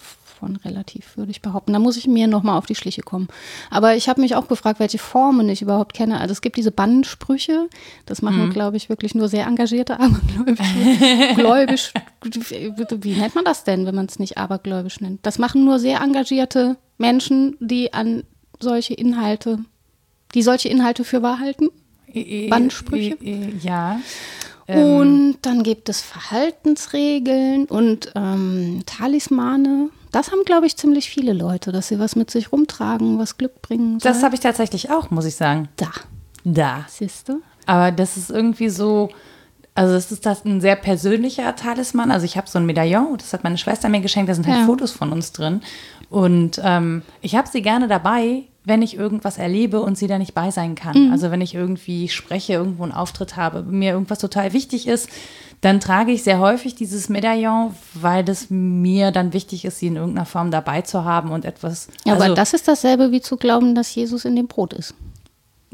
von 0.44 0.58
relativ, 0.58 1.16
würde 1.16 1.32
ich 1.32 1.42
behaupten. 1.42 1.72
Da 1.72 1.80
muss 1.80 1.96
ich 1.96 2.06
mir 2.06 2.28
nochmal 2.28 2.58
auf 2.58 2.66
die 2.66 2.76
Schliche 2.76 3.02
kommen. 3.02 3.30
Aber 3.70 3.96
ich 3.96 4.10
habe 4.10 4.20
mich 4.20 4.36
auch 4.36 4.50
gefragt, 4.50 4.82
welche 4.82 4.98
Formen 4.98 5.48
ich 5.48 5.62
überhaupt 5.62 5.94
kenne. 5.94 6.20
Also 6.20 6.34
es 6.34 6.42
gibt 6.42 6.58
diese 6.58 6.72
Bannsprüche. 6.72 7.70
Das 8.06 8.22
machen, 8.22 8.48
Mhm. 8.48 8.52
glaube 8.52 8.76
ich, 8.76 8.90
wirklich 8.90 9.16
nur 9.16 9.30
sehr 9.30 9.46
engagierte 9.48 9.98
Abergläubische. 10.02 11.36
Gläubisch. 11.36 11.94
Wie 13.02 13.16
nennt 13.16 13.36
man 13.36 13.46
das 13.46 13.64
denn, 13.64 13.86
wenn 13.86 13.96
man 13.96 14.08
es 14.08 14.20
nicht 14.20 14.38
abergläubisch 14.38 15.00
nennt? 15.00 15.26
Das 15.26 15.40
machen 15.40 15.64
nur 15.64 15.80
sehr 15.80 16.02
engagierte 16.02 16.76
Menschen, 16.98 17.56
die 17.62 17.94
an 17.94 18.24
solche 18.60 18.94
Inhalte, 18.96 19.60
die 20.36 20.42
solche 20.42 20.68
Inhalte 20.68 21.06
für 21.06 21.22
wahr 21.22 21.40
halten. 21.40 21.70
Bannsprüche? 22.50 23.16
äh, 23.24 23.54
Ja. 23.62 24.00
Und 24.68 25.40
dann 25.42 25.64
gibt 25.64 25.90
es 25.90 26.00
Verhaltensregeln 26.02 27.66
und 27.66 28.12
ähm, 28.16 28.82
Talismane. 28.86 29.90
Das 30.14 30.32
haben, 30.32 30.46
glaube 30.46 30.66
ich, 30.68 30.78
ziemlich 30.78 31.10
viele 31.10 31.34
Leute, 31.34 31.72
dass 31.74 31.90
sie 31.90 32.00
was 32.00 32.16
mit 32.16 32.32
sich 32.32 32.52
rumtragen, 32.54 33.20
was 33.20 33.38
Glück 33.38 33.62
bringen 33.62 34.00
soll. 34.00 34.12
Das 34.12 34.24
habe 34.24 34.36
ich 34.36 34.42
tatsächlich 34.42 34.90
auch, 34.92 35.10
muss 35.12 35.26
ich 35.26 35.36
sagen. 35.36 35.68
da, 35.76 35.88
Da. 36.46 36.86
siehst 36.88 37.28
du? 37.28 37.42
Aber 37.66 37.92
das 37.92 38.16
ist 38.16 38.30
irgendwie 38.30 38.70
so. 38.70 39.10
Also 39.76 39.96
es 39.96 40.12
ist 40.12 40.26
das 40.28 40.46
ein 40.46 40.62
sehr 40.62 40.76
persönlicher 40.76 41.56
Talisman. 41.56 42.12
Also 42.12 42.26
ich 42.26 42.38
habe 42.38 42.48
so 42.48 42.60
ein 42.60 42.66
Medaillon, 42.68 43.18
das 43.18 43.34
hat 43.34 43.44
meine 43.44 43.58
Schwester 43.58 43.90
mir 43.90 44.02
geschenkt, 44.02 44.30
da 44.30 44.36
sind 44.36 44.46
halt 44.46 44.60
Ja. 44.60 44.66
Fotos 44.68 44.92
von 44.92 45.12
uns 45.12 45.32
drin. 45.32 45.62
Und 46.12 46.62
ähm, 46.64 47.02
ich 47.22 47.36
habe 47.36 47.48
sie 47.52 47.64
gerne 47.64 47.88
dabei, 47.88 48.44
wenn 48.66 48.84
ich 48.84 48.96
irgendwas 48.96 49.40
erlebe 49.40 49.82
und 49.82 49.98
sie 49.98 50.06
da 50.06 50.20
nicht 50.20 50.36
bei 50.36 50.52
sein 50.52 50.76
kann. 50.76 51.08
Mhm. 51.08 51.12
Also 51.12 51.32
wenn 51.32 51.42
ich 51.42 51.56
irgendwie 51.56 52.08
spreche, 52.08 52.54
irgendwo 52.54 52.84
einen 52.84 52.92
Auftritt 52.92 53.36
habe, 53.36 53.64
mir 53.64 53.94
irgendwas 53.94 54.20
total 54.20 54.54
wichtig 54.54 54.88
ist, 54.88 55.10
dann 55.64 55.80
trage 55.80 56.12
ich 56.12 56.24
sehr 56.24 56.40
häufig 56.40 56.76
dieses 56.76 57.10
Medaillon, 57.10 57.74
weil 57.94 58.24
das 58.24 58.48
mir 58.50 59.12
dann 59.12 59.34
wichtig 59.34 59.66
ist, 59.66 59.80
sie 59.80 59.88
in 59.88 59.96
irgendeiner 59.96 60.26
Form 60.26 60.52
dabei 60.52 60.82
zu 60.82 61.06
haben 61.06 61.32
und 61.32 61.46
etwas. 61.46 61.88
Ja, 62.06 62.14
also, 62.14 62.26
aber 62.26 62.36
das 62.36 62.54
ist 62.54 62.68
dasselbe 62.68 63.12
wie 63.12 63.22
zu 63.22 63.38
glauben, 63.38 63.74
dass 63.76 63.94
Jesus 63.96 64.26
in 64.26 64.36
dem 64.36 64.48
Brot 64.48 64.74
ist. 64.74 64.94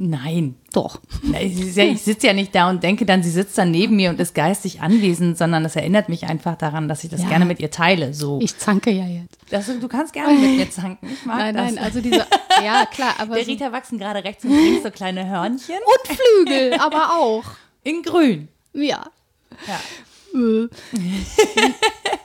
Nein. 0.02 0.56
Doch. 0.71 1.02
Es 1.34 1.75
Ich 1.75 2.02
sitze 2.04 2.28
ja 2.28 2.34
nicht 2.34 2.56
da 2.56 2.69
und 2.69 2.84
denke 2.84 3.06
dann, 3.06 3.21
sie 3.21 3.32
sitzt 3.32 3.58
dann 3.58 3.71
neben 3.71 3.95
mir 3.97 4.12
und 4.12 4.19
ist 4.19 4.34
geistig 4.34 4.80
anwesend, 4.82 5.38
sondern 5.38 5.65
es 5.65 5.75
erinnert 5.75 6.08
mich 6.08 6.25
einfach 6.25 6.56
daran, 6.56 6.88
dass 6.88 7.04
ich 7.04 7.10
das 7.10 7.23
Ja. 7.23 7.28
gerne 7.30 7.43
mit 7.45 7.60
ihr 7.60 7.69
teile. 7.71 8.13
So. 8.13 8.39
Ich 8.41 8.58
zanke 8.58 8.91
ja 8.91 9.06
jetzt. 9.06 9.38
Das, 9.49 9.65
du 9.65 9.88
kannst 9.89 10.13
gerne 10.13 10.34
mit 10.34 10.56
mir 10.58 10.71
zanken. 10.71 11.10
Ich 11.12 11.25
mag 11.25 11.38
Nein, 11.39 11.56
das. 11.56 11.73
nein, 11.73 11.84
also 11.84 11.99
diese, 11.99 12.25
ja 12.63 12.86
klar, 12.86 13.15
aber 13.19 13.36
Der 13.36 13.47
Rita 13.47 13.71
wachsen 13.73 13.97
gerade 13.97 14.23
rechts 14.23 14.45
und 14.45 14.52
links 14.52 14.84
so 14.84 14.91
kleine 14.91 15.28
Hörnchen. 15.28 15.75
und 15.84 16.15
Flügel, 16.17 16.75
aber 16.80 17.15
auch. 17.19 17.43
In 17.84 18.02
grün. 18.04 18.47
Ja. 18.73 19.06
Ja. 19.67 19.80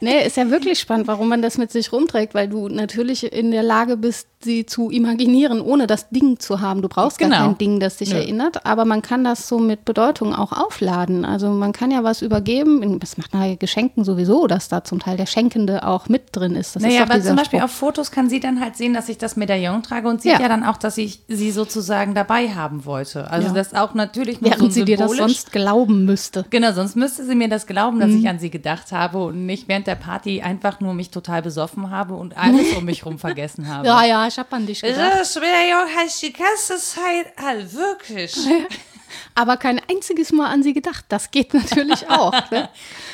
Nee, 0.01 0.27
ist 0.27 0.37
ja 0.37 0.51
wirklich 0.51 0.79
spannend, 0.79 1.07
warum 1.07 1.29
man 1.29 1.40
das 1.40 1.57
mit 1.57 1.71
sich 1.73 1.93
rumträgt, 1.93 2.35
weil 2.35 2.49
du 2.49 2.69
natürlich 2.69 3.33
in 3.33 3.51
der 3.51 3.62
Lage 3.62 3.97
bist, 3.97 4.29
sie 4.43 4.67
zu 4.67 4.90
imaginieren, 4.90 5.62
ohne 5.62 5.87
das 5.87 6.11
Ding 6.11 6.38
zu 6.38 6.61
haben. 6.61 6.83
Du 6.83 6.88
brauchst 6.88 7.17
Genau. 7.19 7.37
gar 7.37 7.47
kein 7.47 7.59
Ding, 7.59 7.81
das 7.81 7.97
dich 7.97 8.11
Nö. 8.11 8.17
erinnert, 8.17 8.67
aber 8.67 8.85
man 8.85 9.01
kann 9.01 9.25
das 9.25 9.49
so 9.49 9.59
mit 9.59 9.87
Bedeutung 9.87 10.35
auch 10.35 10.53
aufladen. 10.53 11.25
Also 11.25 11.49
man 11.49 11.73
kann 11.73 11.90
ja 11.90 12.05
was 12.05 12.21
übergeben, 12.21 12.99
das 13.01 13.17
macht 13.17 13.31
bei 13.31 13.55
Geschenken 13.59 14.05
sowieso, 14.05 14.47
dass 14.47 14.69
da 14.69 14.85
zum 14.85 15.01
Teil 15.01 15.17
der 15.17 15.25
Schenkende 15.25 15.87
auch 15.87 16.11
mit 16.11 16.25
drin 16.33 16.57
ist. 16.57 16.77
Das 16.77 16.83
Naja, 16.83 17.05
ist 17.05 17.11
aber 17.11 17.23
zum 17.23 17.37
Beispiel 17.37 17.61
Spruch. 17.61 17.64
auf 17.71 17.75
Fotos 17.75 18.11
kann 18.11 18.29
sie 18.29 18.40
dann 18.40 18.61
halt 18.61 18.77
sehen, 18.77 18.93
dass 18.93 19.09
ich 19.09 19.17
das 19.17 19.37
Medaillon 19.37 19.83
trage 19.83 20.07
und 20.09 20.21
sieht 20.21 20.33
Ja. 20.33 20.40
ja, 20.43 20.49
dann 20.49 20.64
auch, 20.64 20.77
dass 20.77 20.99
ich 20.99 21.21
sie 21.29 21.51
sozusagen 21.51 22.14
dabei 22.14 22.51
haben 22.51 22.85
wollte. 22.85 23.31
Also 23.31 23.49
Ja. 23.49 23.55
das 23.55 23.73
auch 23.73 23.95
natürlich 23.95 24.43
nur 24.43 24.51
Während 24.51 24.64
so 24.64 24.71
sie 24.71 24.85
dir 24.85 24.99
das 24.99 25.12
sonst 25.17 25.53
glauben 25.53 26.05
müsste. 26.05 26.45
Genau, 26.51 26.73
sonst 26.73 26.97
müsste 26.97 27.25
sie 27.25 27.35
mir 27.35 27.49
das 27.49 27.67
glauben, 27.67 27.93
dass 28.00 28.11
Mhm. 28.11 28.18
ich 28.20 28.28
an 28.28 28.38
sie 28.38 28.50
gedacht 28.50 28.92
habe 28.92 29.18
und 29.24 29.46
nicht 29.46 29.68
während 29.68 29.87
der 29.87 29.94
Party 29.94 30.42
einfach 30.42 30.80
nur 30.80 30.94
mich 30.94 31.11
total 31.11 31.42
besoffen 31.42 31.90
habe 31.90 32.14
und 32.14 32.37
alles 32.37 32.72
um 32.74 32.85
mich 32.85 33.04
rum 33.07 33.18
vergessen 33.18 33.68
habe. 33.68 33.87
Ja, 33.87 34.04
ja, 34.04 34.26
ich 34.26 34.38
hab 34.38 34.52
an 34.52 34.66
dich 34.66 34.80
gedacht. 34.83 35.12
Das 35.20 35.35
Medaillon 35.37 35.87
heißt 35.96 36.22
die 36.22 36.33
ganze 36.33 36.76
Zeit 36.78 37.26
all 37.37 37.72
wirklich. 37.72 38.37
Aber 39.35 39.57
kein 39.57 39.81
einziges 39.90 40.33
Mal 40.33 40.48
an 40.48 40.62
sie 40.62 40.72
gedacht. 40.72 41.05
Das 41.09 41.31
geht 41.31 41.55
natürlich 41.55 42.09
auch. 42.11 42.33
Ne? 42.50 42.68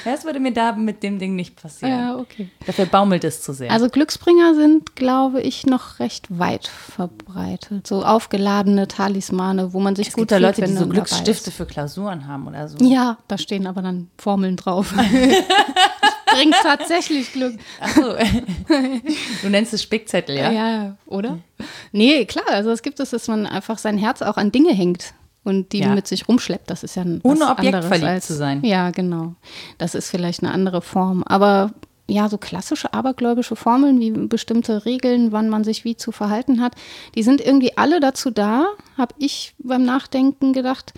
Das 0.04 0.24
würde 0.24 0.40
mir 0.40 0.52
da 0.52 0.72
mit 0.72 1.02
dem 1.02 1.18
Ding 1.18 1.34
nicht 1.34 1.56
passieren. 1.56 1.98
Ja, 1.98 2.16
okay. 2.16 2.48
Dafür 2.66 2.86
baumelt 2.86 3.24
es 3.24 3.42
zu 3.42 3.52
sehr. 3.52 3.70
Also 3.70 3.88
Glücksbringer 3.88 4.54
sind, 4.54 4.96
glaube 4.96 5.40
ich, 5.40 5.66
noch 5.66 5.98
recht 5.98 6.26
weit 6.38 6.68
verbreitet. 6.68 7.86
So 7.86 8.04
aufgeladene 8.04 8.88
Talismane, 8.88 9.72
wo 9.72 9.80
man 9.80 9.96
sich 9.96 10.08
es 10.08 10.14
gut 10.14 10.22
gibt 10.22 10.32
da 10.32 10.38
Leute, 10.38 10.62
die 10.62 10.72
so 10.72 10.86
Glücksstifte 10.86 11.50
für 11.50 11.66
Klausuren 11.66 12.26
haben 12.26 12.46
oder 12.46 12.68
so. 12.68 12.78
Ja, 12.84 13.18
da 13.28 13.38
stehen 13.38 13.66
aber 13.66 13.82
dann 13.82 14.10
Formeln 14.18 14.56
drauf. 14.56 14.94
Bringt 16.32 16.54
tatsächlich 16.62 17.32
Glück. 17.32 17.54
Ach 17.80 17.94
so. 17.94 18.14
du 19.42 19.48
nennst 19.48 19.74
es 19.74 19.82
Spickzettel, 19.82 20.36
ja? 20.36 20.50
Ja, 20.50 20.96
oder? 21.06 21.38
Nee, 21.92 22.24
klar, 22.24 22.48
also 22.48 22.70
es 22.70 22.82
gibt 22.82 23.00
es, 23.00 23.10
dass 23.10 23.28
man 23.28 23.46
einfach 23.46 23.78
sein 23.78 23.98
Herz 23.98 24.22
auch 24.22 24.36
an 24.36 24.52
Dinge 24.52 24.72
hängt. 24.72 25.12
Und 25.44 25.72
die 25.72 25.78
Ja. 25.80 25.94
mit 25.94 26.06
sich 26.06 26.28
rumschleppt. 26.28 26.68
Das 26.70 26.82
ist 26.82 26.96
ja 26.96 27.02
ein 27.02 27.20
Ohne 27.22 27.48
Objekt 27.50 27.84
verliebt 27.84 28.08
als, 28.08 28.26
zu 28.26 28.34
sein. 28.34 28.62
Ja, 28.64 28.90
genau. 28.90 29.34
Das 29.78 29.94
ist 29.94 30.10
vielleicht 30.10 30.42
eine 30.42 30.52
andere 30.52 30.82
Form. 30.82 31.22
Aber 31.24 31.72
ja, 32.08 32.28
so 32.28 32.38
klassische 32.38 32.92
abergläubische 32.92 33.54
Formeln 33.56 34.00
wie 34.00 34.10
bestimmte 34.10 34.84
Regeln, 34.84 35.30
wann 35.32 35.48
man 35.48 35.62
sich 35.64 35.84
wie 35.84 35.96
zu 35.96 36.10
verhalten 36.12 36.60
hat, 36.60 36.74
die 37.14 37.22
sind 37.22 37.40
irgendwie 37.40 37.76
alle 37.78 38.00
dazu 38.00 38.30
da, 38.30 38.66
habe 38.98 39.14
ich 39.18 39.54
beim 39.58 39.84
Nachdenken 39.84 40.52
gedacht, 40.52 40.92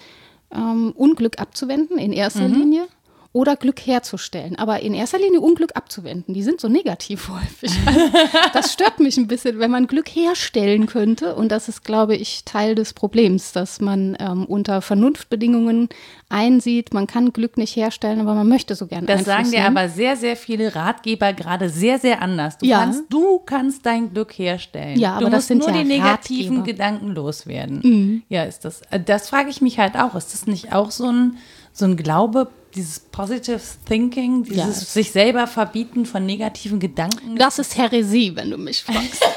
ähm, 0.54 0.92
Unglück 0.96 1.38
abzuwenden 1.40 1.98
in 1.98 2.12
erster 2.12 2.48
Mhm. 2.48 2.54
Linie 2.54 2.82
oder 3.34 3.56
Glück 3.56 3.80
herzustellen. 3.86 4.56
Aber 4.58 4.80
in 4.80 4.92
erster 4.92 5.18
Linie 5.18 5.40
Unglück 5.40 5.74
abzuwenden. 5.74 6.34
Die 6.34 6.42
sind 6.42 6.60
so 6.60 6.68
negativ 6.68 7.28
häufig. 7.30 7.72
Das 8.52 8.72
stört 8.72 9.00
mich 9.00 9.16
ein 9.16 9.26
bisschen, 9.26 9.58
wenn 9.58 9.70
man 9.70 9.86
Glück 9.86 10.08
herstellen 10.08 10.86
könnte. 10.86 11.34
Und 11.34 11.50
das 11.50 11.68
ist, 11.68 11.82
glaube 11.84 12.14
ich, 12.14 12.44
Teil 12.44 12.74
des 12.74 12.92
Problems, 12.92 13.52
dass 13.52 13.80
man 13.80 14.16
ähm, 14.20 14.44
unter 14.44 14.82
Vernunftbedingungen 14.82 15.88
einsieht, 16.28 16.92
man 16.94 17.06
kann 17.06 17.32
Glück 17.32 17.56
nicht 17.58 17.76
herstellen, 17.76 18.20
aber 18.20 18.34
man 18.34 18.48
möchte 18.48 18.74
so 18.74 18.86
gerne 18.86 19.06
Das 19.06 19.24
sagen 19.24 19.50
dir 19.50 19.64
aber 19.66 19.88
sehr, 19.88 20.16
sehr 20.16 20.36
viele 20.36 20.74
Ratgeber 20.74 21.32
gerade 21.32 21.68
sehr, 21.68 21.98
sehr 21.98 22.22
anders. 22.22 22.58
Du, 22.58 22.66
Ja. 22.66 22.80
kannst, 22.80 23.04
du 23.10 23.38
kannst 23.40 23.86
dein 23.86 24.12
Glück 24.12 24.32
herstellen. 24.38 24.98
Ja, 24.98 25.12
aber 25.12 25.26
du 25.26 25.30
das 25.30 25.34
musst 25.36 25.48
sind 25.48 25.58
nur 25.58 25.68
ja 25.70 25.78
die 25.82 25.84
negativen 25.88 26.56
Ratgeber. 26.56 26.60
Mhm. 26.60 26.64
Gedanken 26.64 27.08
loswerden. 27.14 28.24
Ja, 28.28 28.44
ist 28.44 28.64
das. 28.64 28.82
äh, 28.90 29.00
Das 29.00 29.28
frage 29.28 29.50
ich 29.50 29.60
mich 29.60 29.78
halt 29.78 29.96
auch. 29.96 30.14
Ist 30.14 30.32
das 30.32 30.46
nicht 30.46 30.72
auch 30.72 30.90
so 30.90 31.06
ein, 31.06 31.36
so 31.72 31.84
ein 31.84 31.96
Glaube, 31.96 32.48
dieses 32.74 33.00
Positive 33.00 33.60
Thinking, 33.86 34.44
dieses 34.44 34.56
Ja. 34.80 34.86
sich 34.86 35.10
selber 35.12 35.46
verbieten 35.46 36.06
von 36.06 36.24
negativen 36.26 36.78
Gedanken? 36.80 37.36
Das 37.36 37.58
ist 37.58 37.76
Häresie, 37.76 38.34
wenn 38.36 38.50
du 38.50 38.58
mich 38.58 38.82
fragst. 38.82 39.22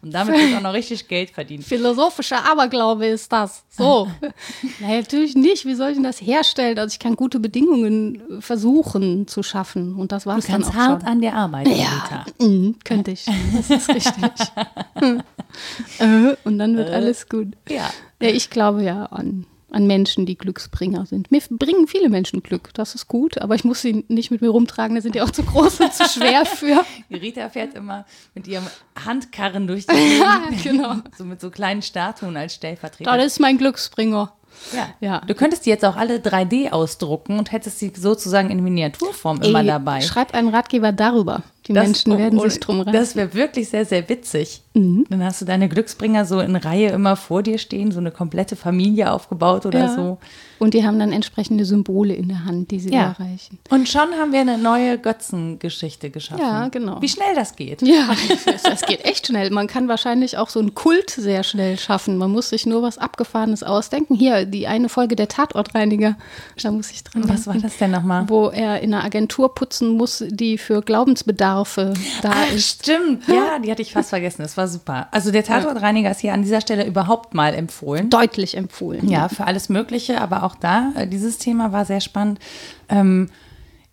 Und 0.00 0.12
damit 0.14 0.36
wird 0.38 0.56
auch 0.56 0.60
noch 0.60 0.72
richtig 0.74 1.08
Geld 1.08 1.30
verdient. 1.30 1.64
Philosophischer 1.64 2.48
Aberglaube 2.48 3.06
ist 3.06 3.32
das. 3.32 3.64
So. 3.68 4.06
Nein, 4.80 5.00
natürlich 5.00 5.34
nicht. 5.34 5.64
Wie 5.66 5.74
soll 5.74 5.88
ich 5.90 5.94
denn 5.96 6.04
das 6.04 6.20
herstellen? 6.20 6.78
Also 6.78 6.92
ich 6.92 7.00
kann 7.00 7.16
gute 7.16 7.40
Bedingungen 7.40 8.38
äh, 8.38 8.40
versuchen 8.40 9.26
zu 9.26 9.42
schaffen. 9.42 9.96
Und 9.96 10.12
das 10.12 10.24
war 10.24 10.38
es 10.38 10.46
dann 10.46 10.62
kannst 10.62 10.70
auch 10.70 10.74
hart 10.74 11.02
schon. 11.02 11.10
an 11.10 11.20
der 11.20 11.34
Arbeit, 11.34 11.66
Anita. 11.66 12.24
Mhm, 12.40 12.76
könnte 12.84 13.10
ich. 13.10 13.26
Das 13.56 13.70
ist 13.70 13.88
richtig. 13.88 14.30
Äh, 15.98 16.36
Und 16.44 16.58
dann 16.58 16.76
wird 16.76 16.90
alles 16.90 17.28
gut. 17.28 17.48
Ja. 17.68 17.90
Ja, 18.20 18.28
ich 18.28 18.50
glaube 18.50 18.84
ja 18.84 19.06
an, 19.06 19.44
an 19.70 19.86
Menschen, 19.86 20.26
die 20.26 20.36
Glücksbringer 20.36 21.06
sind. 21.06 21.30
Mir 21.30 21.42
bringen 21.50 21.86
viele 21.86 22.08
Menschen 22.08 22.42
Glück, 22.42 22.70
das 22.74 22.94
ist 22.94 23.08
gut, 23.08 23.38
aber 23.38 23.54
ich 23.54 23.64
muss 23.64 23.82
sie 23.82 24.04
nicht 24.08 24.30
mit 24.30 24.40
mir 24.40 24.48
rumtragen, 24.48 24.96
da 24.96 25.02
sind 25.02 25.14
die 25.14 25.20
auch 25.20 25.30
zu 25.30 25.42
groß 25.42 25.80
und 25.80 25.92
zu 25.92 26.04
schwer 26.08 26.46
für. 26.46 26.84
Rita 27.10 27.48
fährt 27.50 27.74
immer 27.74 28.06
mit 28.34 28.46
ihrem 28.46 28.66
Handkarren 29.04 29.66
durch 29.66 29.86
die 29.86 29.94
Gegend. 29.94 30.62
Genau. 30.62 30.96
So 31.16 31.24
mit 31.24 31.40
so 31.40 31.50
kleinen 31.50 31.82
Statuen 31.82 32.36
als 32.36 32.54
Stellvertreter. 32.54 33.16
Das 33.16 33.26
ist 33.26 33.40
mein 33.40 33.58
Glücksbringer. 33.58 34.32
Ja. 34.72 34.88
Ja. 35.00 35.20
Du 35.26 35.34
könntest 35.34 35.66
die 35.66 35.70
jetzt 35.70 35.84
auch 35.84 35.96
alle 35.96 36.18
3D 36.18 36.70
ausdrucken 36.70 37.38
und 37.38 37.52
hättest 37.52 37.78
sie 37.78 37.92
sozusagen 37.96 38.50
in 38.50 38.62
Miniaturform 38.62 39.42
immer 39.42 39.60
Ey, 39.60 39.66
dabei. 39.66 40.00
Schreib 40.00 40.34
einen 40.34 40.48
Ratgeber 40.48 40.92
darüber. 40.92 41.42
Die 41.68 41.74
Das- 41.74 41.84
Menschen 41.84 42.16
werden 42.18 42.38
oh, 42.38 42.48
sich 42.48 42.58
drum 42.60 42.80
reißen. 42.80 42.92
Das 42.92 43.14
wäre 43.14 43.34
wirklich 43.34 43.68
sehr, 43.68 43.84
sehr 43.84 44.08
witzig. 44.08 44.62
Dann 44.74 45.24
hast 45.24 45.40
du 45.40 45.44
deine 45.44 45.68
Glücksbringer 45.68 46.24
so 46.24 46.38
in 46.38 46.54
Reihe 46.54 46.90
immer 46.90 47.16
vor 47.16 47.42
dir 47.42 47.58
stehen, 47.58 47.90
so 47.90 47.98
eine 47.98 48.12
komplette 48.12 48.54
Familie 48.54 49.12
aufgebaut 49.12 49.66
oder 49.66 49.80
Ja. 49.80 49.94
so. 49.94 50.18
Und 50.60 50.72
die 50.74 50.84
haben 50.86 50.98
dann 51.00 51.10
entsprechende 51.12 51.64
Symbole 51.64 52.14
in 52.14 52.28
der 52.28 52.44
Hand, 52.44 52.70
die 52.70 52.78
sie 52.78 52.92
Ja. 52.92 53.14
erreichen. 53.18 53.58
Und 53.70 53.88
schon 53.88 54.08
haben 54.20 54.32
wir 54.32 54.40
eine 54.40 54.56
neue 54.56 54.96
Götzengeschichte 54.98 56.10
geschaffen. 56.10 56.40
Ja, 56.42 56.68
genau. 56.68 57.00
Wie 57.02 57.08
schnell 57.08 57.34
das 57.34 57.54
geht. 57.56 57.82
Ja, 57.82 58.08
das, 58.64 58.82
geht 58.82 59.04
echt 59.04 59.26
schnell. 59.26 59.50
Man 59.50 59.66
kann 59.66 59.88
wahrscheinlich 59.88 60.36
auch 60.38 60.48
so 60.48 60.60
einen 60.60 60.74
Kult 60.74 61.10
sehr 61.10 61.42
schnell 61.42 61.78
schaffen. 61.78 62.16
Man 62.16 62.30
muss 62.30 62.48
sich 62.50 62.64
nur 62.66 62.82
was 62.82 62.98
Abgefahrenes 62.98 63.62
ausdenken. 63.62 64.14
Hier, 64.14 64.46
die 64.46 64.66
eine 64.68 64.88
Folge 64.88 65.16
der 65.16 65.28
Tatortreiniger, 65.28 66.16
da 66.62 66.70
muss 66.70 66.90
ich 66.90 67.04
dran 67.04 67.28
Was 67.28 67.46
war 67.46 67.54
denken. 67.54 67.68
das 67.68 67.78
denn 67.78 67.90
nochmal? 67.90 68.28
Wo 68.28 68.48
er 68.48 68.80
in 68.80 68.94
einer 68.94 69.04
Agentur 69.04 69.54
putzen 69.54 69.90
muss, 69.96 70.24
die 70.28 70.56
für 70.58 70.82
Glaubensbedarfe 71.64 71.94
da 72.22 72.30
Ach, 72.34 72.52
ist. 72.52 72.82
stimmt. 72.84 73.26
Ja, 73.28 73.58
die 73.58 73.70
hatte 73.70 73.82
ich 73.82 73.92
fast 73.92 74.10
vergessen. 74.10 74.42
Das 74.42 74.56
war 74.56 74.68
super. 74.68 75.08
Also 75.10 75.30
der 75.30 75.44
Tatortreiniger 75.44 76.10
ist 76.10 76.20
hier 76.20 76.32
an 76.32 76.42
dieser 76.42 76.60
Stelle 76.60 76.86
überhaupt 76.86 77.34
mal 77.34 77.54
empfohlen. 77.54 78.10
Deutlich 78.10 78.56
empfohlen. 78.56 79.08
Ja, 79.08 79.28
für 79.28 79.46
alles 79.46 79.68
Mögliche, 79.68 80.20
aber 80.20 80.42
auch 80.42 80.54
da, 80.54 80.92
äh, 80.94 81.06
dieses 81.06 81.38
Thema 81.38 81.72
war 81.72 81.84
sehr 81.84 82.00
spannend. 82.00 82.38
Ähm, 82.88 83.30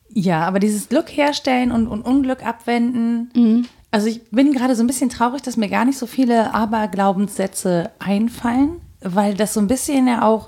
ja, 0.09 0.43
aber 0.45 0.59
dieses 0.59 0.89
Glück 0.89 1.09
herstellen 1.09 1.71
und, 1.71 1.87
und 1.87 2.01
Unglück 2.03 2.45
abwenden. 2.45 3.67
Also 3.91 4.07
ich 4.07 4.29
bin 4.29 4.53
gerade 4.53 4.75
so 4.75 4.83
ein 4.83 4.87
bisschen 4.87 5.09
traurig, 5.09 5.41
dass 5.41 5.57
mir 5.57 5.69
gar 5.69 5.83
nicht 5.85 5.97
so 5.97 6.05
viele 6.05 6.53
Aberglaubenssätze 6.53 7.91
einfallen, 7.99 8.81
weil 9.01 9.33
das 9.33 9.53
so 9.53 9.59
ein 9.59 9.67
bisschen 9.67 10.07
ja 10.07 10.21
auch 10.23 10.47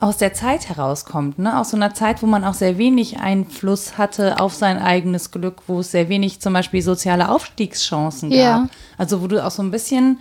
aus 0.00 0.16
der 0.16 0.32
Zeit 0.32 0.68
herauskommt, 0.68 1.38
ne? 1.40 1.58
Aus 1.58 1.70
so 1.70 1.76
einer 1.76 1.92
Zeit, 1.92 2.22
wo 2.22 2.26
man 2.26 2.44
auch 2.44 2.54
sehr 2.54 2.78
wenig 2.78 3.18
Einfluss 3.18 3.98
hatte 3.98 4.38
auf 4.40 4.54
sein 4.54 4.78
eigenes 4.78 5.32
Glück, 5.32 5.62
wo 5.66 5.80
es 5.80 5.90
sehr 5.90 6.08
wenig 6.08 6.38
zum 6.40 6.52
Beispiel 6.52 6.82
soziale 6.82 7.28
Aufstiegschancen 7.30 8.30
gab. 8.30 8.38
Ja. 8.38 8.68
Also 8.96 9.22
wo 9.22 9.26
du 9.26 9.44
auch 9.44 9.50
so 9.50 9.62
ein 9.62 9.72
bisschen 9.72 10.18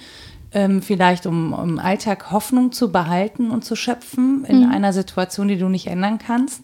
ähm, 0.54 0.82
vielleicht 0.82 1.28
um 1.28 1.54
im 1.54 1.78
Alltag 1.78 2.32
Hoffnung 2.32 2.72
zu 2.72 2.92
behalten 2.92 3.52
und 3.52 3.66
zu 3.66 3.76
schöpfen 3.76 4.46
in 4.46 4.66
Mhm. 4.66 4.72
einer 4.72 4.94
Situation, 4.94 5.48
die 5.48 5.58
du 5.58 5.68
nicht 5.70 5.88
ändern 5.88 6.18
kannst, 6.18 6.62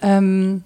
ähm, 0.00 0.62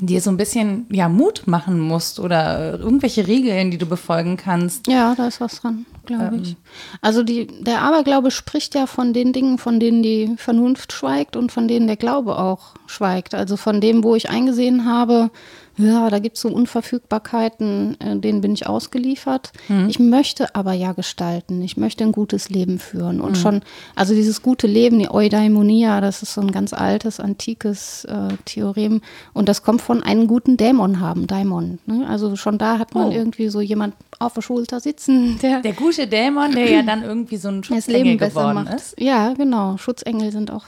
dir 0.00 0.20
so 0.20 0.30
ein 0.30 0.36
bisschen 0.36 0.86
ja 0.90 1.08
Mut 1.08 1.44
machen 1.46 1.78
musst 1.78 2.20
oder 2.20 2.74
äh, 2.74 2.76
irgendwelche 2.76 3.26
Regeln, 3.26 3.70
die 3.70 3.78
du 3.78 3.86
befolgen 3.86 4.36
kannst. 4.36 4.86
Ja, 4.86 5.14
da 5.14 5.26
ist 5.28 5.40
was 5.40 5.60
dran, 5.60 5.86
glaube 6.06 6.36
Ähm. 6.36 6.42
ich. 6.42 6.56
Also 7.00 7.22
die, 7.22 7.46
der 7.46 7.82
Aberglaube 7.82 8.30
spricht 8.30 8.74
ja 8.74 8.86
von 8.86 9.12
den 9.12 9.32
Dingen, 9.32 9.58
von 9.58 9.80
denen 9.80 10.02
die 10.02 10.34
Vernunft 10.36 10.92
schweigt 10.92 11.36
und 11.36 11.52
von 11.52 11.68
denen 11.68 11.86
der 11.86 11.96
Glaube 11.96 12.38
auch 12.38 12.74
schweigt. 12.86 13.34
Also 13.34 13.56
von 13.56 13.80
dem, 13.80 14.04
wo 14.04 14.14
ich 14.14 14.30
eingesehen 14.30 14.84
habe, 14.84 15.30
ja, 15.76 16.10
da 16.10 16.18
gibt 16.18 16.36
es 16.36 16.42
so 16.42 16.48
Unverfügbarkeiten, 16.50 17.96
äh, 18.00 18.16
denen 18.18 18.40
bin 18.40 18.52
ich 18.52 18.66
ausgeliefert. 18.66 19.52
Hm. 19.68 19.88
Ich 19.88 19.98
möchte 19.98 20.54
aber 20.54 20.72
ja 20.72 20.92
gestalten. 20.92 21.62
Ich 21.62 21.76
möchte 21.76 22.04
ein 22.04 22.12
gutes 22.12 22.48
Leben 22.50 22.78
führen. 22.78 23.20
Und 23.20 23.36
schon, 23.38 23.62
also 23.94 24.14
dieses 24.14 24.42
gute 24.42 24.66
Leben, 24.66 24.98
die 24.98 25.10
Eudaimonia, 25.10 26.00
das 26.00 26.22
ist 26.22 26.34
so 26.34 26.40
ein 26.40 26.52
ganz 26.52 26.72
altes, 26.72 27.20
antikes 27.20 28.04
äh, 28.04 28.28
Theorem. 28.44 29.00
Und 29.32 29.48
das 29.48 29.62
kommt 29.62 29.80
von 29.82 30.02
einem 30.02 30.26
guten 30.26 30.56
Dämon 30.56 31.00
haben, 31.00 31.26
Daimon. 31.26 31.78
Ne? 31.86 32.06
Also 32.08 32.36
schon 32.36 32.58
da 32.58 32.78
hat 32.78 32.94
man 32.94 33.08
Oh. 33.08 33.12
irgendwie 33.12 33.48
so 33.48 33.60
jemand 33.60 33.94
auf 34.18 34.34
der 34.34 34.42
Schulter 34.42 34.80
sitzen, 34.80 35.38
der 35.40 35.60
Der 35.62 35.72
gute 35.72 36.06
Dämon, 36.06 36.52
der 36.52 36.70
ja 36.70 36.82
dann 36.82 37.02
irgendwie 37.02 37.36
so 37.38 37.48
ein 37.48 37.62
das 37.62 37.68
Schutzengel 37.68 38.02
Leben 38.02 38.18
besser 38.18 38.40
geworden 38.40 38.64
macht. 38.64 38.74
ist. 38.74 39.00
Ja, 39.00 39.32
genau. 39.32 39.76
Schutzengel 39.78 40.30
sind 40.32 40.50
auch 40.50 40.64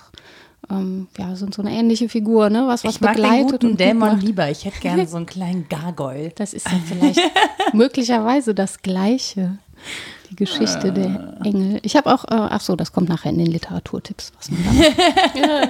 ähm, 0.72 1.08
ja, 1.18 1.34
sind 1.36 1.54
so 1.54 1.62
eine 1.62 1.72
ähnliche 1.72 2.08
Figur, 2.08 2.50
ne? 2.50 2.64
Was 2.66 2.84
was 2.84 2.94
Ich 2.94 3.00
mag 3.00 3.14
den 3.14 3.22
begleitet 3.22 3.50
guten 3.52 3.66
und 3.72 3.80
Dämon 3.80 4.08
macht. 4.12 4.22
lieber. 4.22 4.50
Ich 4.50 4.64
hätte 4.64 4.80
gerne 4.80 5.06
so 5.08 5.16
einen 5.16 5.26
kleinen 5.26 5.68
Gargoyle. 5.68 6.32
Das 6.34 6.54
ist 6.54 6.66
dann 6.66 6.82
vielleicht 6.82 7.20
möglicherweise 7.72 8.54
das 8.54 8.82
Gleiche. 8.82 9.58
Die 10.30 10.36
Geschichte 10.36 10.92
der 10.92 11.36
Engel. 11.44 11.80
Ich 11.82 11.94
habe 11.96 12.14
auch, 12.14 12.24
äh, 12.24 12.28
ach 12.30 12.60
so, 12.62 12.74
das 12.76 12.92
kommt 12.92 13.08
nachher 13.10 13.30
in 13.30 13.38
den 13.38 13.48
Literaturtipps, 13.48 14.32
was 14.38 14.50
man 14.50 14.62
da 15.40 15.68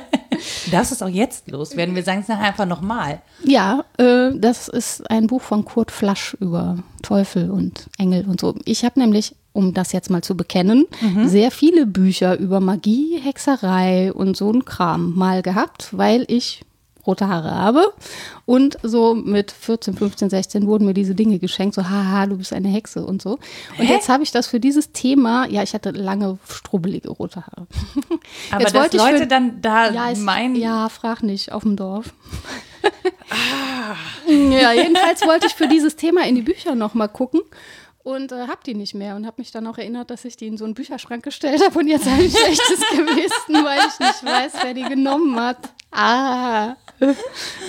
darfst 0.70 0.92
es 0.92 1.02
auch 1.02 1.08
jetzt 1.08 1.50
loswerden. 1.50 1.94
Wir 1.94 2.02
sagen 2.02 2.20
es 2.20 2.28
nachher 2.28 2.48
einfach 2.48 2.66
nochmal. 2.66 3.20
Ja, 3.44 3.84
äh, 3.98 4.30
das 4.34 4.68
ist 4.68 5.10
ein 5.10 5.26
Buch 5.26 5.42
von 5.42 5.64
Kurt 5.64 5.90
Flasch 5.90 6.34
über 6.40 6.78
Teufel 7.02 7.50
und 7.50 7.88
Engel 7.98 8.26
und 8.26 8.40
so. 8.40 8.54
Ich 8.64 8.84
habe 8.84 9.00
nämlich, 9.00 9.34
um 9.52 9.74
das 9.74 9.92
jetzt 9.92 10.10
mal 10.10 10.22
zu 10.22 10.36
bekennen, 10.36 10.86
sehr 11.26 11.50
viele 11.50 11.86
Bücher 11.86 12.38
über 12.38 12.60
Magie, 12.60 13.18
Hexerei 13.22 14.12
und 14.12 14.36
so 14.36 14.50
ein 14.52 14.64
Kram 14.64 15.14
mal 15.14 15.42
gehabt, 15.42 15.88
weil 15.92 16.24
ich 16.28 16.62
rote 17.04 17.26
Haare 17.26 17.50
habe. 17.56 17.92
Und 18.46 18.78
so 18.84 19.14
mit 19.14 19.50
14, 19.50 19.94
15, 19.94 20.30
16 20.30 20.66
wurden 20.68 20.86
mir 20.86 20.94
diese 20.94 21.16
Dinge 21.16 21.40
geschenkt, 21.40 21.74
so 21.74 21.88
haha, 21.90 22.26
du 22.26 22.36
bist 22.36 22.52
eine 22.52 22.68
Hexe 22.68 23.04
und 23.04 23.20
so. 23.20 23.32
Und 23.76 23.86
Hä? 23.86 23.92
jetzt 23.92 24.08
habe 24.08 24.22
ich 24.22 24.30
das 24.30 24.46
für 24.46 24.60
dieses 24.60 24.92
Thema, 24.92 25.48
ja, 25.48 25.64
ich 25.64 25.74
hatte 25.74 25.90
lange 25.90 26.38
strubbelige 26.48 27.08
rote 27.10 27.40
Haare. 27.44 27.66
Aber 28.52 28.60
Jetzt 28.62 28.74
dass 28.76 28.92
Leute 28.92 29.18
für- 29.18 29.26
dann 29.26 29.60
da 29.60 29.90
Ja, 29.90 30.10
ist, 30.10 30.20
meinen, 30.22 30.54
ja, 30.54 30.88
frag 30.88 31.24
nicht, 31.24 31.50
auf 31.50 31.64
dem 31.64 31.74
Dorf. 31.74 32.14
Ja, 34.28 34.72
jedenfalls 34.72 35.22
wollte 35.26 35.46
ich 35.46 35.54
für 35.54 35.66
dieses 35.68 35.96
Thema 35.96 36.24
in 36.26 36.34
die 36.34 36.42
Bücher 36.42 36.74
nochmal 36.74 37.08
gucken 37.08 37.40
und 38.04 38.32
äh, 38.32 38.46
hab 38.48 38.64
die 38.64 38.74
nicht 38.74 38.94
mehr 38.94 39.16
und 39.16 39.26
habe 39.26 39.36
mich 39.38 39.50
dann 39.52 39.66
auch 39.66 39.78
erinnert, 39.78 40.10
dass 40.10 40.24
ich 40.24 40.36
die 40.36 40.46
in 40.48 40.56
so 40.56 40.64
einen 40.64 40.74
Bücherschrank 40.74 41.22
gestellt 41.22 41.62
habe 41.64 41.78
und 41.78 41.86
jetzt 41.88 42.06
habe 42.08 42.22
ich 42.22 42.32
schlechtes 42.38 42.80
Gewissen, 42.90 43.64
weil 43.64 43.78
ich 43.80 43.98
nicht 43.98 44.24
weiß, 44.24 44.52
wer 44.62 44.74
die 44.74 44.82
genommen 44.82 45.38
hat. 45.38 45.58
Ah, 45.94 46.74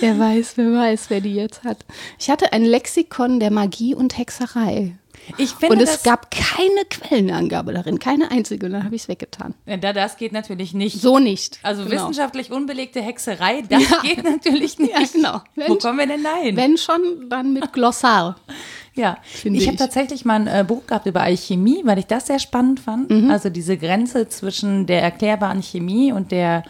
wer 0.00 0.18
weiß, 0.18 0.52
wer 0.56 0.72
weiß, 0.72 1.10
wer 1.10 1.20
die 1.20 1.34
jetzt 1.34 1.62
hat. 1.64 1.84
Ich 2.18 2.30
hatte 2.30 2.52
ein 2.52 2.64
Lexikon 2.64 3.38
der 3.38 3.50
Magie 3.50 3.94
und 3.94 4.16
Hexerei. 4.16 4.96
ich 5.36 5.50
finde 5.50 5.74
Und 5.76 5.82
es 5.82 6.02
gab 6.02 6.30
keine 6.30 6.84
Quellenangabe 6.88 7.74
darin, 7.74 7.98
keine 7.98 8.30
einzige. 8.30 8.64
Und 8.66 8.72
dann 8.72 8.84
habe 8.84 8.94
ich 8.96 9.02
es 9.02 9.08
weggetan. 9.08 9.54
Ja, 9.66 9.76
da, 9.76 9.92
das 9.92 10.16
geht 10.16 10.32
natürlich 10.32 10.72
nicht. 10.72 11.00
So 11.02 11.18
nicht. 11.18 11.58
Also 11.62 11.84
Genau. 11.84 11.94
wissenschaftlich 11.96 12.50
unbelegte 12.50 13.02
Hexerei, 13.02 13.62
das 13.68 13.90
Ja. 13.90 14.00
geht 14.00 14.24
natürlich 14.24 14.78
nicht. 14.78 14.92
Ja, 14.92 15.00
genau. 15.12 15.40
Wo 15.54 15.62
Wenn- 15.74 15.78
kommen 15.78 15.98
wir 15.98 16.06
denn 16.06 16.22
da 16.24 16.36
hin? 16.36 16.56
Wenn 16.56 16.78
schon, 16.78 17.28
dann 17.28 17.52
mit 17.52 17.72
Glossar. 17.74 18.36
Ja, 18.94 19.18
Finde 19.24 19.58
ich 19.58 19.66
habe 19.66 19.74
ich. 19.74 19.80
tatsächlich 19.80 20.24
mal 20.24 20.40
ein 20.40 20.46
äh, 20.46 20.64
Buch 20.66 20.86
gehabt 20.86 21.06
über 21.06 21.22
Alchemie, 21.22 21.82
weil 21.84 21.98
ich 21.98 22.06
das 22.06 22.26
sehr 22.28 22.38
spannend 22.38 22.78
fand. 22.80 23.10
Mhm. 23.10 23.30
Also 23.30 23.50
diese 23.50 23.76
Grenze 23.76 24.28
zwischen 24.28 24.86
der 24.86 25.02
erklärbaren 25.02 25.62
Chemie 25.62 26.12
und 26.12 26.30
der 26.32 26.62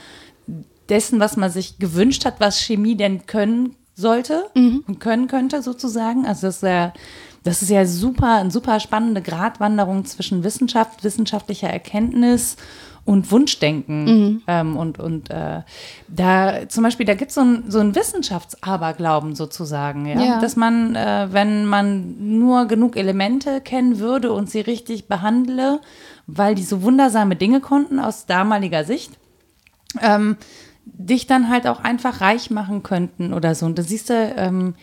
dessen, 0.89 1.21
was 1.21 1.37
man 1.37 1.51
sich 1.51 1.79
gewünscht 1.79 2.25
hat, 2.25 2.41
was 2.41 2.61
Chemie 2.61 2.97
denn 2.97 3.27
können 3.27 3.77
sollte 3.95 4.45
Mhm. 4.55 4.85
und 4.87 5.01
können 5.01 5.29
könnte 5.29 5.63
sozusagen. 5.63 6.27
Also 6.27 6.47
das 6.49 6.57
ist 6.57 6.63
ja, 6.63 6.93
das 7.43 7.63
ist 7.63 7.71
ja 7.71 7.87
super, 7.87 8.37
eine 8.37 8.51
super 8.51 8.81
spannende 8.81 9.23
Gratwanderung 9.23 10.05
zwischen 10.05 10.45
Wissenschaft, 10.45 11.05
wissenschaftlicher 11.05 11.69
Erkenntnis 11.69 12.57
und 13.05 13.31
Wunschdenken. 13.31 14.05
Mhm. 14.05 14.43
Ähm, 14.47 14.77
und 14.77 14.99
und 14.99 15.31
äh, 15.31 15.63
da 16.09 16.69
zum 16.69 16.85
Beispiel, 16.85 17.07
da 17.07 17.15
gibt 17.15 17.31
es 17.31 17.35
so 17.35 17.43
ein, 17.43 17.65
so 17.69 17.79
ein 17.79 17.95
Wissenschaftsaberglauben 17.95 19.35
sozusagen, 19.35 20.07
ja? 20.07 20.21
Ja. 20.21 20.41
dass 20.41 20.57
man, 20.57 20.95
äh, 20.97 21.29
wenn 21.31 21.67
man 21.67 22.39
nur 22.39 22.67
genug 22.67 22.97
Elemente 22.97 23.61
kennen 23.61 23.99
würde 23.99 24.33
und 24.33 24.51
sie 24.51 24.61
richtig 24.61 25.07
behandle, 25.07 25.81
weil 26.27 26.55
die 26.55 26.63
so 26.63 26.83
wundersame 26.83 27.37
Dinge 27.37 27.61
konnten 27.61 27.99
aus 27.99 28.27
damaliger 28.27 28.85
Sicht, 28.85 29.13
ähm, 30.01 30.37
dich 30.85 31.27
dann 31.27 31.49
halt 31.49 31.67
auch 31.67 31.81
einfach 31.81 32.21
reich 32.21 32.51
machen 32.51 32.83
könnten 32.83 33.33
oder 33.33 33.55
so. 33.55 33.67
Und 33.67 33.79
da 33.79 33.83
siehst 33.83 34.11
du, 34.11 34.15
ähm, 34.15 34.75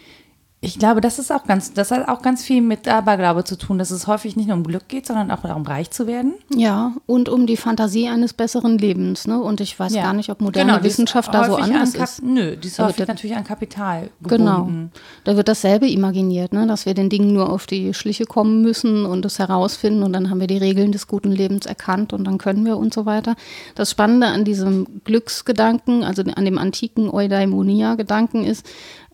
ich 0.63 0.78
glaube, 0.78 1.02
das 1.02 1.17
ist 1.17 1.32
auch 1.32 1.45
ganz, 1.45 1.74
das 1.74 1.89
hat 1.89 2.08
auch 2.08 2.21
ganz 2.21 2.43
viel 2.43 2.62
mit 2.62 2.88
Aberglaube 2.88 3.43
zu 3.43 3.58
tun, 3.58 3.80
dass 3.80 3.89
es 3.89 4.06
häufig 4.06 4.36
nicht 4.36 4.45
nur 4.47 4.56
um 4.58 4.63
Glück 4.63 4.88
geht, 4.89 5.08
sondern 5.08 5.32
auch 5.32 5.41
darum, 5.41 5.63
reich 5.63 5.89
zu 5.89 6.06
werden. 6.06 6.36
Ja, 6.56 6.93
und 7.08 7.30
um 7.30 7.47
die 7.47 7.58
Fantasie 7.58 8.08
eines 8.08 8.34
besseren 8.34 8.78
Lebens. 8.78 9.26
Ne? 9.26 9.41
Und 9.41 9.60
ich 9.60 9.80
weiß 9.80 9.91
gar 9.95 10.13
nicht, 10.13 10.30
ob 10.30 10.39
moderne 10.39 10.74
Genau, 10.74 10.84
Wissenschaft 10.84 11.34
da 11.34 11.45
so 11.45 11.56
anders 11.56 11.95
an 11.95 12.04
ist. 12.04 12.21
Nö, 12.24 12.56
die 12.58 12.67
ist 12.67 12.78
häufig 12.78 12.97
das- 12.97 13.08
natürlich 13.08 13.36
an 13.36 13.43
Kapital 13.43 14.12
Genau. 14.21 14.58
gebunden. 14.60 14.91
Da 15.24 15.36
wird 15.36 15.47
dasselbe 15.47 15.88
imaginiert, 15.89 16.54
ne? 16.54 16.67
dass 16.67 16.86
wir 16.86 16.93
den 16.93 17.10
Dingen 17.10 17.34
nur 17.34 17.50
auf 17.52 17.65
die 17.65 17.95
Schliche 17.95 18.26
kommen 18.26 18.62
müssen 18.62 19.08
und 19.08 19.26
es 19.26 19.39
herausfinden 19.39 20.04
und 20.04 20.13
dann 20.13 20.30
haben 20.30 20.39
wir 20.39 20.45
die 20.47 20.60
Regeln 20.60 20.91
des 20.91 21.08
guten 21.08 21.32
Lebens 21.32 21.65
erkannt 21.65 22.13
und 22.13 22.24
dann 22.26 22.38
können 22.38 22.65
wir 22.65 22.78
und 22.78 22.93
so 22.93 23.08
weiter. 23.08 23.36
Das 23.74 23.89
Spannende 23.89 24.28
an 24.28 24.45
diesem 24.45 24.86
Glücksgedanken, 25.06 26.04
also 26.04 26.21
an 26.21 26.45
dem 26.45 26.60
antiken 26.60 27.10
Eudaimonia-Gedanken 27.10 28.43
ist, 28.45 28.63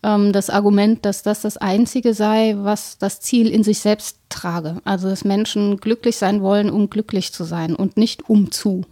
ähm, 0.07 0.31
das 0.31 0.49
Argument, 0.49 1.05
dass 1.05 1.21
das 1.21 1.41
das 1.41 1.57
Einzige 1.57 2.13
sei, 2.13 2.55
was 2.57 2.97
das 2.97 3.19
Ziel 3.19 3.47
in 3.49 3.63
sich 3.63 3.79
selbst 3.79 4.17
trage. 4.29 4.77
Also 4.85 5.09
dass 5.09 5.25
Menschen 5.25 5.77
glücklich 5.77 6.17
sein 6.17 6.41
wollen, 6.41 6.69
um 6.69 6.89
glücklich 6.89 7.33
zu 7.33 7.43
sein 7.43 7.75
und 7.75 7.97
nicht 7.97 8.29
um 8.29 8.51
zu. 8.51 8.85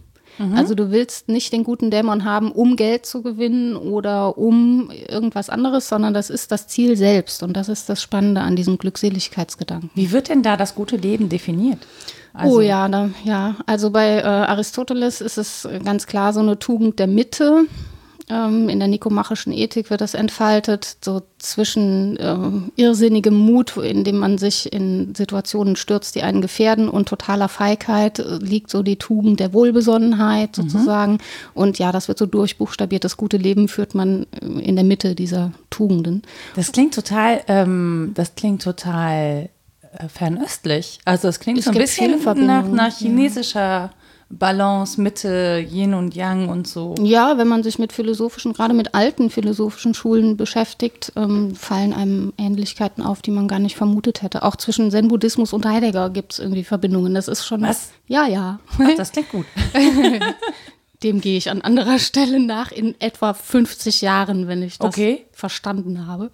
Also 0.54 0.74
du 0.74 0.90
willst 0.90 1.28
nicht 1.30 1.52
den 1.52 1.64
guten 1.64 1.90
Dämon 1.90 2.24
haben, 2.24 2.52
um 2.52 2.76
Geld 2.76 3.06
zu 3.06 3.22
gewinnen 3.22 3.74
oder 3.74 4.36
um 4.36 4.90
irgendwas 4.90 5.48
anderes, 5.48 5.88
sondern 5.88 6.12
das 6.12 6.28
ist 6.28 6.52
das 6.52 6.68
Ziel 6.68 6.94
selbst. 6.96 7.42
Und 7.42 7.54
das 7.54 7.70
ist 7.70 7.88
das 7.88 8.02
Spannende 8.02 8.42
an 8.42 8.54
diesem 8.54 8.76
Glückseligkeitsgedanken. 8.76 9.90
Wie 9.94 10.12
wird 10.12 10.28
denn 10.28 10.42
da 10.42 10.58
das 10.58 10.74
gute 10.74 10.96
Leben 10.96 11.30
definiert? 11.30 11.78
Also, 12.34 12.56
oh 12.56 12.60
ja, 12.60 12.86
da, 12.88 13.08
ja. 13.24 13.56
Also 13.64 13.90
bei 13.90 14.18
äh, 14.18 14.24
Aristoteles 14.24 15.22
ist 15.22 15.38
es 15.38 15.66
ganz 15.84 16.06
klar 16.06 16.34
so 16.34 16.40
eine 16.40 16.58
Tugend 16.58 16.98
der 16.98 17.06
Mitte. 17.06 17.64
Ähm, 18.28 18.68
in 18.68 18.80
der 18.80 18.88
nikomachischen 18.88 19.52
Ethik 19.52 19.88
wird 19.88 20.00
das 20.00 20.14
entfaltet, 20.14 20.96
so 21.00 21.22
zwischen 21.38 22.18
ähm, 22.20 22.72
irrsinnigem 22.74 23.34
Mut, 23.34 23.76
in 23.76 24.02
dem 24.02 24.18
man 24.18 24.36
sich 24.36 24.72
in 24.72 25.14
Situationen 25.14 25.76
stürzt, 25.76 26.16
die 26.16 26.22
einen 26.22 26.40
gefährden, 26.40 26.88
und 26.88 27.08
totaler 27.08 27.48
Feigheit 27.48 28.18
äh, 28.18 28.38
liegt 28.38 28.70
so 28.70 28.82
die 28.82 28.96
Tugend 28.96 29.38
der 29.38 29.52
Wohlbesonnenheit 29.52 30.56
sozusagen. 30.56 31.18
Und 31.54 31.78
ja, 31.78 31.92
das 31.92 32.08
wird 32.08 32.18
so 32.18 32.26
durchbuchstabiert. 32.26 33.04
Das 33.04 33.16
gute 33.16 33.36
Leben 33.36 33.68
führt 33.68 33.94
man 33.94 34.26
äh, 34.42 34.60
in 34.60 34.74
der 34.74 34.84
Mitte 34.84 35.14
dieser 35.14 35.52
Tugenden. 35.70 36.22
Das 36.56 36.72
klingt 36.72 36.94
total, 36.94 37.42
ähm, 37.46 38.10
das 38.14 38.34
klingt 38.34 38.60
total 38.60 39.50
äh, 39.98 40.08
fernöstlich. 40.08 40.98
Also 41.04 41.28
es 41.28 41.38
klingt 41.38 41.60
Es 41.60 41.66
so 41.66 41.70
ein 41.70 41.78
bisschen 41.78 42.20
nach, 42.44 42.66
nach 42.66 42.92
chinesischer 42.92 43.92
Balance, 44.28 45.00
Mitte, 45.00 45.64
Yin 45.70 45.94
und 45.94 46.14
Yang 46.14 46.48
und 46.48 46.66
so. 46.66 46.94
Ja, 47.00 47.38
wenn 47.38 47.46
man 47.46 47.62
sich 47.62 47.78
mit 47.78 47.92
philosophischen, 47.92 48.52
gerade 48.52 48.74
mit 48.74 48.94
alten 48.94 49.30
philosophischen 49.30 49.94
Schulen 49.94 50.36
beschäftigt, 50.36 51.12
ähm, 51.14 51.54
fallen 51.54 51.92
einem 51.92 52.32
Ähnlichkeiten 52.36 53.04
auf, 53.04 53.22
die 53.22 53.30
man 53.30 53.46
gar 53.46 53.60
nicht 53.60 53.76
vermutet 53.76 54.22
hätte. 54.22 54.42
Auch 54.42 54.56
zwischen 54.56 54.90
Zen-Buddhismus 54.90 55.52
und 55.52 55.64
Heidegger 55.64 56.10
gibt 56.10 56.32
es 56.32 56.38
irgendwie 56.40 56.64
Verbindungen. 56.64 57.14
Das 57.14 57.28
ist 57.28 57.46
schon. 57.46 57.62
Was? 57.62 57.92
Ja, 58.08 58.26
ja. 58.26 58.58
Ach, 58.78 58.96
das 58.96 59.12
klingt 59.12 59.30
gut. 59.30 59.46
Dem 61.02 61.20
gehe 61.20 61.36
ich 61.36 61.50
an 61.50 61.60
anderer 61.62 61.98
Stelle 61.98 62.40
nach 62.40 62.72
in 62.72 62.94
etwa 63.00 63.34
50 63.34 64.00
Jahren, 64.00 64.48
wenn 64.48 64.62
ich 64.62 64.78
das 64.78 64.88
Okay. 64.88 65.26
verstanden 65.32 66.06
habe. 66.06 66.30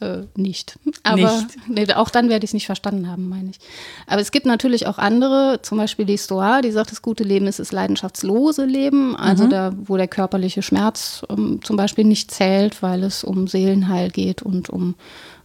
Äh, 0.00 0.22
nicht. 0.36 0.78
Aber 1.02 1.16
Nicht. 1.16 1.56
Nee, 1.66 1.92
auch 1.94 2.10
dann 2.10 2.28
werde 2.28 2.44
ich 2.44 2.50
es 2.50 2.54
nicht 2.54 2.66
verstanden 2.66 3.08
haben, 3.10 3.28
meine 3.28 3.50
ich. 3.50 3.58
Aber 4.06 4.20
es 4.20 4.30
gibt 4.30 4.46
natürlich 4.46 4.86
auch 4.86 4.98
andere, 4.98 5.60
zum 5.62 5.78
Beispiel 5.78 6.04
die 6.04 6.16
Stoa, 6.18 6.60
die 6.62 6.70
sagt, 6.70 6.92
das 6.92 7.02
gute 7.02 7.24
Leben 7.24 7.46
ist 7.48 7.58
das 7.58 7.72
leidenschaftslose 7.72 8.64
Leben, 8.64 9.16
also 9.16 9.44
Mhm. 9.46 9.50
da, 9.50 9.72
wo 9.76 9.96
der 9.96 10.08
körperliche 10.08 10.62
Schmerz 10.62 11.22
ähm, 11.28 11.60
zum 11.64 11.76
Beispiel 11.76 12.04
nicht 12.04 12.30
zählt, 12.30 12.82
weil 12.82 13.02
es 13.02 13.24
um 13.24 13.48
Seelenheil 13.48 14.10
geht 14.10 14.42
und 14.42 14.70
um 14.70 14.94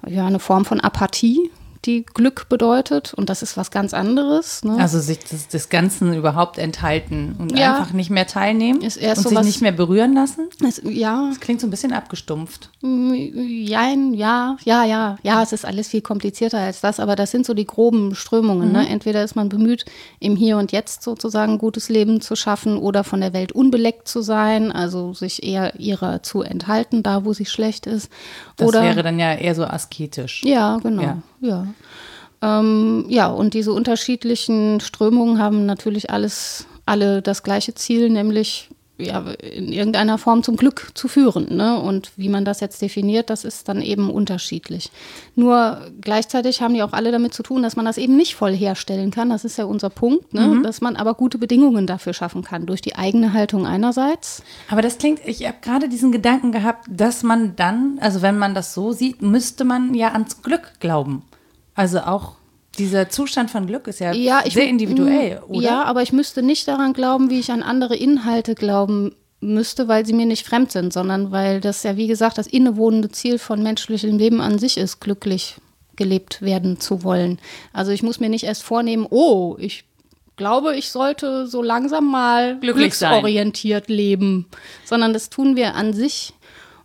ja, 0.07 0.27
eine 0.27 0.39
Form 0.39 0.65
von 0.65 0.79
Apathie, 0.79 1.49
die 1.85 2.05
Glück 2.05 2.47
bedeutet. 2.49 3.13
Und 3.13 3.29
das 3.29 3.41
ist 3.41 3.57
was 3.57 3.71
ganz 3.71 3.93
anderes. 3.93 4.63
Ne? 4.63 4.77
Also 4.79 4.99
sich 4.99 5.19
des, 5.19 5.47
des 5.47 5.69
Ganzen 5.69 6.13
überhaupt 6.13 6.57
enthalten 6.57 7.35
und 7.39 7.57
Ja. 7.57 7.77
einfach 7.77 7.93
nicht 7.93 8.09
mehr 8.09 8.27
teilnehmen 8.27 8.81
Ist 8.81 8.97
und 8.97 9.03
sich 9.15 9.23
sowas- 9.23 9.45
nicht 9.45 9.61
mehr 9.61 9.71
berühren 9.71 10.13
lassen. 10.13 10.49
es, 10.65 10.81
ja, 10.85 11.27
Das 11.29 11.39
klingt 11.39 11.61
so 11.61 11.67
ein 11.67 11.71
bisschen 11.71 11.93
abgestumpft. 11.93 12.69
Jein, 12.81 14.13
ja, 14.13 14.57
ja, 14.63 14.83
ja, 14.85 15.17
ja, 15.23 15.41
es 15.43 15.51
ist 15.53 15.65
alles 15.65 15.87
viel 15.89 16.01
komplizierter 16.01 16.59
als 16.59 16.81
das, 16.81 16.99
aber 16.99 17.15
das 17.15 17.31
sind 17.31 17.45
so 17.45 17.53
die 17.53 17.65
groben 17.67 18.15
Strömungen. 18.15 18.71
Ne? 18.71 18.87
Entweder 18.87 19.23
ist 19.23 19.35
man 19.35 19.49
bemüht, 19.49 19.85
im 20.19 20.35
Hier 20.35 20.57
und 20.57 20.71
Jetzt 20.71 21.03
sozusagen 21.03 21.53
ein 21.53 21.57
gutes 21.57 21.89
Leben 21.89 22.21
zu 22.21 22.35
schaffen 22.35 22.77
oder 22.77 23.03
von 23.03 23.21
der 23.21 23.33
Welt 23.33 23.51
unbeleckt 23.51 24.07
zu 24.07 24.21
sein, 24.21 24.71
also 24.71 25.13
sich 25.13 25.43
eher 25.43 25.79
ihrer 25.79 26.23
zu 26.23 26.41
enthalten, 26.41 27.03
da 27.03 27.25
wo 27.25 27.33
sie 27.33 27.45
schlecht 27.45 27.85
ist. 27.87 28.09
Das 28.57 28.67
oder 28.67 28.83
wäre 28.83 29.03
dann 29.03 29.19
ja 29.19 29.33
eher 29.33 29.55
so 29.55 29.63
asketisch. 29.65 30.43
ja, 30.43 30.77
genau. 30.81 31.01
Ja. 31.01 31.17
Ja. 31.43 31.67
Ähm, 32.41 33.05
ja, 33.09 33.27
und 33.27 33.53
diese 33.53 33.73
unterschiedlichen 33.73 34.79
Strömungen 34.79 35.39
haben 35.39 35.65
natürlich 35.65 36.09
alles, 36.09 36.65
alle 36.85 37.21
das 37.21 37.43
gleiche 37.43 37.75
Ziel, 37.75 38.09
nämlich 38.09 38.69
ja, 38.97 39.21
in 39.41 39.71
irgendeiner 39.71 40.17
Form 40.17 40.43
zum 40.43 40.55
Glück 40.55 40.91
zu 40.93 41.07
führen. 41.07 41.55
Ne? 41.55 41.79
Und 41.79 42.11
wie 42.15 42.29
man 42.29 42.45
das 42.45 42.59
jetzt 42.59 42.81
definiert, 42.81 43.29
das 43.29 43.43
ist 43.43 43.67
dann 43.67 43.81
eben 43.81 44.09
unterschiedlich. 44.09 44.91
Nur 45.35 45.91
gleichzeitig 45.99 46.61
haben 46.61 46.75
die 46.75 46.83
auch 46.83 46.93
alle 46.93 47.11
damit 47.11 47.33
zu 47.33 47.43
tun, 47.43 47.63
dass 47.63 47.75
man 47.75 47.85
das 47.85 47.97
eben 47.97 48.15
nicht 48.15 48.35
voll 48.35 48.53
herstellen 48.53 49.09
kann. 49.09 49.29
Das 49.29 49.45
ist 49.45 49.57
ja 49.57 49.65
unser 49.65 49.89
Punkt, 49.89 50.33
ne? 50.33 50.61
dass 50.63 50.79
man 50.79 50.95
aber 50.95 51.15
gute 51.15 51.39
Bedingungen 51.39 51.87
dafür 51.87 52.13
schaffen 52.13 52.43
kann. 52.43 52.65
Durch 52.65 52.81
die 52.81 52.95
eigene 52.95 53.33
Haltung 53.33 53.65
einerseits. 53.65 54.43
Aber 54.69 54.81
das 54.81 54.97
klingt, 54.99 55.21
ich 55.25 55.45
habe 55.45 55.57
gerade 55.61 55.89
diesen 55.89 56.11
Gedanken 56.11 56.51
gehabt, 56.51 56.85
dass 56.89 57.23
man 57.23 57.55
dann, 57.55 57.97
also 57.99 58.21
wenn 58.21 58.37
man 58.37 58.53
das 58.53 58.73
so 58.73 58.91
sieht, 58.91 59.21
müsste 59.21 59.65
man 59.65 59.95
ja 59.95 60.11
ans 60.11 60.41
Glück 60.43 60.73
glauben. 60.79 61.23
Also 61.75 61.99
auch 61.99 62.33
dieser 62.77 63.09
Zustand 63.09 63.51
von 63.51 63.67
Glück 63.67 63.87
ist 63.87 63.99
ja, 63.99 64.13
Ja, 64.13 64.41
sehr 64.49 64.67
individuell, 64.67 65.41
oder? 65.47 65.61
Ja, 65.61 65.83
aber 65.83 66.01
ich 66.01 66.11
müsste 66.11 66.41
nicht 66.41 66.67
daran 66.67 66.93
glauben, 66.93 67.29
wie 67.29 67.39
ich 67.39 67.51
an 67.51 67.63
andere 67.63 67.95
Inhalte 67.95 68.55
glauben 68.55 69.15
müsste, 69.41 69.87
weil 69.87 70.05
sie 70.05 70.13
mir 70.13 70.25
nicht 70.25 70.45
fremd 70.45 70.71
sind, 70.71 70.93
sondern 70.93 71.31
weil 71.31 71.59
das 71.61 71.83
ja, 71.83 71.97
wie 71.97 72.07
gesagt, 72.07 72.37
das 72.37 72.47
innewohnende 72.47 73.09
Ziel 73.09 73.37
von 73.37 73.61
menschlichem 73.61 74.17
Leben 74.17 74.41
an 74.41 74.57
sich 74.57 74.77
ist, 74.77 75.01
glücklich 75.01 75.57
gelebt 75.95 76.41
werden 76.41 76.79
zu 76.79 77.03
wollen. 77.03 77.39
Also 77.71 77.91
ich 77.91 78.01
muss 78.01 78.19
mir 78.19 78.29
nicht 78.29 78.45
erst 78.45 78.63
vornehmen, 78.63 79.05
oh, 79.09 79.55
ich 79.59 79.83
glaube, 80.37 80.75
ich 80.75 80.89
sollte 80.89 81.45
so 81.45 81.61
langsam 81.61 82.09
mal 82.09 82.57
Glücklich 82.59 82.95
sein. 82.95 83.11
glücksorientiert 83.11 83.89
leben, 83.89 84.47
sondern 84.85 85.13
das 85.13 85.29
tun 85.29 85.55
wir 85.55 85.75
an 85.75 85.93
sich 85.93 86.33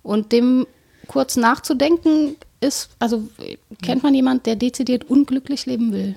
und 0.02 0.32
dem 0.32 0.66
kurz 1.06 1.36
nachzudenken 1.36 2.36
ist, 2.60 2.90
also 2.98 3.22
kennt 3.82 4.02
man 4.02 4.14
jemand, 4.14 4.46
der 4.46 4.56
dezidiert 4.56 5.04
unglücklich 5.10 5.66
leben 5.66 5.92
will? 5.92 6.14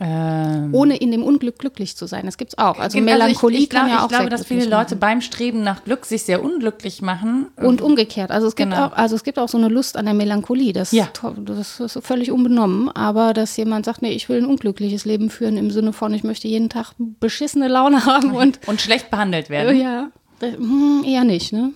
Ähm, 0.00 0.70
ohne 0.74 0.96
in 0.96 1.12
dem 1.12 1.22
Unglück 1.22 1.56
glücklich 1.60 1.96
zu 1.96 2.06
sein. 2.06 2.26
Das 2.26 2.36
gibt's 2.36 2.58
auch. 2.58 2.78
Also 2.80 2.98
also 2.98 3.00
Melancholie 3.00 3.58
ich, 3.58 3.64
ich, 3.64 3.70
kann 3.70 3.86
glaub, 3.86 3.96
ja 3.96 4.04
auch 4.04 4.10
Ich 4.10 4.16
glaube, 4.16 4.28
dass 4.28 4.44
viele 4.44 4.66
Leute 4.66 4.96
beim 4.96 5.20
Streben 5.20 5.62
nach 5.62 5.84
Glück 5.84 6.04
sich 6.04 6.24
sehr 6.24 6.42
unglücklich 6.42 7.00
machen. 7.00 7.46
machen. 7.56 7.66
und 7.66 7.80
umgekehrt. 7.80 8.32
Also 8.32 8.48
es 8.48 8.56
gibt 8.56 8.72
Genau. 8.72 8.86
auch, 8.86 8.92
also 8.92 9.14
es 9.14 9.22
gibt 9.22 9.38
auch 9.38 9.48
so 9.48 9.56
eine 9.56 9.68
Lust 9.68 9.96
an 9.96 10.04
der 10.06 10.14
Melancholie. 10.14 10.72
Das, 10.72 10.90
Ja. 10.90 11.08
das 11.46 11.78
ist 11.78 11.98
völlig 12.02 12.32
unbenommen. 12.32 12.88
Aber 12.90 13.32
dass 13.34 13.56
jemand 13.56 13.84
sagt, 13.84 14.02
nee, 14.02 14.10
ich 14.10 14.28
will 14.28 14.38
ein 14.38 14.46
unglückliches 14.46 15.04
Leben 15.04 15.30
führen 15.30 15.56
im 15.56 15.70
Sinne 15.70 15.92
von, 15.92 16.12
ich 16.12 16.24
möchte 16.24 16.48
jeden 16.48 16.70
Tag 16.70 16.92
beschissene 16.98 17.68
Laune 17.68 18.04
haben 18.04 18.32
und 18.34 18.58
und 18.66 18.80
schlecht 18.80 19.10
behandelt 19.12 19.48
werden. 19.48 19.80
ja, 19.80 20.08
äh, 20.40 20.52
hm, 20.56 21.04
eher 21.06 21.22
nicht, 21.22 21.52
ne? 21.52 21.70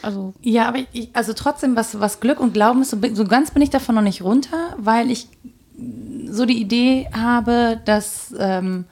Also 0.00 0.34
Ja, 0.42 0.68
aber 0.68 0.78
ich, 0.92 1.10
also 1.12 1.32
trotzdem, 1.32 1.76
was, 1.76 2.00
was 2.00 2.20
Glück 2.20 2.40
und 2.40 2.54
Glauben 2.54 2.82
ist, 2.82 2.90
so, 2.90 3.24
ganz 3.24 3.50
bin 3.50 3.62
ich 3.62 3.70
davon 3.70 3.94
noch 3.94 4.02
nicht 4.02 4.22
runter, 4.22 4.74
weil 4.78 5.10
ich 5.10 5.28
so 6.28 6.46
die 6.46 6.60
Idee 6.60 7.08
habe, 7.12 7.80
dass, 7.84 8.34
ähm, 8.38 8.84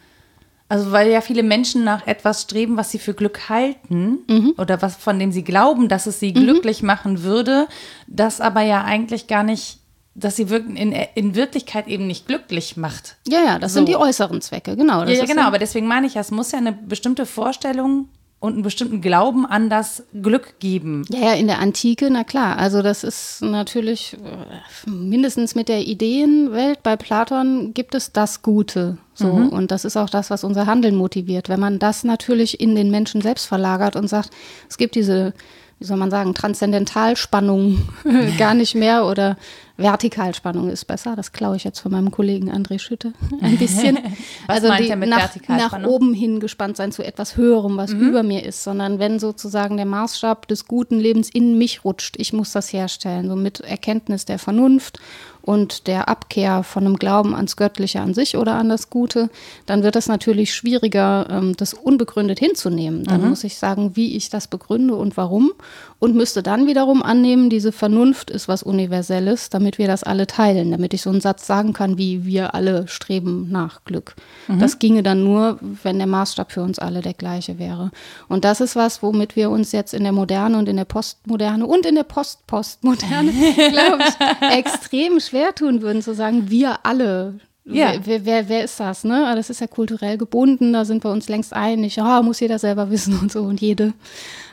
also 0.69 0.93
weil 0.93 1.11
ja 1.11 1.21
viele 1.21 1.43
Menschen 1.43 1.85
nach 1.85 2.07
etwas 2.07 2.43
streben, 2.43 2.77
was 2.77 2.91
sie 2.91 2.99
für 2.99 3.15
Glück 3.15 3.49
halten 3.49 4.19
oder 4.57 4.83
was 4.83 4.97
von 4.97 5.19
dem 5.19 5.33
sie 5.33 5.45
glauben, 5.45 5.89
dass 5.89 6.07
es 6.07 6.21
sie 6.21 6.33
glücklich 6.33 6.83
machen 6.83 7.23
würde, 7.23 7.67
das 8.07 8.41
aber 8.41 8.63
ja 8.63 8.85
eigentlich 8.85 9.27
gar 9.27 9.43
nicht 9.43 9.81
dass 10.15 10.37
sie 10.37 10.43
in, 10.43 10.93
in 10.93 11.35
Wirklichkeit 11.35 11.87
eben 11.87 12.07
nicht 12.07 12.27
glücklich 12.27 12.77
macht. 12.77 13.17
Ja, 13.29 13.43
ja, 13.45 13.59
das 13.59 13.73
so. 13.73 13.79
sind 13.79 13.89
die 13.89 13.97
äußeren 13.97 14.41
Zwecke, 14.41 14.77
genau. 14.77 15.05
ja, 15.05 15.11
ja 15.11 15.25
genau, 15.25 15.43
aber 15.43 15.59
deswegen 15.59 15.87
meine 15.87 16.07
ich, 16.07 16.17
es 16.17 16.31
muss 16.31 16.53
ja 16.53 16.59
eine 16.59 16.73
bestimmte 16.73 17.27
Vorstellung 17.27 18.09
und 18.41 18.55
einen 18.55 18.63
bestimmten 18.63 19.03
Glauben 19.03 19.45
an 19.45 19.69
das 19.69 20.03
Glück 20.21 20.59
geben. 20.61 21.05
Ja, 21.11 21.19
ja, 21.19 21.33
in 21.35 21.47
der 21.47 21.59
Antike, 21.59 22.09
na 22.11 22.25
klar. 22.25 22.57
Also 22.57 22.81
das 22.81 23.05
ist 23.05 23.43
natürlich 23.43 24.15
äh, 24.15 24.91
mindestens 24.91 25.55
mit 25.55 25.69
der 25.69 25.87
Ideenwelt 25.87 26.83
bei 26.83 26.97
Platon 26.97 27.75
gibt 27.75 27.95
es 27.95 28.13
das 28.13 28.41
Gute. 28.41 28.97
So. 29.13 29.35
Mhm. 29.35 29.51
Und 29.51 29.71
das 29.71 29.85
ist 29.85 29.99
auch 29.99 30.09
das, 30.09 30.31
was 30.31 30.43
unser 30.43 30.65
Handeln 30.67 30.97
motiviert. 30.97 31.51
Wenn 31.51 31.61
man 31.61 31.79
das 31.79 32.03
natürlich 32.03 32.61
in 32.61 32.75
den 32.75 32.91
Menschen 32.91 33.21
selbst 33.21 33.45
verlagert 33.45 33.95
und 33.95 34.09
sagt, 34.09 34.31
es 34.69 34.79
gibt 34.79 34.95
diese 34.95 35.35
wie 35.81 35.87
soll 35.87 35.97
man 35.97 36.11
sagen, 36.11 36.35
Transzendentalspannung 36.35 37.89
gar 38.39 38.53
nicht 38.55 38.75
mehr 38.75 39.07
oder 39.07 39.39
Vertikalspannung 39.81 40.69
ist 40.69 40.85
besser. 40.85 41.17
Das 41.17 41.33
klaue 41.33 41.57
ich 41.57 41.65
jetzt 41.65 41.81
von 41.81 41.93
meinem 41.93 42.11
Kollegen 42.11 42.51
André 42.51 42.79
Schütte 42.79 43.13
ein 43.41 43.59
bisschen. 43.59 43.99
also 44.47 44.69
die 44.75 44.95
nach, 44.95 45.31
nach, 45.49 45.85
oben 45.85 46.15
hin 46.15 46.41
gespannt 46.41 46.77
sein 46.77 46.93
zu 46.93 47.03
etwas 47.03 47.37
Höherem, 47.37 47.77
was 47.77 47.93
mhm. 47.93 48.01
über 48.01 48.23
mir 48.23 48.45
ist, 48.45 48.63
sondern 48.63 48.99
wenn 48.99 49.19
sozusagen 49.19 49.77
der 49.77 49.87
Maßstab 49.87 50.47
des 50.49 50.67
guten 50.67 50.99
Lebens 50.99 51.31
in 51.31 51.59
mich 51.59 51.85
rutscht, 51.85 52.17
ich 52.19 52.33
muss 52.33 52.53
das 52.53 52.73
herstellen, 52.73 53.29
so 53.29 53.37
mit 53.37 53.61
Erkenntnis 53.61 54.25
der 54.25 54.39
Vernunft 54.39 55.01
und 55.43 55.87
der 55.87 56.09
Abkehr 56.09 56.63
von 56.63 56.85
einem 56.85 56.97
Glauben 56.97 57.35
ans 57.35 57.57
Göttliche 57.57 58.01
an 58.01 58.15
sich 58.15 58.37
oder 58.37 58.55
an 58.55 58.69
das 58.69 58.91
Gute, 58.91 59.31
dann 59.67 59.83
wird 59.83 59.97
es 59.97 60.07
natürlich 60.07 60.55
schwieriger, 60.55 61.27
ähm, 61.31 61.57
das 61.57 61.75
unbegründet 61.75 62.39
hinzunehmen. 62.39 63.05
Dann 63.05 63.23
mhm. 63.23 63.31
muss 63.31 63.45
ich 63.45 63.57
sagen, 63.57 63.97
wie 63.97 64.17
ich 64.17 64.29
das 64.29 64.49
begründe 64.49 64.95
und 64.95 65.17
warum 65.17 65.53
und 65.99 66.15
müsste 66.15 66.43
dann 66.43 66.67
wiederum 66.67 67.03
annehmen, 67.03 67.51
diese 67.51 67.73
Vernunft 67.73 68.31
ist 68.31 68.49
was 68.49 68.63
Universelles, 68.63 69.51
damit 69.51 69.70
wir 69.79 69.87
das 69.87 70.03
alle 70.03 70.27
teilen, 70.27 70.71
damit 70.71 70.95
ich 70.95 71.03
so 71.03 71.11
einen 71.11 71.21
Satz 71.21 71.47
sagen 71.47 71.73
kann, 71.73 71.99
wie 71.99 72.25
wir 72.25 72.55
alle 72.55 72.89
streben 72.89 73.49
nach 73.51 73.85
Glück. 73.85 74.15
Mhm. 74.49 74.59
Das 74.59 74.79
ginge 74.79 75.03
dann 75.03 75.25
nur, 75.25 75.59
wenn 75.83 75.99
der 75.99 76.07
Maßstab 76.07 76.53
für 76.53 76.63
uns 76.63 76.79
alle 76.79 77.01
der 77.01 77.15
gleiche 77.15 77.59
wäre. 77.59 77.91
Und 78.29 78.45
das 78.45 78.61
ist 78.61 78.77
was, 78.77 79.03
womit 79.03 79.37
wir 79.37 79.51
uns 79.51 79.73
jetzt 79.73 79.95
in 79.95 80.03
der 80.03 80.13
Moderne 80.13 80.59
und 80.59 80.69
in 80.69 80.77
der 80.77 80.85
Postmoderne 80.85 81.67
und 81.67 81.87
in 81.87 81.95
der 81.95 82.05
Post-Postmoderne, 82.05 83.33
glaube 83.71 84.05
ich, 84.07 84.49
extrem 84.57 85.21
schwer 85.21 85.55
tun 85.55 85.83
würden, 85.83 86.03
zu 86.03 86.15
sagen, 86.15 86.51
wir 86.51 86.85
alle 86.85 87.35
ja. 87.65 87.93
Wer, 88.03 88.25
wer, 88.25 88.49
wer, 88.49 88.65
ist 88.65 88.81
das? 88.81 89.05
Ne? 89.05 89.33
Das 89.37 89.51
ist 89.51 89.61
ja 89.61 89.67
kulturell 89.67 90.19
gebunden, 90.19 90.73
da 90.73 90.85
sind 90.85 91.05
wir 91.05 91.11
uns 91.11 91.29
längst 91.29 91.53
einig. 91.53 91.97
Ja, 91.97 92.23
muss 92.23 92.41
jeder 92.41 92.59
selber 92.59 92.91
wissen 92.91 93.19
und 93.19 93.31
so 93.31 93.43
und 93.43 93.61
jede. 93.61 93.93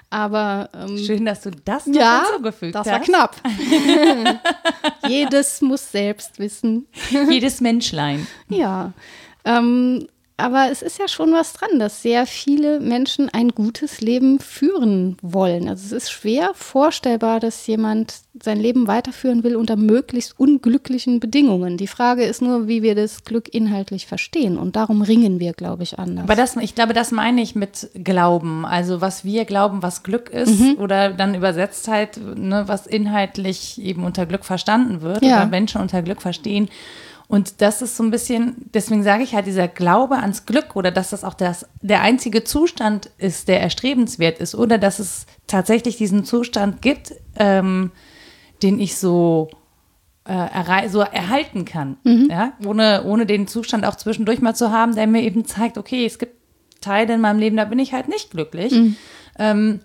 Aber 0.09 0.69
ähm, 0.73 0.97
schön, 0.97 1.25
dass 1.25 1.41
du 1.41 1.51
das 1.51 1.85
noch 1.85 1.95
ja, 1.95 2.23
hinzugefügt 2.25 2.75
das 2.75 2.87
hast. 2.87 3.09
Das 3.09 3.13
war 3.13 3.29
knapp. 3.29 4.41
Jedes 5.07 5.61
muss 5.61 5.91
selbst 5.91 6.39
wissen. 6.39 6.87
Jedes 7.29 7.59
Menschlein. 7.59 8.25
Ja. 8.47 8.93
Ähm, 9.43 10.07
aber 10.37 10.69
es 10.71 10.83
ist 10.83 10.99
ja 10.99 11.07
schon 11.07 11.33
was 11.33 11.53
dran, 11.53 11.79
dass 11.79 12.03
sehr 12.03 12.27
viele 12.27 12.79
Menschen 12.79 13.27
ein 13.29 13.49
gutes 13.49 14.01
Leben 14.01 14.39
führen 14.39 15.17
wollen. 15.23 15.67
Also 15.67 15.87
es 15.87 16.03
ist 16.03 16.11
schwer 16.11 16.51
vorstellbar, 16.53 17.39
dass 17.39 17.65
jemand 17.65 18.21
sein 18.43 18.59
Leben 18.59 18.85
weiterführen 18.85 19.43
will 19.43 19.55
unter 19.55 19.75
möglichst 19.75 20.39
unglücklichen 20.39 21.19
Bedingungen. 21.19 21.77
Die 21.77 21.87
Frage 21.87 22.23
ist 22.23 22.43
nur, 22.43 22.67
wie 22.67 22.83
wir 22.83 22.93
das 22.93 23.23
Glück 23.23 23.51
inhaltlich 23.51 24.05
verstehen. 24.05 24.59
Und 24.59 24.75
darum 24.75 25.01
ringen 25.01 25.39
wir, 25.39 25.53
glaube 25.53 25.81
ich, 25.81 25.97
anders. 25.97 26.25
Aber 26.25 26.35
das, 26.35 26.55
ich 26.57 26.75
glaube, 26.75 26.93
das 26.93 27.11
meine 27.11 27.41
ich 27.41 27.55
mit 27.55 27.89
Glauben. 27.95 28.63
Also 28.63 29.01
was 29.01 29.25
wir 29.25 29.45
glauben, 29.45 29.81
was 29.81 30.03
Glück 30.03 30.29
ist, 30.29 30.59
mhm. 30.59 30.75
oder 30.79 31.09
dann 31.13 31.33
übersetzt 31.33 31.87
halt, 31.87 32.19
ne, 32.37 32.67
was 32.67 32.85
inhaltlich 32.85 33.81
eben 33.81 34.03
unter 34.03 34.27
Glück 34.27 34.45
verstanden 34.45 35.01
wird, 35.01 35.23
ja. 35.23 35.37
oder 35.37 35.45
Menschen 35.47 35.81
unter 35.81 36.03
Glück 36.03 36.21
verstehen. 36.21 36.69
Und 37.27 37.61
das 37.61 37.81
ist 37.81 37.97
so 37.97 38.03
ein 38.03 38.11
bisschen, 38.11 38.55
deswegen 38.73 39.03
sage 39.03 39.23
ich 39.23 39.35
halt, 39.35 39.47
dieser 39.47 39.67
Glaube 39.67 40.17
ans 40.17 40.45
Glück 40.45 40.75
oder 40.75 40.91
dass 40.91 41.09
das 41.09 41.25
auch 41.25 41.33
das, 41.33 41.67
der 41.81 42.01
einzige 42.01 42.45
Zustand 42.45 43.09
ist, 43.17 43.49
der 43.49 43.61
erstrebenswert 43.61 44.39
ist 44.39 44.55
oder 44.55 44.77
dass 44.77 44.99
es 44.99 45.25
tatsächlich 45.45 45.97
diesen 45.97 46.23
Zustand 46.23 46.81
gibt, 46.81 47.13
ähm, 47.35 47.91
den 48.63 48.79
ich 48.79 48.95
so, 48.95 49.49
äh, 50.23 50.87
so 50.87 51.01
erhalten 51.01 51.65
kann. 51.65 51.97
Mhm. 52.05 52.29
Ja? 52.31 52.53
Ohne, 52.65 53.03
ohne 53.03 53.25
den 53.25 53.47
Zustand 53.47 53.85
auch 53.85 53.95
zwischendurch 53.95 54.41
mal 54.41 54.55
zu 54.55 54.71
haben, 54.71 54.95
der 54.95 55.05
mir 55.05 55.21
eben 55.21 55.43
zeigt, 55.43 55.77
okay, 55.77 56.05
es 56.05 56.19
gibt 56.19 56.37
Teile 56.79 57.15
in 57.15 57.21
meinem 57.21 57.39
Leben, 57.39 57.57
da 57.57 57.65
bin 57.65 57.79
ich 57.79 57.91
halt 57.91 58.07
nicht 58.07 58.31
glücklich. 58.31 58.71
Mhm. 58.71 58.95
Ähm, 59.37 59.79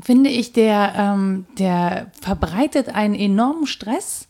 finde 0.00 0.30
ich, 0.30 0.52
der, 0.52 0.94
ähm, 0.96 1.46
der 1.58 2.12
verbreitet 2.20 2.94
einen 2.94 3.16
enormen 3.16 3.66
Stress 3.66 4.28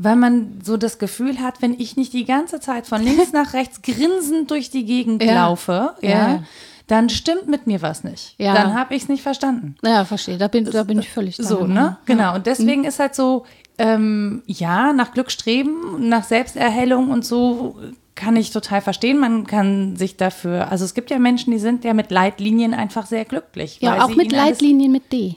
weil 0.00 0.16
man 0.16 0.60
so 0.62 0.76
das 0.76 0.98
Gefühl 0.98 1.40
hat, 1.40 1.60
wenn 1.60 1.78
ich 1.78 1.96
nicht 1.96 2.12
die 2.12 2.24
ganze 2.24 2.60
Zeit 2.60 2.86
von 2.86 3.02
links 3.02 3.32
nach 3.32 3.52
rechts 3.52 3.82
grinsend 3.82 4.50
durch 4.50 4.70
die 4.70 4.84
Gegend 4.84 5.22
ja. 5.22 5.46
laufe, 5.46 5.94
ja, 6.00 6.08
ja, 6.10 6.42
dann 6.86 7.10
stimmt 7.10 7.48
mit 7.48 7.66
mir 7.66 7.82
was 7.82 8.04
nicht. 8.04 8.34
Ja. 8.38 8.54
Dann 8.54 8.74
habe 8.74 8.94
ich 8.94 9.02
es 9.02 9.08
nicht 9.08 9.22
verstanden. 9.22 9.76
Ja, 9.82 10.04
verstehe. 10.04 10.38
Da 10.38 10.48
bin, 10.48 10.64
da 10.64 10.84
bin 10.84 11.00
ich 11.00 11.10
völlig 11.10 11.36
So, 11.36 11.66
ne? 11.66 11.98
Genau. 12.06 12.34
Und 12.34 12.46
deswegen 12.46 12.82
mhm. 12.82 12.88
ist 12.88 12.98
halt 12.98 13.14
so, 13.14 13.44
ähm, 13.76 14.42
ja, 14.46 14.92
nach 14.92 15.12
Glück 15.12 15.30
streben, 15.30 16.08
nach 16.08 16.24
Selbsterhellung 16.24 17.10
und 17.10 17.24
so 17.24 17.78
kann 18.14 18.36
ich 18.36 18.50
total 18.50 18.80
verstehen. 18.80 19.18
Man 19.18 19.46
kann 19.46 19.96
sich 19.96 20.16
dafür, 20.16 20.70
also 20.70 20.84
es 20.84 20.94
gibt 20.94 21.10
ja 21.10 21.18
Menschen, 21.18 21.50
die 21.50 21.58
sind 21.58 21.84
ja 21.84 21.92
mit 21.92 22.10
Leitlinien 22.10 22.72
einfach 22.72 23.06
sehr 23.06 23.24
glücklich. 23.24 23.80
Ja, 23.80 24.04
auch 24.04 24.14
mit 24.14 24.32
Leitlinien 24.32 24.90
mit 24.90 25.12
D. 25.12 25.36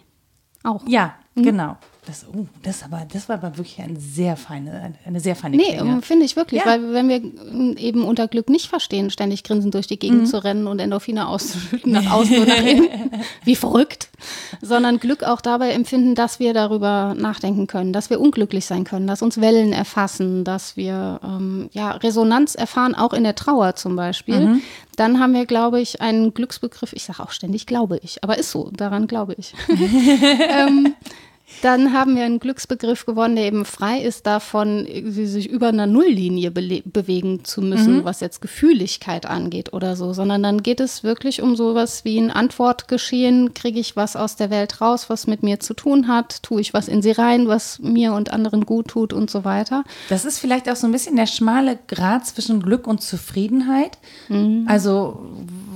Auch. 0.63 0.83
Ja, 0.87 1.15
mhm. 1.35 1.43
genau. 1.43 1.77
Das, 2.11 2.25
oh, 2.27 2.45
das, 2.61 2.83
aber, 2.83 3.07
das 3.09 3.29
war 3.29 3.37
aber 3.37 3.57
wirklich 3.57 3.79
eine 3.79 3.97
sehr 3.97 4.35
feine, 4.35 4.95
eine 5.05 5.21
sehr 5.21 5.33
feine 5.33 5.55
Nee, 5.55 5.79
finde 6.01 6.25
ich 6.25 6.35
wirklich, 6.35 6.59
ja. 6.59 6.67
weil 6.67 6.91
wenn 6.91 7.07
wir 7.07 7.77
eben 7.79 8.03
unter 8.03 8.27
Glück 8.27 8.49
nicht 8.49 8.67
verstehen, 8.67 9.09
ständig 9.11 9.45
grinsend 9.45 9.73
durch 9.75 9.87
die 9.87 9.97
Gegend 9.97 10.23
mhm. 10.23 10.25
zu 10.25 10.43
rennen 10.43 10.67
und 10.67 10.79
Endorphine 10.79 11.29
auszuschütten, 11.29 11.89
nach 11.89 12.11
außen 12.11 12.37
und 12.37 12.49
nach 12.49 12.65
innen, 12.65 12.89
wie 13.45 13.55
verrückt, 13.55 14.09
sondern 14.61 14.99
Glück 14.99 15.23
auch 15.23 15.39
dabei 15.39 15.71
empfinden, 15.71 16.13
dass 16.13 16.41
wir 16.41 16.53
darüber 16.53 17.15
nachdenken 17.17 17.67
können, 17.67 17.93
dass 17.93 18.09
wir 18.09 18.19
unglücklich 18.19 18.65
sein 18.65 18.83
können, 18.83 19.07
dass 19.07 19.21
uns 19.21 19.39
Wellen 19.39 19.71
erfassen, 19.71 20.43
dass 20.43 20.75
wir 20.75 21.21
ähm, 21.23 21.69
ja, 21.71 21.91
Resonanz 21.91 22.55
erfahren, 22.55 22.93
auch 22.93 23.13
in 23.13 23.23
der 23.23 23.35
Trauer 23.35 23.75
zum 23.75 23.95
Beispiel. 23.95 24.47
Mhm. 24.47 24.61
Dann 24.97 25.21
haben 25.21 25.33
wir, 25.33 25.45
glaube 25.45 25.79
ich, 25.79 26.01
einen 26.01 26.33
Glücksbegriff, 26.33 26.91
ich 26.91 27.03
sage 27.03 27.23
auch 27.23 27.31
ständig, 27.31 27.67
glaube 27.67 28.01
ich, 28.03 28.21
aber 28.21 28.37
ist 28.37 28.51
so, 28.51 28.69
daran 28.75 29.07
glaube 29.07 29.33
ich. 29.37 29.53
ähm, 29.69 30.93
dann 31.61 31.93
haben 31.93 32.15
wir 32.15 32.23
einen 32.23 32.39
Glücksbegriff 32.39 33.05
gewonnen, 33.05 33.35
der 33.35 33.45
eben 33.45 33.65
frei 33.65 33.99
ist 33.99 34.25
davon, 34.25 34.87
sich 35.05 35.49
über 35.49 35.67
einer 35.67 35.87
Nulllinie 35.87 36.51
bewegen 36.51 37.43
zu 37.43 37.61
müssen, 37.61 37.97
mhm. 37.97 38.05
was 38.05 38.19
jetzt 38.19 38.41
Gefühligkeit 38.41 39.25
angeht 39.25 39.73
oder 39.73 39.95
so, 39.95 40.13
sondern 40.13 40.43
dann 40.43 40.63
geht 40.63 40.79
es 40.79 41.03
wirklich 41.03 41.41
um 41.41 41.55
sowas 41.55 42.05
wie 42.05 42.17
ein 42.17 42.31
Antwortgeschehen. 42.31 43.53
Kriege 43.53 43.79
ich 43.79 43.95
was 43.95 44.15
aus 44.15 44.35
der 44.35 44.49
Welt 44.49 44.81
raus, 44.81 45.09
was 45.09 45.27
mit 45.27 45.43
mir 45.43 45.59
zu 45.59 45.73
tun 45.73 46.07
hat? 46.07 46.43
Tue 46.43 46.61
ich 46.61 46.73
was 46.73 46.87
in 46.87 47.01
sie 47.01 47.11
rein, 47.11 47.47
was 47.47 47.79
mir 47.79 48.13
und 48.13 48.31
anderen 48.31 48.65
gut 48.65 48.89
tut 48.89 49.13
und 49.13 49.29
so 49.29 49.43
weiter? 49.43 49.83
Das 50.09 50.25
ist 50.25 50.39
vielleicht 50.39 50.69
auch 50.69 50.75
so 50.75 50.87
ein 50.87 50.91
bisschen 50.91 51.15
der 51.15 51.27
schmale 51.27 51.77
Grad 51.87 52.25
zwischen 52.25 52.61
Glück 52.61 52.87
und 52.87 53.01
Zufriedenheit. 53.01 53.97
Mhm. 54.29 54.65
Also 54.67 55.25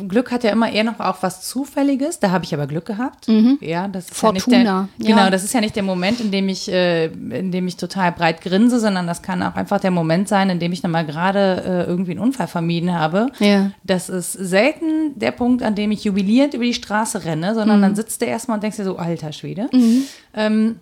Glück 0.08 0.32
hat 0.32 0.44
ja 0.44 0.52
immer 0.52 0.72
eher 0.72 0.84
noch 0.84 1.00
auch 1.00 1.18
was 1.22 1.42
Zufälliges. 1.48 2.20
Da 2.20 2.32
habe 2.32 2.46
ich 2.46 2.54
aber 2.54 2.68
Glück 2.68 2.86
gehabt. 2.86 3.28
Mhm. 3.28 3.58
Ja, 3.62 3.88
das 3.88 4.06
ist 4.06 4.16
Fortuna. 4.16 4.58
Ja 4.58 4.90
der, 4.98 5.08
genau, 5.08 5.30
das 5.30 5.44
ist 5.44 5.54
ja 5.54 5.62
nicht 5.62 5.65
der 5.74 5.84
Moment, 5.84 6.20
in 6.20 6.32
dem 6.32 6.50
ich, 6.50 6.72
äh, 6.72 7.06
in 7.06 7.52
dem 7.52 7.68
ich 7.68 7.78
total 7.78 8.12
breit 8.12 8.42
grinse, 8.42 8.80
sondern 8.80 9.08
das 9.08 9.22
kann 9.22 9.44
auch 9.44 9.56
einfach 9.56 9.80
der 9.80 9.92
Moment 9.92 10.28
sein, 10.28 10.50
in 10.50 10.60
dem 10.60 10.72
ich 10.72 10.82
dann 10.82 10.92
mal 10.92 11.06
gerade 11.06 11.64
äh, 11.66 11.90
irgendwie 11.90 12.12
einen 12.12 12.20
Unfall 12.20 12.48
vermieden 12.48 12.94
habe. 12.94 13.28
Ja. 13.40 13.72
Das 13.84 14.10
ist 14.10 14.34
selten 14.34 15.18
der 15.18 15.32
Punkt, 15.32 15.64
an 15.64 15.76
dem 15.76 15.92
ich 15.92 16.04
jubilierend 16.04 16.54
über 16.54 16.64
die 16.64 16.74
Straße 16.74 17.26
renne, 17.26 17.54
sondern 17.54 17.78
mhm. 17.78 17.84
dann 17.84 17.96
sitzt 17.96 18.22
du 18.22 18.26
erstmal 18.26 18.58
und 18.58 18.64
denkst 18.64 18.78
dir 18.78 18.84
so, 18.84 18.98
alter 18.98 19.32
Schwede. 19.32 19.70
Mhm. 19.72 20.04
Ähm, 20.34 20.80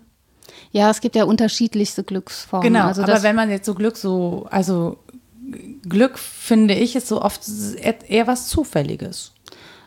ja, 0.72 0.90
es 0.90 1.00
gibt 1.00 1.16
ja 1.16 1.24
unterschiedlichste 1.24 2.02
Glücksformen. 2.02 2.72
Genau, 2.72 2.86
also 2.86 3.02
aber 3.02 3.22
wenn 3.22 3.36
man 3.36 3.50
jetzt 3.50 3.66
so 3.66 3.74
Glück 3.74 3.96
so, 3.96 4.46
also 4.50 4.98
Glück 5.88 6.18
finde 6.18 6.74
ich 6.74 6.96
ist 6.96 7.08
so 7.08 7.22
oft 7.22 7.42
eher 8.08 8.26
was 8.26 8.48
Zufälliges. 8.48 9.33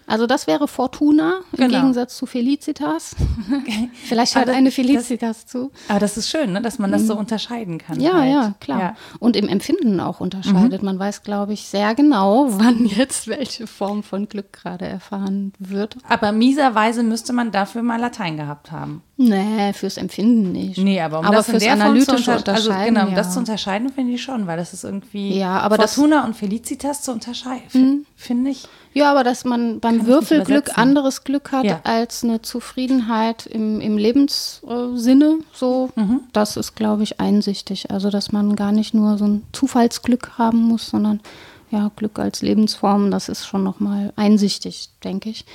Also 0.07 0.25
das 0.25 0.47
wäre 0.47 0.69
Fortuna 0.69 1.41
im 1.51 1.57
genau. 1.57 1.79
Gegensatz 1.81 2.15
zu 2.15 2.25
Felicitas. 2.25 3.13
Vielleicht 4.05 4.35
hört 4.35 4.49
eine 4.49 4.71
Felicitas 4.71 5.43
das, 5.43 5.45
zu. 5.45 5.71
Aber 5.89 5.99
das 5.99 6.17
ist 6.17 6.29
schön, 6.29 6.53
ne, 6.53 6.61
dass 6.61 6.79
man 6.79 6.93
das 6.93 7.05
so 7.05 7.13
mhm. 7.13 7.19
unterscheiden 7.19 7.77
kann. 7.77 7.99
Ja, 7.99 8.13
halt. 8.13 8.31
ja, 8.31 8.53
klar. 8.61 8.79
Ja. 8.79 8.95
Und 9.19 9.35
im 9.35 9.49
Empfinden 9.49 9.99
auch 9.99 10.21
unterscheidet. 10.21 10.81
Mhm. 10.81 10.85
Man 10.85 10.99
weiß, 10.99 11.23
glaube 11.23 11.51
ich, 11.51 11.67
sehr 11.67 11.93
genau, 11.93 12.47
wann 12.49 12.85
jetzt 12.85 13.27
welche 13.27 13.67
Form 13.67 14.01
von 14.01 14.29
Glück 14.29 14.53
gerade 14.53 14.85
erfahren 14.85 15.51
wird. 15.59 15.97
Aber 16.07 16.31
mieserweise 16.31 17.03
müsste 17.03 17.33
man 17.33 17.51
dafür 17.51 17.83
mal 17.83 17.99
Latein 17.99 18.37
gehabt 18.37 18.71
haben. 18.71 19.03
Nee, 19.19 19.73
fürs 19.73 19.97
Empfinden 19.97 20.51
nicht. 20.51 20.77
Nee, 20.77 21.01
aber 21.01 21.19
um 21.19 21.25
aber 21.25 21.37
das 21.37 21.49
fürs 21.49 21.65
analytische 21.67 22.31
also 22.31 22.31
Unterscheiden, 22.33 22.93
genau, 22.93 23.05
um 23.07 23.09
ja. 23.11 23.15
das 23.15 23.33
zu 23.33 23.39
unterscheiden 23.39 23.89
finde 23.91 24.13
ich 24.13 24.21
schon, 24.21 24.45
weil 24.45 24.57
das 24.57 24.73
ist 24.73 24.83
irgendwie 24.83 25.37
Ja, 25.39 25.59
aber 25.59 25.77
das-. 25.77 25.95
Fortuna 25.95 26.23
und 26.23 26.35
Felicitas 26.35 27.01
zu 27.01 27.11
unterscheiden, 27.13 28.05
finde 28.15 28.51
ich. 28.51 28.65
Ja, 28.93 29.09
aber 29.11 29.23
dass 29.23 29.43
man 29.43 29.79
beim 29.79 30.05
Würfelglück 30.05 30.77
anderes 30.77 31.23
Glück 31.23 31.51
hat 31.51 31.65
Ja. 31.65 31.79
als 31.83 32.23
eine 32.23 32.41
Zufriedenheit 32.43 33.47
im, 33.47 33.81
im 33.81 33.97
Lebenssinne, 33.97 35.39
so, 35.53 35.89
Mhm. 35.95 36.21
das 36.33 36.57
ist, 36.57 36.75
glaube 36.75 37.03
ich, 37.03 37.19
einsichtig. 37.19 37.89
Also, 37.91 38.09
dass 38.09 38.31
man 38.31 38.55
gar 38.55 38.71
nicht 38.71 38.93
nur 38.93 39.17
so 39.17 39.25
ein 39.25 39.43
Zufallsglück 39.51 40.37
haben 40.37 40.59
muss, 40.59 40.89
sondern 40.89 41.21
ja, 41.69 41.91
Glück 41.97 42.17
als 42.17 42.41
Lebensform, 42.41 43.11
das 43.11 43.27
ist 43.27 43.45
schon 43.45 43.63
nochmal 43.63 44.13
einsichtig, 44.15 44.89
denke 45.03 45.29
ich. 45.29 45.45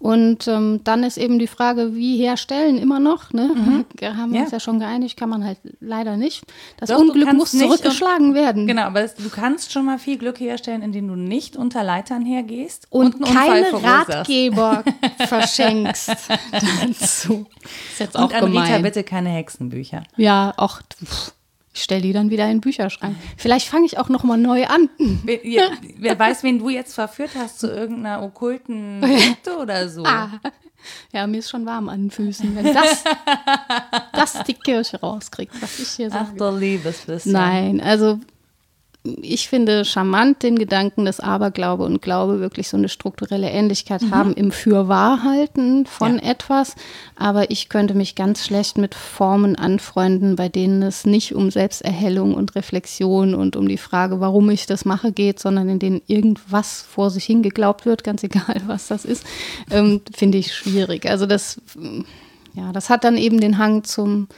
Und 0.00 0.48
ähm, 0.48 0.80
dann 0.82 1.04
ist 1.04 1.16
eben 1.16 1.38
die 1.38 1.46
Frage, 1.46 1.94
wie 1.94 2.16
herstellen 2.18 2.76
immer 2.78 2.98
noch, 2.98 3.32
ne? 3.32 3.84
Wir 3.98 4.16
haben 4.16 4.30
Mhm. 4.30 4.34
Ja. 4.36 4.42
uns 4.42 4.50
ja 4.50 4.58
schon 4.60 4.80
geeinigt, 4.80 5.16
kann 5.16 5.28
man 5.28 5.44
halt 5.44 5.58
leider 5.80 6.16
nicht. 6.16 6.42
Das 6.78 6.88
Doch, 6.88 6.98
Unglück 6.98 7.32
muss 7.34 7.52
zurückgeschlagen 7.52 8.34
werden. 8.34 8.66
Genau, 8.66 8.82
aber 8.82 9.02
es, 9.02 9.14
du 9.14 9.28
kannst 9.28 9.70
schon 9.72 9.84
mal 9.84 9.98
viel 9.98 10.18
Glück 10.18 10.40
herstellen, 10.40 10.82
indem 10.82 11.06
du 11.06 11.14
nicht 11.16 11.56
unter 11.56 11.84
Leitern 11.84 12.24
hergehst 12.24 12.86
und, 12.90 13.16
Unfall 13.20 13.62
keine. 13.64 13.82
Ratgeber 13.84 14.82
verschenkst 15.28 16.10
dazu. 16.52 17.46
Ist 17.92 18.00
jetzt 18.00 18.16
auch 18.16 18.24
Und 18.24 18.34
an 18.34 18.44
Rita 18.44 18.64
gemein. 18.64 18.82
bitte 18.82 19.04
keine 19.04 19.28
Hexenbücher. 19.30 20.02
Ja, 20.16 20.52
auch 20.56 20.80
pff, 21.04 21.32
ich 21.80 21.84
stelle 21.84 22.02
die 22.02 22.12
dann 22.12 22.28
wieder 22.28 22.44
in 22.44 22.56
den 22.56 22.60
Bücherschrank. 22.60 23.16
Vielleicht 23.38 23.66
fange 23.66 23.86
ich 23.86 23.96
auch 23.96 24.10
noch 24.10 24.22
mal 24.22 24.36
neu 24.36 24.66
an. 24.66 24.90
Wer, 25.24 25.70
wer 25.96 26.18
weiß, 26.18 26.42
wen 26.42 26.58
du 26.58 26.68
jetzt 26.68 26.92
verführt 26.92 27.30
hast 27.38 27.58
zu 27.58 27.72
irgendeiner 27.72 28.22
okkulten 28.22 29.00
Sekte 29.02 29.56
oder 29.56 29.88
so. 29.88 30.04
Ah. 30.04 30.28
Ja, 31.12 31.26
mir 31.26 31.38
ist 31.38 31.48
schon 31.48 31.64
warm 31.64 31.88
an 31.88 32.02
den 32.02 32.10
Füßen, 32.10 32.54
wenn 32.54 32.74
das, 32.74 33.04
das 34.12 34.44
die 34.44 34.54
Kirche 34.54 35.00
rauskriegt, 35.00 35.52
was 35.60 35.78
ich 35.78 35.88
hier 35.88 36.08
Ach 36.12 36.26
sage. 36.26 36.36
du 36.36 36.58
liebes 36.58 37.06
bisschen. 37.06 37.32
Nein, 37.32 37.80
also 37.80 38.18
ich 39.02 39.48
finde 39.48 39.86
charmant 39.86 40.42
den 40.42 40.58
Gedanken, 40.58 41.06
dass 41.06 41.20
Aberglaube 41.20 41.84
und 41.84 42.02
Glaube 42.02 42.38
wirklich 42.40 42.68
so 42.68 42.76
eine 42.76 42.90
strukturelle 42.90 43.48
Ähnlichkeit 43.48 44.02
haben 44.10 44.34
im 44.34 44.52
Fürwahrhalten 44.52 45.86
von 45.86 46.16
Ja. 46.18 46.30
etwas. 46.30 46.74
Aber 47.16 47.50
ich 47.50 47.70
könnte 47.70 47.94
mich 47.94 48.14
ganz 48.14 48.44
schlecht 48.44 48.76
mit 48.76 48.94
Formen 48.94 49.56
anfreunden, 49.56 50.36
bei 50.36 50.50
denen 50.50 50.82
es 50.82 51.06
nicht 51.06 51.34
um 51.34 51.50
Selbsterhellung 51.50 52.34
und 52.34 52.54
Reflexion 52.56 53.34
und 53.34 53.56
um 53.56 53.68
die 53.68 53.78
Frage, 53.78 54.20
warum 54.20 54.50
ich 54.50 54.66
das 54.66 54.84
mache, 54.84 55.12
geht, 55.12 55.40
sondern 55.40 55.70
in 55.70 55.78
denen 55.78 56.02
irgendwas 56.06 56.82
vor 56.82 57.08
sich 57.08 57.24
hin 57.24 57.42
geglaubt 57.42 57.86
wird, 57.86 58.04
ganz 58.04 58.22
egal, 58.24 58.60
was 58.66 58.88
das 58.88 59.06
ist, 59.06 59.24
ähm, 59.70 60.02
finde 60.14 60.36
ich 60.36 60.54
schwierig. 60.54 61.06
Also 61.06 61.24
das, 61.24 61.58
mm, 61.74 62.02
ja, 62.52 62.70
das 62.72 62.90
hat 62.90 63.04
dann 63.04 63.16
eben 63.16 63.40
den 63.40 63.56
Hang 63.56 63.82
zum 63.84 64.28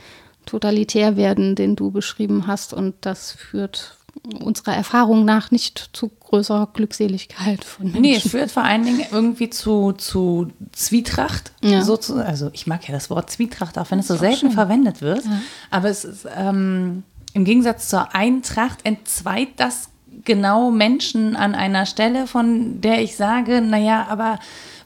Totalitärwerden, 0.46 1.56
den 1.56 1.74
du 1.74 1.90
beschrieben 1.90 2.46
hast. 2.46 2.72
Und 2.74 2.94
das 3.00 3.32
führt 3.32 3.96
unserer 4.40 4.74
Erfahrung 4.74 5.24
nach 5.24 5.50
nicht 5.50 5.90
zu 5.92 6.08
größerer 6.08 6.68
Glückseligkeit 6.72 7.64
von 7.64 7.86
Menschen. 7.86 8.02
Nee, 8.02 8.14
es 8.16 8.28
führt 8.28 8.50
vor 8.50 8.62
allen 8.62 8.84
Dingen 8.84 9.04
irgendwie 9.10 9.50
zu, 9.50 9.92
zu 9.92 10.50
Zwietracht. 10.72 11.52
Ja. 11.60 11.82
So 11.82 11.96
zu, 11.96 12.24
also 12.24 12.50
ich 12.52 12.66
mag 12.66 12.86
ja 12.86 12.94
das 12.94 13.10
Wort 13.10 13.30
Zwietracht, 13.30 13.78
auch 13.78 13.90
wenn 13.90 13.98
es 13.98 14.06
so 14.06 14.16
selten 14.16 14.52
verwendet 14.52 15.00
wird. 15.00 15.22
Aber 15.70 15.88
es 15.88 16.04
ist 16.04 16.26
ähm, 16.36 17.02
im 17.34 17.44
Gegensatz 17.44 17.88
zur 17.88 18.14
Eintracht 18.14 18.84
entzweit 18.84 19.48
das 19.56 19.88
genau 20.24 20.70
Menschen 20.70 21.34
an 21.34 21.54
einer 21.54 21.86
Stelle, 21.86 22.26
von 22.26 22.80
der 22.80 23.02
ich 23.02 23.16
sage, 23.16 23.60
naja, 23.60 24.06
aber 24.08 24.38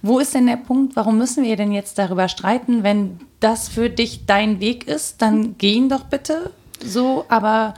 wo 0.03 0.19
ist 0.19 0.35
denn 0.35 0.47
der 0.47 0.57
Punkt, 0.57 0.97
warum 0.97 1.19
müssen 1.19 1.45
wir 1.45 1.57
denn 1.57 1.73
jetzt 1.73 1.99
darüber 1.99 2.29
streiten, 2.29 2.83
wenn 2.83 3.19
das 3.41 3.69
für 3.69 3.91
dich 3.91 4.25
dein 4.27 4.61
Weg 4.61 4.87
ist, 4.87 5.21
dann 5.21 5.57
geh 5.59 5.75
ihn 5.75 5.89
doch 5.89 6.05
bitte 6.05 6.51
so, 6.85 7.25
aber 7.29 7.75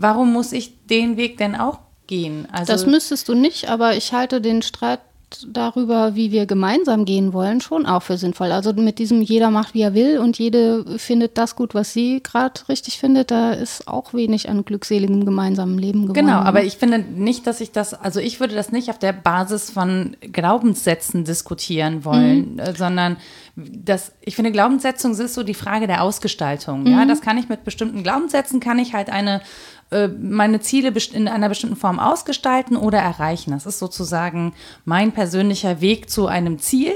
warum 0.00 0.32
muss 0.32 0.52
ich 0.52 0.86
den 0.86 1.16
Weg 1.16 1.38
denn 1.38 1.54
auch 1.54 1.78
gehen? 2.06 2.48
Also 2.50 2.72
Das 2.72 2.86
müsstest 2.86 3.28
du 3.28 3.34
nicht, 3.34 3.68
aber 3.68 3.96
ich 3.96 4.12
halte 4.12 4.40
den 4.40 4.62
Streit 4.62 5.00
darüber, 5.46 6.16
wie 6.16 6.32
wir 6.32 6.46
gemeinsam 6.46 7.04
gehen 7.04 7.32
wollen, 7.32 7.60
schon 7.60 7.86
auch 7.86 8.02
für 8.02 8.16
sinnvoll. 8.18 8.52
Also 8.52 8.72
mit 8.72 8.98
diesem 8.98 9.22
jeder 9.22 9.50
macht, 9.50 9.74
wie 9.74 9.82
er 9.82 9.94
will 9.94 10.18
und 10.18 10.38
jede 10.38 10.98
findet 10.98 11.38
das 11.38 11.56
gut, 11.56 11.74
was 11.74 11.92
sie 11.92 12.20
gerade 12.22 12.68
richtig 12.68 12.98
findet, 12.98 13.30
da 13.30 13.52
ist 13.52 13.86
auch 13.86 14.12
wenig 14.12 14.48
an 14.48 14.64
glückseligem 14.64 15.24
gemeinsamen 15.24 15.78
Leben 15.78 16.02
gewonnen. 16.02 16.26
Genau, 16.26 16.38
aber 16.38 16.64
ich 16.64 16.76
finde 16.76 16.98
nicht, 16.98 17.46
dass 17.46 17.60
ich 17.60 17.70
das, 17.70 17.94
also 17.94 18.20
ich 18.20 18.40
würde 18.40 18.54
das 18.54 18.72
nicht 18.72 18.90
auf 18.90 18.98
der 18.98 19.12
Basis 19.12 19.70
von 19.70 20.16
Glaubenssätzen 20.20 21.24
diskutieren 21.24 22.04
wollen, 22.04 22.58
äh, 22.58 22.74
sondern 22.76 23.16
das, 23.56 24.12
ich 24.22 24.36
finde, 24.36 24.52
Glaubenssetzung 24.52 25.12
ist 25.12 25.34
so 25.34 25.42
die 25.42 25.54
Frage 25.54 25.86
der 25.86 26.02
Ausgestaltung. 26.02 26.86
Ja, 26.86 27.04
das 27.04 27.20
kann 27.20 27.36
ich 27.36 27.48
mit 27.48 27.64
bestimmten 27.64 28.02
Glaubenssätzen, 28.02 28.58
kann 28.58 28.78
ich 28.78 28.94
halt 28.94 29.10
eine, 29.10 29.42
meine 30.20 30.60
Ziele 30.60 30.92
in 31.12 31.28
einer 31.28 31.48
bestimmten 31.48 31.76
Form 31.76 31.98
ausgestalten 31.98 32.76
oder 32.76 32.98
erreichen. 32.98 33.50
Das 33.50 33.66
ist 33.66 33.78
sozusagen 33.78 34.54
mein 34.84 35.12
persönlicher 35.12 35.80
Weg 35.80 36.08
zu 36.08 36.26
einem 36.26 36.58
Ziel. 36.58 36.92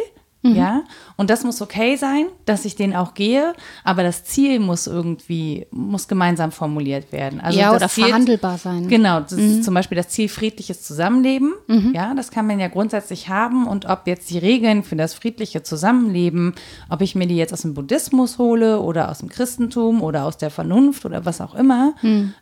Ja, 0.47 0.83
und 1.17 1.31
das 1.31 1.43
muss 1.43 1.63
okay 1.63 1.97
sein, 1.97 2.27
dass 2.45 2.67
ich 2.67 2.77
den 2.77 2.95
auch 2.95 3.15
gehe, 3.15 3.55
aber 3.83 4.03
das 4.03 4.25
Ziel 4.25 4.61
muss 4.61 4.87
irgendwie, 4.87 5.67
muss 5.71 6.07
gemeinsam 6.07 6.53
formuliert 6.53 7.13
werden. 7.13 7.41
Also 7.41 7.59
Ja, 7.59 7.69
das 7.73 7.77
oder 7.77 7.89
Ziel- 7.89 8.05
verhandelbar 8.05 8.59
sein. 8.59 8.87
Genau, 8.89 9.21
das 9.21 9.33
ist 9.33 9.65
zum 9.65 9.73
Beispiel 9.73 9.97
das 9.97 10.09
Ziel 10.11 10.29
friedliches 10.29 10.83
Zusammenleben. 10.83 11.55
Ja, 11.95 12.13
das 12.15 12.31
kann 12.31 12.47
man 12.47 12.61
ja 12.61 12.69
grundsätzlich 12.69 13.31
haben. 13.31 13.67
Und 13.67 13.87
ob 13.87 14.07
jetzt 14.07 14.29
die 14.29 14.39
Regeln 14.39 14.83
für 14.85 14.97
das 14.97 15.15
friedliche 15.15 15.63
Zusammenleben, 15.63 16.55
ob 16.91 17.01
ich 17.01 17.15
mir 17.15 17.27
die 17.27 17.37
jetzt 17.37 17.55
aus 17.55 17.63
dem 17.63 17.73
Buddhismus 17.73 18.37
hole 18.37 18.81
oder 18.81 19.11
aus 19.11 19.21
dem 19.21 19.31
Christentum 19.31 20.03
oder 20.03 20.25
aus 20.27 20.37
der 20.37 20.51
Vernunft 20.51 21.07
oder 21.07 21.25
was 21.25 21.41
auch 21.41 21.55
immer, 21.55 21.95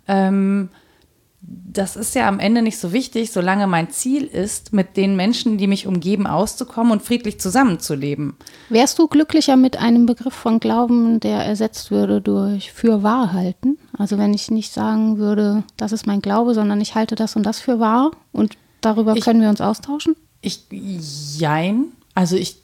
ähm, 0.08 0.70
das 1.44 1.96
ist 1.96 2.14
ja 2.14 2.28
am 2.28 2.38
Ende 2.38 2.62
nicht 2.62 2.78
so 2.78 2.92
wichtig, 2.92 3.32
solange 3.32 3.66
mein 3.66 3.90
Ziel 3.90 4.24
ist, 4.24 4.72
mit 4.72 4.96
den 4.96 5.16
Menschen, 5.16 5.58
die 5.58 5.66
mich 5.66 5.86
umgeben, 5.88 6.26
auszukommen 6.28 6.92
und 6.92 7.02
friedlich 7.02 7.40
zusammenzuleben. 7.40 8.36
Wärst 8.68 8.98
du 8.98 9.08
glücklicher 9.08 9.56
mit 9.56 9.76
einem 9.76 10.06
Begriff 10.06 10.34
von 10.34 10.60
Glauben, 10.60 11.18
der 11.18 11.38
ersetzt 11.44 11.90
würde 11.90 12.20
durch 12.20 12.72
für 12.72 13.02
wahr 13.02 13.32
halten? 13.32 13.78
Also 13.98 14.18
wenn 14.18 14.34
ich 14.34 14.50
nicht 14.50 14.72
sagen 14.72 15.18
würde, 15.18 15.64
das 15.76 15.90
ist 15.92 16.06
mein 16.06 16.22
Glaube, 16.22 16.54
sondern 16.54 16.80
ich 16.80 16.94
halte 16.94 17.16
das 17.16 17.34
und 17.34 17.44
das 17.44 17.58
für 17.58 17.80
wahr 17.80 18.12
und 18.32 18.56
darüber 18.80 19.16
Ich- 19.16 19.24
können 19.24 19.40
wir 19.40 19.48
uns 19.48 19.60
austauschen? 19.60 20.14
Ich, 20.42 20.64
jein. 20.70 21.86
Also 22.14 22.36
ich 22.36 22.56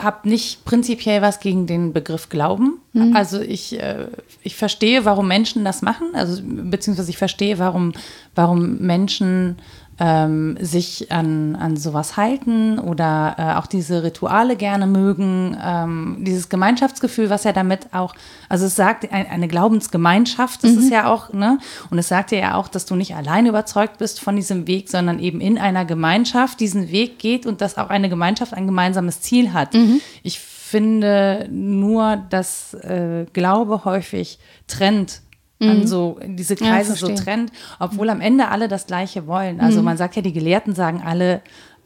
habe 0.00 0.28
nicht 0.28 0.64
prinzipiell 0.64 1.22
was 1.22 1.38
gegen 1.38 1.66
den 1.66 1.92
Begriff 1.92 2.28
Glauben. 2.28 2.80
Also 3.14 3.40
ich, 3.40 3.80
äh, 3.80 4.08
ich 4.42 4.56
verstehe, 4.56 5.04
warum 5.04 5.28
Menschen 5.28 5.64
das 5.64 5.82
machen. 5.82 6.08
Also 6.14 6.42
beziehungsweise 6.44 7.10
ich 7.10 7.18
verstehe, 7.18 7.58
warum, 7.58 7.92
warum 8.34 8.78
Menschen 8.78 9.58
ähm, 10.00 10.56
sich 10.60 11.10
an, 11.10 11.56
an 11.56 11.76
sowas 11.76 12.16
halten 12.16 12.78
oder 12.78 13.34
äh, 13.38 13.58
auch 13.58 13.66
diese 13.66 14.02
Rituale 14.02 14.56
gerne 14.56 14.86
mögen. 14.86 15.56
Ähm, 15.62 16.18
dieses 16.20 16.48
Gemeinschaftsgefühl, 16.48 17.30
was 17.30 17.44
ja 17.44 17.52
damit 17.52 17.88
auch, 17.92 18.14
also 18.48 18.66
es 18.66 18.76
sagt 18.76 19.10
ein, 19.12 19.26
eine 19.26 19.48
Glaubensgemeinschaft, 19.48 20.62
das 20.62 20.72
ist 20.72 20.90
ja 20.90 21.06
auch, 21.08 21.32
ne? 21.32 21.58
Und 21.90 21.98
es 21.98 22.08
sagt 22.08 22.30
dir 22.30 22.38
ja 22.38 22.54
auch, 22.54 22.68
dass 22.68 22.86
du 22.86 22.94
nicht 22.94 23.16
alleine 23.16 23.48
überzeugt 23.48 23.98
bist 23.98 24.20
von 24.20 24.36
diesem 24.36 24.66
Weg, 24.66 24.88
sondern 24.88 25.18
eben 25.18 25.40
in 25.40 25.58
einer 25.58 25.84
Gemeinschaft 25.84 26.60
diesen 26.60 26.90
Weg 26.90 27.18
geht 27.18 27.46
und 27.46 27.60
dass 27.60 27.76
auch 27.76 27.90
eine 27.90 28.08
Gemeinschaft 28.08 28.54
ein 28.54 28.66
gemeinsames 28.66 29.20
Ziel 29.20 29.52
hat. 29.52 29.74
Ich 30.22 30.38
finde 30.38 31.48
nur, 31.50 32.22
dass 32.28 32.74
äh, 32.74 33.26
Glaube 33.32 33.84
häufig 33.84 34.38
trennt. 34.66 35.22
An 35.60 35.86
so 35.86 36.18
diese 36.24 36.54
Kreise 36.54 36.94
so 36.94 37.06
verstehe. 37.06 37.24
trennt, 37.24 37.52
obwohl 37.80 38.10
am 38.10 38.20
Ende 38.20 38.48
alle 38.48 38.68
das 38.68 38.86
Gleiche 38.86 39.26
wollen. 39.26 39.60
Also 39.60 39.82
man 39.82 39.96
sagt 39.96 40.14
ja, 40.14 40.22
die 40.22 40.32
Gelehrten 40.32 40.74
sagen 40.74 41.02
alle, 41.04 41.40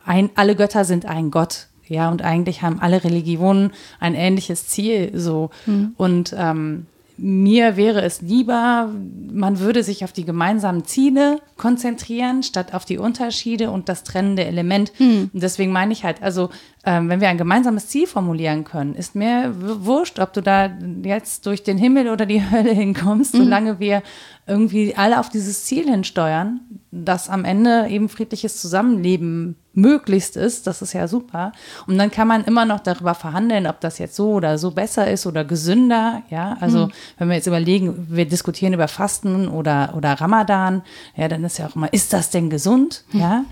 ein, 0.05 0.31
alle 0.35 0.57
Götter 0.57 0.85
sind 0.85 1.07
ein 1.07 1.31
Gott. 1.31 1.68
Ja, 1.89 2.11
und 2.11 2.23
eigentlich 2.23 2.62
haben 2.62 2.81
alle 2.81 3.03
Religionen 3.03 3.73
ein 3.99 4.14
ähnliches 4.14 4.68
Ziel. 4.68 5.12
So. 5.14 5.51
Und 5.97 6.35
ähm, 6.39 6.87
mir 7.18 7.77
wäre 7.77 8.03
es 8.03 8.20
lieber, 8.20 8.91
man 9.31 9.59
würde 9.61 9.83
sich 9.83 10.03
auf 10.03 10.12
die 10.12 10.25
gemeinsamen 10.25 10.85
Ziele 10.85 11.41
konzentrieren, 11.57 12.43
statt 12.43 12.75
auf 12.75 12.85
die 12.85 12.99
Unterschiede 12.99 13.70
und 13.70 13.89
das 13.89 14.03
trennende 14.03 14.45
Element. 14.45 14.93
Und 14.99 15.43
deswegen 15.43 15.73
meine 15.73 15.93
ich 15.93 16.05
halt, 16.05 16.23
also 16.23 16.51
ähm, 16.85 17.09
wenn 17.09 17.20
wir 17.20 17.28
ein 17.28 17.39
gemeinsames 17.39 17.89
Ziel 17.89 18.07
formulieren 18.07 18.64
können, 18.64 18.95
ist 18.95 19.14
mir 19.14 19.55
wurscht, 19.57 20.18
ob 20.18 20.33
du 20.33 20.43
da 20.43 20.70
jetzt 21.05 21.47
durch 21.47 21.62
den 21.62 21.78
Himmel 21.78 22.09
oder 22.09 22.26
die 22.26 22.43
Hölle 22.51 22.72
hinkommst, 22.72 23.33
solange 23.33 23.78
wir 23.78 24.03
irgendwie 24.47 24.97
alle 24.97 25.20
auf 25.20 25.28
dieses 25.28 25.64
Ziel 25.64 25.89
hinsteuern, 25.89 26.61
dass 26.91 27.28
am 27.28 27.45
Ende 27.45 27.87
eben 27.89 28.09
friedliches 28.09 28.61
Zusammenleben 28.61 29.55
möglichst 29.74 30.37
ist, 30.37 30.66
das 30.66 30.83
ist 30.83 30.93
ja 30.93 31.07
super. 31.07 31.53
Und 31.87 31.97
dann 31.99 32.11
kann 32.11 32.26
man 32.26 32.45
immer 32.45 32.64
noch 32.64 32.80
darüber 32.80 33.14
verhandeln, 33.14 33.68
ob 33.68 33.80
das 33.80 33.99
jetzt 33.99 34.16
so 34.16 34.33
oder 34.33 34.59
so 34.59 34.72
besser 34.72 35.09
ist 35.09 35.24
oder 35.24 35.45
gesünder. 35.45 36.22
Ja, 36.30 36.57
also 36.61 36.89
wenn 37.18 37.28
wir 37.28 37.37
jetzt 37.37 37.47
überlegen, 37.47 38.09
wir 38.11 38.26
diskutieren 38.26 38.72
über 38.74 38.89
Fasten 38.89 39.47
oder, 39.47 39.95
oder 39.97 40.14
Ramadan, 40.14 40.83
ja, 41.16 41.28
dann 41.28 41.45
ist 41.45 41.59
ja 41.59 41.68
auch 41.68 41.76
immer, 41.76 41.93
ist 41.93 42.12
das 42.12 42.30
denn 42.30 42.51
gesund? 42.51 43.05
Ja. 43.12 43.45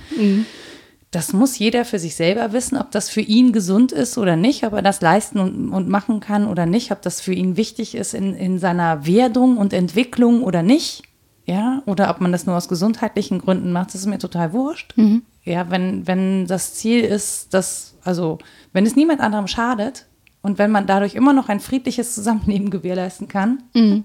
Das 1.10 1.32
muss 1.32 1.58
jeder 1.58 1.84
für 1.84 1.98
sich 1.98 2.14
selber 2.14 2.52
wissen, 2.52 2.76
ob 2.78 2.90
das 2.92 3.08
für 3.10 3.20
ihn 3.20 3.52
gesund 3.52 3.90
ist 3.90 4.16
oder 4.16 4.36
nicht, 4.36 4.64
ob 4.64 4.74
er 4.74 4.82
das 4.82 5.00
leisten 5.00 5.38
und, 5.40 5.70
und 5.70 5.88
machen 5.88 6.20
kann 6.20 6.46
oder 6.46 6.66
nicht, 6.66 6.92
ob 6.92 7.02
das 7.02 7.20
für 7.20 7.32
ihn 7.34 7.56
wichtig 7.56 7.94
ist 7.96 8.14
in, 8.14 8.34
in 8.34 8.58
seiner 8.60 9.06
Werdung 9.06 9.56
und 9.56 9.72
Entwicklung 9.72 10.42
oder 10.44 10.62
nicht. 10.62 11.02
Ja, 11.46 11.82
oder 11.86 12.10
ob 12.10 12.20
man 12.20 12.30
das 12.30 12.46
nur 12.46 12.56
aus 12.56 12.68
gesundheitlichen 12.68 13.40
Gründen 13.40 13.72
macht, 13.72 13.88
das 13.88 14.02
ist 14.02 14.06
mir 14.06 14.18
total 14.18 14.52
wurscht. 14.52 14.92
Mhm. 14.96 15.22
Ja, 15.42 15.68
wenn, 15.70 16.06
wenn 16.06 16.46
das 16.46 16.74
Ziel 16.74 17.00
ist, 17.00 17.54
dass, 17.54 17.96
also, 18.04 18.38
wenn 18.72 18.86
es 18.86 18.94
niemand 18.94 19.20
anderem 19.20 19.48
schadet 19.48 20.06
und 20.42 20.58
wenn 20.58 20.70
man 20.70 20.86
dadurch 20.86 21.16
immer 21.16 21.32
noch 21.32 21.48
ein 21.48 21.58
friedliches 21.58 22.14
Zusammenleben 22.14 22.70
gewährleisten 22.76 23.26
kann, 23.26 23.64
Mhm. 23.74 24.04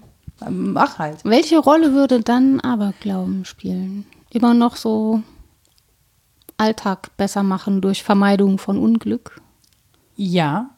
mach 0.50 0.98
halt. 0.98 1.18
Welche 1.24 1.58
Rolle 1.58 1.92
würde 1.92 2.20
dann 2.20 2.58
Aberglauben 2.60 3.44
spielen? 3.44 4.06
Immer 4.30 4.54
noch 4.54 4.74
so 4.74 5.22
Alltag 6.58 7.16
besser 7.16 7.42
machen 7.42 7.80
durch 7.80 8.02
Vermeidung 8.02 8.58
von 8.58 8.78
Unglück? 8.78 9.40
Ja, 10.16 10.70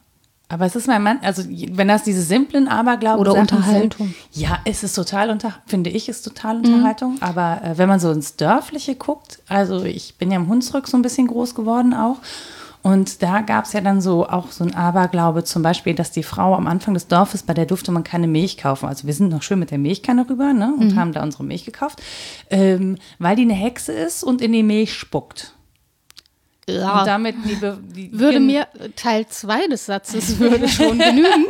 aber 0.51 0.65
es 0.65 0.75
ist 0.75 0.87
mein 0.87 1.03
Mann, 1.03 1.19
also 1.21 1.43
wenn 1.47 1.87
das 1.87 2.03
diese 2.03 2.23
simplen 2.23 2.67
Aberglauben 2.67 3.19
Oder 3.21 3.33
Sachen 3.33 3.41
Unterhaltung. 3.57 4.07
Mhm. 4.07 4.15
Sind, 4.31 4.43
ja, 4.49 4.59
es 4.65 4.83
ist 4.83 4.95
total 4.95 5.29
unter, 5.29 5.53
finde 5.67 5.91
ich, 5.91 6.09
ist 6.09 6.23
total 6.23 6.57
Unterhaltung. 6.57 7.17
Aber 7.21 7.61
äh, 7.63 7.77
wenn 7.77 7.87
man 7.87 7.99
so 7.99 8.11
ins 8.11 8.35
Dörfliche 8.35 8.95
guckt, 8.95 9.39
also 9.47 9.83
ich 9.83 10.15
bin 10.17 10.31
ja 10.31 10.37
im 10.37 10.49
Hunsrück 10.49 10.87
so 10.87 10.97
ein 10.97 11.03
bisschen 11.03 11.27
groß 11.27 11.53
geworden 11.53 11.93
auch. 11.93 12.17
Und 12.81 13.21
da 13.21 13.41
gab 13.41 13.65
es 13.65 13.73
ja 13.73 13.81
dann 13.81 14.01
so 14.01 14.27
auch 14.27 14.51
so 14.51 14.63
ein 14.63 14.73
Aberglaube, 14.73 15.43
zum 15.43 15.61
Beispiel, 15.61 15.93
dass 15.93 16.11
die 16.11 16.23
Frau 16.23 16.55
am 16.55 16.65
Anfang 16.65 16.93
des 16.93 17.07
Dorfes, 17.07 17.43
bei 17.43 17.53
der 17.53 17.65
durfte 17.65 17.91
man 17.91 18.03
keine 18.05 18.25
Milch 18.25 18.57
kaufen. 18.57 18.87
Also 18.87 19.05
wir 19.05 19.13
sind 19.13 19.29
noch 19.29 19.43
schön 19.43 19.59
mit 19.59 19.69
der 19.69 19.77
Milchkanne 19.77 20.27
rüber 20.29 20.53
ne, 20.53 20.73
Mhm. 20.75 20.81
und 20.81 20.95
haben 20.95 21.11
da 21.11 21.21
unsere 21.21 21.43
Milch 21.43 21.65
gekauft, 21.65 22.01
ähm, 22.49 22.97
weil 23.19 23.35
die 23.35 23.41
eine 23.43 23.53
Hexe 23.53 23.91
ist 23.91 24.23
und 24.23 24.41
in 24.41 24.53
die 24.53 24.63
Milch 24.63 24.93
spuckt. 24.93 25.53
Und 27.01 27.07
damit 27.07 27.35
die, 27.45 27.55
Be- 27.55 27.79
die 27.81 28.11
würde 28.17 28.39
mir 28.39 28.67
Teil 28.95 29.27
2 29.27 29.67
des 29.67 29.85
Satzes 29.85 30.39
würde 30.39 30.67
schon 30.67 30.97
genügen. 30.99 31.45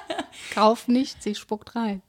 Kauf 0.54 0.88
nicht, 0.88 1.22
sie 1.22 1.34
spuckt 1.34 1.74
rein. 1.76 2.02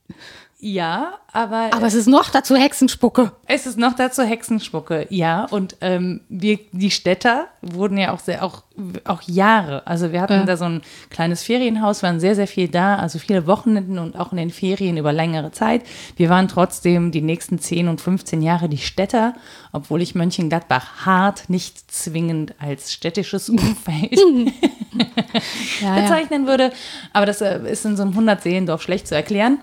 Ja, 0.57 1.15
aber, 1.33 1.69
Aber 1.73 1.85
es 1.85 1.93
ist 1.93 2.07
noch 2.07 2.29
dazu 2.29 2.55
Hexenspucke. 2.55 3.33
es 3.45 3.67
ist 3.67 3.77
noch 3.77 3.93
dazu 3.93 4.23
Hexenspucke, 4.23 5.05
ja. 5.09 5.45
Und 5.51 5.75
ähm, 5.81 6.21
wir, 6.29 6.57
die 6.71 6.89
Städter 6.89 7.47
wurden 7.61 7.97
ja 7.97 8.13
auch 8.13 8.19
sehr, 8.19 8.41
auch, 8.41 8.63
auch 9.03 9.21
Jahre. 9.23 9.85
Also 9.85 10.11
wir 10.13 10.21
hatten 10.21 10.33
Ja. 10.33 10.43
da 10.45 10.57
so 10.57 10.63
ein 10.65 10.81
kleines 11.11 11.43
Ferienhaus, 11.43 12.01
waren 12.03 12.19
sehr, 12.21 12.35
sehr 12.35 12.47
viel 12.47 12.69
da, 12.69 12.95
also 12.95 13.19
viele 13.19 13.45
Wochenenden 13.47 13.99
und 13.99 14.17
auch 14.17 14.31
in 14.31 14.37
den 14.37 14.49
Ferien 14.49 14.95
über 14.97 15.11
längere 15.13 15.51
Zeit. 15.51 15.83
Wir 16.15 16.29
waren 16.29 16.47
trotzdem 16.47 17.11
die 17.11 17.21
nächsten 17.21 17.59
10 17.59 17.87
und 17.89 17.99
15 18.01 18.41
Jahre 18.41 18.67
die 18.69 18.77
Städter, 18.79 19.35
obwohl 19.73 20.01
ich 20.01 20.15
Mönchengladbach 20.15 21.05
hart 21.05 21.49
nicht 21.49 21.91
zwingend 21.91 22.55
als 22.59 22.91
städtisches 22.93 23.49
Umfeld 23.49 24.17
Ja, 25.81 25.95
ja. 25.97 26.01
bezeichnen 26.01 26.47
würde. 26.47 26.71
Aber 27.13 27.25
das 27.25 27.41
äh, 27.41 27.59
ist 27.69 27.85
in 27.85 27.97
so 27.97 28.03
einem 28.03 28.13
100-Seelendorf 28.17 28.81
schlecht 28.81 29.07
zu 29.07 29.15
erklären, 29.15 29.59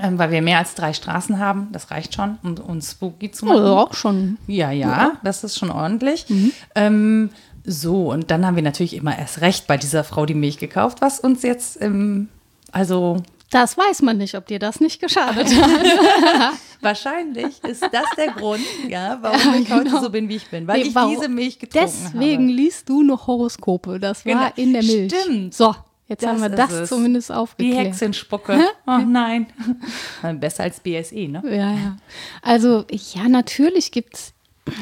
ähm, 0.00 0.18
weil 0.18 0.30
wir 0.30 0.40
mehr 0.42 0.58
als 0.58 0.74
drei 0.74 0.92
Straßen 0.92 1.38
haben. 1.38 1.68
Das 1.72 1.90
reicht 1.90 2.14
schon, 2.14 2.38
um 2.42 2.54
uns 2.54 2.92
spooky 2.92 3.30
zu 3.30 3.44
machen. 3.46 3.58
Also 3.58 3.76
auch 3.76 3.94
schon. 3.94 4.38
Ja, 4.46 4.70
ja, 4.70 5.12
das 5.22 5.44
ist 5.44 5.58
schon 5.58 5.70
ordentlich. 5.70 6.26
Ähm, 6.74 7.30
so, 7.64 8.10
und 8.10 8.30
dann 8.30 8.44
haben 8.46 8.56
wir 8.56 8.62
natürlich 8.62 8.94
immer 8.96 9.16
erst 9.18 9.40
recht 9.40 9.66
bei 9.66 9.76
dieser 9.76 10.02
Frau 10.04 10.26
die 10.26 10.34
Milch 10.34 10.58
gekauft, 10.58 11.00
was 11.00 11.20
uns 11.20 11.42
jetzt, 11.42 11.80
ähm, 11.80 12.28
also 12.72 13.22
Das 13.50 13.76
weiß 13.78 14.02
man 14.02 14.18
nicht, 14.18 14.34
ob 14.34 14.46
dir 14.46 14.58
das 14.58 14.80
nicht 14.80 15.00
geschadet 15.00 15.46
hat. 15.54 15.80
wahrscheinlich 16.80 17.62
ist 17.62 17.82
das 17.82 18.04
der 18.16 18.28
Grund, 18.32 18.62
ja, 18.88 19.18
warum 19.20 19.62
ich 19.62 19.70
heute 19.70 19.84
genau. 19.84 20.00
so 20.02 20.10
bin, 20.10 20.28
wie 20.28 20.36
ich 20.36 20.48
bin, 20.48 20.66
weil 20.66 20.80
Nee, 20.80 20.88
ich 20.88 20.94
diese 21.16 21.28
Milch 21.28 21.58
getrunken 21.58 21.88
Deswegen 22.12 22.44
habe. 22.48 22.52
liest 22.52 22.88
du 22.88 23.02
noch 23.02 23.26
Horoskope. 23.26 24.00
Das 24.00 24.26
war 24.26 24.32
Genau. 24.32 24.52
in 24.56 24.72
der 24.72 24.82
Milch. 24.82 25.12
Stimmt. 25.14 25.54
So, 25.54 25.74
jetzt 26.12 26.22
Das 26.22 26.30
haben 26.30 26.40
wir 26.42 26.48
das 26.48 26.70
es. 26.72 26.88
zumindest 26.88 27.28
Die 27.30 27.34
aufgeklärt. 27.34 27.86
Hexenspucke. 27.86 28.58
Oh 28.86 28.98
nein. 28.98 29.46
Besser 30.40 30.64
als 30.64 30.80
BSE, 30.80 31.28
ne? 31.28 31.42
Ja, 31.44 31.72
ja. 31.72 31.96
Also, 32.42 32.84
ja, 32.90 33.28
natürlich 33.28 33.90
gibt 33.92 34.14
es. 34.14 34.32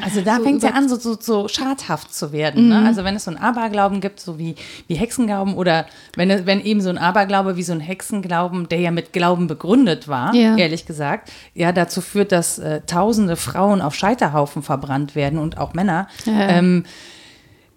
Also 0.03 0.21
da 0.21 0.37
So 0.37 0.43
fängt 0.43 0.57
es 0.63 0.69
ja 0.69 0.75
an, 0.75 0.87
so, 0.87 0.95
so, 0.95 1.17
so 1.19 1.47
schadhaft 1.47 2.13
zu 2.13 2.31
werden. 2.31 2.65
Mhm. 2.65 2.69
Ne? 2.69 2.85
Also 2.85 3.03
wenn 3.03 3.15
es 3.15 3.23
so 3.23 3.31
einen 3.31 3.39
Aberglauben 3.39 3.99
gibt, 3.99 4.19
so 4.19 4.37
wie, 4.37 4.53
wie 4.87 4.93
Hexenglauben 4.93 5.55
oder 5.55 5.87
wenn, 6.15 6.45
wenn 6.45 6.63
eben 6.63 6.81
so 6.81 6.89
ein 6.91 6.99
Aberglaube 6.99 7.57
wie 7.57 7.63
so 7.63 7.73
ein 7.73 7.79
Hexenglauben, 7.79 8.69
der 8.69 8.79
ja 8.79 8.91
mit 8.91 9.11
Glauben 9.11 9.47
begründet 9.47 10.07
war, 10.07 10.35
Ja. 10.35 10.55
ehrlich 10.55 10.85
gesagt, 10.85 11.31
ja 11.55 11.71
dazu 11.71 12.01
führt, 12.01 12.31
dass 12.31 12.59
äh, 12.59 12.81
tausende 12.85 13.35
Frauen 13.35 13.81
auf 13.81 13.95
Scheiterhaufen 13.95 14.61
verbrannt 14.61 15.15
werden 15.15 15.39
und 15.39 15.57
auch 15.57 15.73
Männer. 15.73 16.07
Ja. 16.25 16.49
Ähm, 16.49 16.83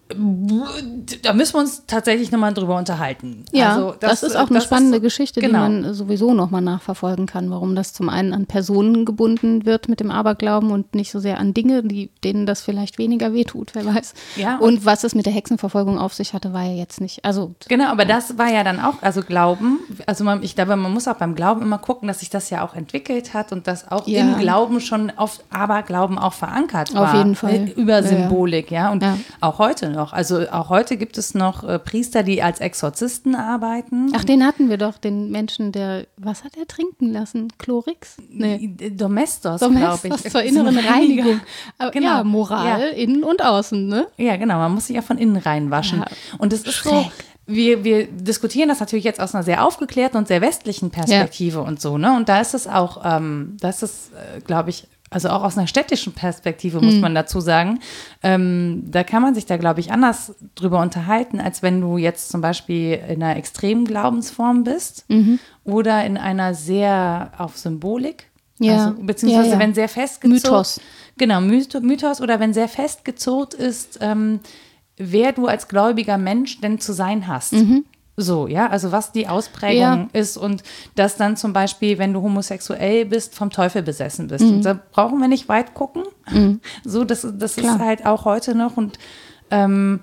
da 0.07 1.33
müssen 1.33 1.55
wir 1.55 1.61
uns 1.61 1.83
tatsächlich 1.87 2.31
nochmal 2.31 2.53
drüber 2.53 2.77
unterhalten. 2.77 3.43
Ja, 3.51 3.73
Also 3.73 3.95
das, 3.99 4.21
ist 4.21 4.35
auch 4.35 4.49
eine 4.49 4.55
das 4.59 4.65
spannende 4.65 4.97
ist- 4.97 5.03
Geschichte, 5.03 5.41
genau. 5.41 5.65
die 5.67 5.81
man 5.81 5.93
sowieso 5.95 6.33
nochmal 6.35 6.61
nachverfolgen 6.61 7.25
kann, 7.25 7.49
warum 7.49 7.75
das 7.75 7.91
zum 7.93 8.09
einen 8.09 8.31
an 8.33 8.45
Personen 8.45 9.05
gebunden 9.05 9.65
wird 9.65 9.89
mit 9.89 9.99
dem 9.99 10.11
Aberglauben 10.11 10.69
und 10.69 10.93
nicht 10.93 11.11
so 11.11 11.19
sehr 11.19 11.39
an 11.39 11.55
Dinge, 11.55 11.81
die, 11.81 12.11
denen 12.23 12.45
das 12.45 12.61
vielleicht 12.61 12.99
weniger 12.99 13.33
wehtut, 13.33 13.71
wer 13.73 13.85
weiß. 13.85 14.13
Ja, 14.35 14.57
und 14.57 14.85
was 14.85 15.03
es 15.03 15.15
mit 15.15 15.25
der 15.25 15.33
Hexenverfolgung 15.33 15.97
auf 15.97 16.13
sich 16.13 16.33
hatte, 16.33 16.53
war 16.53 16.63
ja 16.63 16.73
jetzt 16.75 17.01
nicht. 17.01 17.25
Also, 17.25 17.55
Genau, 17.67 17.87
aber 17.87 18.05
das 18.05 18.37
war 18.37 18.49
ja 18.51 18.63
dann 18.63 18.79
auch, 18.79 19.01
also 19.01 19.21
Glauben, 19.21 19.79
also 20.05 20.23
man, 20.23 20.43
ich 20.43 20.53
glaube, 20.55 20.75
man 20.75 20.93
muss 20.93 21.07
auch 21.07 21.15
beim 21.15 21.33
Glauben 21.33 21.63
immer 21.63 21.79
gucken, 21.79 22.07
dass 22.07 22.19
sich 22.19 22.29
das 22.29 22.51
ja 22.51 22.63
auch 22.63 22.75
entwickelt 22.75 23.33
hat 23.33 23.51
und 23.51 23.65
dass 23.65 23.91
auch 23.91 24.07
Ja. 24.07 24.21
im 24.21 24.37
Glauben 24.37 24.81
schon 24.81 25.11
oft 25.17 25.43
Aberglauben 25.49 26.19
auch 26.19 26.33
verankert 26.33 26.89
Auf 26.91 26.95
war. 27.07 27.15
jeden 27.17 27.33
Fall. 27.35 27.53
äh, 27.55 27.71
Über 27.71 27.93
Ja, 27.93 27.99
ja. 28.01 28.03
Symbolik, 28.03 28.69
ja. 28.69 28.91
Und 28.91 29.03
auch 29.41 29.57
heute 29.57 29.94
noch. 29.95 30.13
Also 30.13 30.47
auch 30.51 30.69
heute 30.69 30.97
gibt 30.97 31.17
es 31.17 31.33
noch 31.33 31.63
äh, 31.63 31.79
Priester, 31.79 32.21
die 32.23 32.43
als 32.43 32.59
Exorzisten 32.59 33.33
arbeiten. 33.35 34.11
ach, 34.15 34.23
den 34.23 34.45
hatten 34.45 34.69
wir 34.69 34.77
doch, 34.77 34.97
den 34.97 35.31
Menschen, 35.31 35.71
der, 35.71 36.05
was 36.17 36.43
hat 36.43 36.57
er 36.57 36.67
trinken 36.67 37.11
lassen? 37.11 37.47
Chlorix? 37.57 38.17
Nee. 38.29 38.75
Domestos, 38.91 39.59
glaube 39.59 39.73
Domestos 39.75 40.25
ich. 40.25 40.31
zur 40.31 40.43
inneren 40.43 40.77
ein 40.77 40.85
Reinigung. 40.85 41.39
Aber 41.77 41.91
Genau. 41.91 42.07
Ja, 42.17 42.23
Moral, 42.23 42.81
Ja. 42.81 42.87
innen 42.89 43.23
und 43.23 43.43
außen, 43.43 43.87
ne? 43.87 44.07
Ja, 44.17 44.35
genau. 44.37 44.57
Man 44.57 44.73
muss 44.73 44.87
sich 44.87 44.95
ja 44.95 45.01
von 45.01 45.17
innen 45.17 45.37
reinwaschen. 45.37 45.99
Ja. 45.99 46.05
Und 46.37 46.53
es 46.53 46.63
ist 46.63 46.83
so, 46.83 47.09
wir, 47.47 47.83
wir 47.83 48.07
diskutieren 48.07 48.69
das 48.69 48.79
natürlich 48.79 49.05
jetzt 49.05 49.19
aus 49.21 49.33
einer 49.33 49.43
sehr 49.43 49.65
aufgeklärten 49.65 50.17
und 50.17 50.27
sehr 50.27 50.41
westlichen 50.41 50.89
Perspektive 50.91 51.61
und 51.61 51.79
so, 51.81 51.97
ne? 51.97 52.15
Und 52.15 52.27
da 52.29 52.41
ist 52.41 52.53
es 52.53 52.67
auch, 52.67 53.01
ähm, 53.05 53.55
da 53.61 53.69
ist 53.69 53.83
es, 53.83 54.09
äh, 54.13 54.41
glaube 54.41 54.71
ich, 54.71 54.87
also 55.11 55.29
auch 55.29 55.43
aus 55.43 55.57
einer 55.57 55.67
städtischen 55.67 56.13
Perspektive 56.13 56.81
muss 56.81 56.95
man 56.95 57.13
dazu 57.15 57.39
sagen, 57.39 57.79
ähm, 58.23 58.83
da 58.85 59.03
kann 59.03 59.21
man 59.21 59.35
sich 59.35 59.45
da, 59.45 59.55
glaube 59.57 59.79
ich, 59.79 59.91
anders 59.91 60.33
drüber 60.55 60.81
unterhalten, 60.81 61.39
als 61.39 61.61
wenn 61.61 61.79
du 61.79 61.97
jetzt 61.97 62.29
zum 62.29 62.41
Beispiel 62.41 62.99
in 63.07 63.21
einer 63.23 63.37
extremen 63.37 63.85
Glaubensform 63.85 64.63
bist 64.63 65.05
oder 65.63 66.03
in 66.05 66.17
einer 66.17 66.53
sehr 66.53 67.31
auf 67.37 67.57
Symbolik. 67.57 68.29
Ja. 68.59 68.85
Also, 68.87 69.01
beziehungsweise 69.01 69.47
Ja, 69.49 69.53
ja. 69.53 69.59
wenn 69.59 69.73
sehr 69.73 69.89
festgezurrt 69.89 70.43
Mythos. 70.43 70.81
Genau, 71.17 71.39
Myth- 71.39 71.79
Mythos 71.81 72.19
oder 72.21 72.39
wenn 72.39 72.53
sehr 72.53 72.67
festgezurrt 72.67 73.53
ist, 73.53 73.99
ähm, 74.01 74.39
wer 74.97 75.33
du 75.33 75.47
als 75.47 75.67
gläubiger 75.67 76.17
Mensch 76.17 76.61
denn 76.61 76.79
zu 76.79 76.93
sein 76.93 77.27
hast. 77.27 77.53
So, 78.17 78.47
ja, 78.47 78.67
also 78.69 78.91
was 78.93 79.11
die 79.11 79.27
Ausprägung 79.27 79.81
Ja. 79.81 80.07
ist 80.13 80.37
und 80.37 80.63
dass 80.95 81.17
dann 81.17 81.35
zum 81.35 81.51
Beispiel, 81.51 81.97
wenn 81.97 82.13
du 82.13 82.21
homosexuell 82.21 83.05
bist, 83.05 83.35
vom 83.35 83.49
Teufel 83.49 83.81
besessen 83.81 84.27
bist. 84.27 84.43
Und 84.43 84.63
da 84.63 84.79
brauchen 84.91 85.19
wir 85.19 85.27
nicht 85.27 85.49
weit 85.49 85.73
gucken. 85.73 86.03
So, 86.85 87.03
das, 87.03 87.27
das 87.37 87.57
ist 87.57 87.79
halt 87.79 88.05
auch 88.05 88.23
heute 88.25 88.55
noch 88.55 88.77
und 88.77 88.97
ähm, 89.51 89.99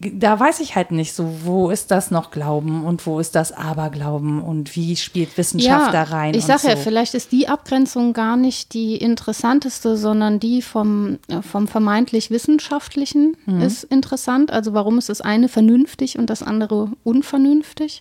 da 0.00 0.38
weiß 0.38 0.60
ich 0.60 0.76
halt 0.76 0.90
nicht 0.90 1.14
so, 1.14 1.44
wo 1.44 1.70
ist 1.70 1.90
das 1.90 2.10
noch 2.10 2.30
Glauben 2.30 2.84
und 2.84 3.06
wo 3.06 3.20
ist 3.20 3.34
das 3.34 3.52
Aberglauben 3.52 4.42
und 4.42 4.74
wie 4.76 4.96
spielt 4.96 5.38
Wissenschaft 5.38 5.94
da 5.94 6.02
rein? 6.02 6.34
Ich 6.34 6.42
und 6.42 6.46
sag 6.46 6.64
ja, 6.64 6.76
so. 6.76 6.82
vielleicht 6.82 7.14
ist 7.14 7.32
die 7.32 7.48
Abgrenzung 7.48 8.12
gar 8.12 8.36
nicht 8.36 8.74
die 8.74 8.96
interessanteste, 8.96 9.96
sondern 9.96 10.40
die 10.40 10.62
vom, 10.62 11.18
äh, 11.28 11.42
vom 11.42 11.68
vermeintlich 11.68 12.30
Wissenschaftlichen 12.30 13.36
Mhm. 13.46 13.60
ist 13.60 13.84
interessant. 13.84 14.50
Also 14.50 14.74
warum 14.74 14.98
ist 14.98 15.08
das 15.08 15.20
eine 15.20 15.48
vernünftig 15.48 16.18
und 16.18 16.28
das 16.28 16.42
andere 16.42 16.90
unvernünftig? 17.04 18.00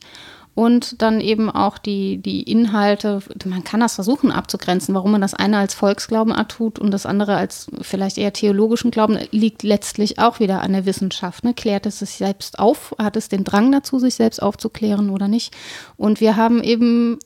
Und 0.56 1.02
dann 1.02 1.20
eben 1.20 1.50
auch 1.50 1.80
die, 1.80 2.18
die 2.18 2.44
Inhalte, 2.44 3.22
man 3.46 3.64
kann 3.64 3.80
das 3.80 3.96
versuchen 3.96 4.32
abzugrenzen, 4.32 4.94
warum 4.94 5.12
man 5.12 5.22
das 5.22 5.34
eine 5.34 5.58
als 5.58 5.74
Volksglauben 5.74 6.32
abtut 6.32 6.78
und 6.78 6.92
das 6.92 7.08
andere 7.08 7.36
als 7.36 7.68
vielleicht 7.82 8.20
eher 8.20 8.34
theologischen 8.34 8.92
Glauben, 8.92 9.18
liegt 9.32 9.64
letztlich 9.64 10.20
auch 10.20 10.40
wieder 10.40 10.62
an 10.62 10.74
der 10.74 10.86
Wissenschaft. 10.86 11.44
Ne? 11.44 11.56
Klärt 11.56 11.88
es 11.88 12.00
sich 12.00 12.12
selbst 12.12 12.60
auf, 12.60 12.96
hat 13.00 13.16
es 13.16 13.30
den 13.30 13.44
Drang 13.44 13.72
dazu, 13.72 13.98
sich 13.98 14.14
selbst 14.14 14.44
aufzuklären 14.44 15.10
oder 15.10 15.28
nicht? 15.28 15.56
Und 15.98 16.22
wir 16.22 16.36
haben 16.36 16.62
eben 16.62 17.18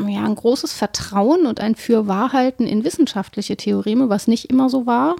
ja, 0.00 0.24
ein 0.24 0.34
großes 0.34 0.72
Vertrauen 0.72 1.44
und 1.46 1.60
ein 1.60 1.74
Fürwahrhalten 1.74 2.66
in 2.66 2.84
wissenschaftliche 2.84 3.56
Theoreme, 3.56 4.08
was 4.08 4.28
nicht 4.28 4.46
immer 4.50 4.70
so 4.70 4.86
war. 4.86 5.16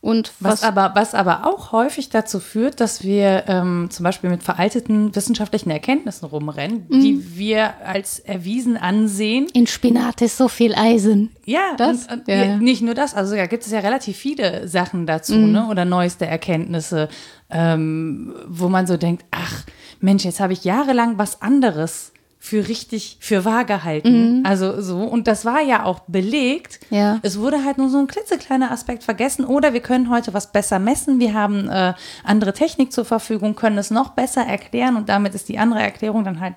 Und 0.00 0.32
was, 0.40 0.52
was, 0.52 0.62
aber, 0.62 0.92
was 0.94 1.14
aber 1.14 1.46
auch 1.46 1.72
häufig 1.72 2.10
dazu 2.10 2.38
führt, 2.38 2.80
dass 2.80 3.02
wir 3.02 3.44
ähm, 3.48 3.88
zum 3.90 4.04
Beispiel 4.04 4.30
mit 4.30 4.42
veralteten 4.42 5.14
wissenschaftlichen 5.16 5.70
Erkenntnissen 5.70 6.26
rumrennen, 6.26 6.86
Mhm. 6.88 7.00
die 7.00 7.36
wir 7.36 7.74
als 7.84 8.18
erwiesen 8.20 8.76
ansehen. 8.76 9.46
in 9.52 9.66
Spinat 9.66 10.22
ist 10.22 10.36
so 10.36 10.48
viel 10.48 10.74
Eisen. 10.74 11.30
Ja, 11.44 11.74
Das? 11.76 12.06
und, 12.06 12.12
und 12.12 12.28
Ja, 12.28 12.56
nicht 12.56 12.82
nur 12.82 12.94
das, 12.94 13.14
also 13.14 13.34
da 13.34 13.46
gibt 13.46 13.64
es 13.64 13.72
ja 13.72 13.80
relativ 13.80 14.16
viele 14.16 14.68
Sachen 14.68 15.06
dazu, 15.06 15.34
Mhm. 15.34 15.52
ne? 15.52 15.66
Oder 15.68 15.84
neueste 15.84 16.26
Erkenntnisse, 16.26 17.08
ähm, 17.50 18.34
wo 18.46 18.68
man 18.68 18.86
so 18.86 18.96
denkt, 18.96 19.24
ach 19.30 19.64
Mensch, 20.00 20.24
jetzt 20.24 20.40
habe 20.40 20.52
ich 20.52 20.62
jahrelang 20.64 21.18
was 21.18 21.40
anderes 21.42 22.12
für 22.46 22.68
richtig, 22.68 23.16
für 23.18 23.44
wahr 23.44 23.64
gehalten. 23.64 24.42
Also 24.46 24.80
so, 24.80 24.98
und 24.98 25.26
das 25.26 25.44
war 25.44 25.62
ja 25.62 25.84
auch 25.84 25.98
belegt. 26.06 26.78
Mhm. 26.90 26.96
Ja. 26.96 27.18
Es 27.22 27.40
wurde 27.40 27.64
halt 27.64 27.76
nur 27.76 27.88
so 27.88 27.98
ein 27.98 28.06
klitzekleiner 28.06 28.70
Aspekt 28.70 29.02
vergessen. 29.02 29.44
Oder 29.44 29.72
wir 29.72 29.80
können 29.80 30.10
heute 30.10 30.32
was 30.32 30.52
besser 30.52 30.78
messen. 30.78 31.18
Wir 31.18 31.34
haben 31.34 31.68
äh, 31.68 31.94
andere 32.22 32.52
Technik 32.52 32.92
zur 32.92 33.04
Verfügung, 33.04 33.56
können 33.56 33.78
es 33.78 33.90
noch 33.90 34.10
besser 34.10 34.42
erklären 34.42 34.94
und 34.94 35.08
damit 35.08 35.34
ist 35.34 35.48
die 35.48 35.58
andere 35.58 35.80
Erklärung 35.80 36.22
dann 36.22 36.38
halt 36.38 36.54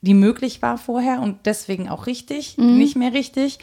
die 0.00 0.14
möglich 0.14 0.60
war 0.62 0.78
vorher 0.78 1.20
und 1.20 1.46
deswegen 1.46 1.88
auch 1.88 2.06
richtig, 2.06 2.58
nicht 2.58 2.96
mehr 2.96 3.12
richtig. 3.12 3.60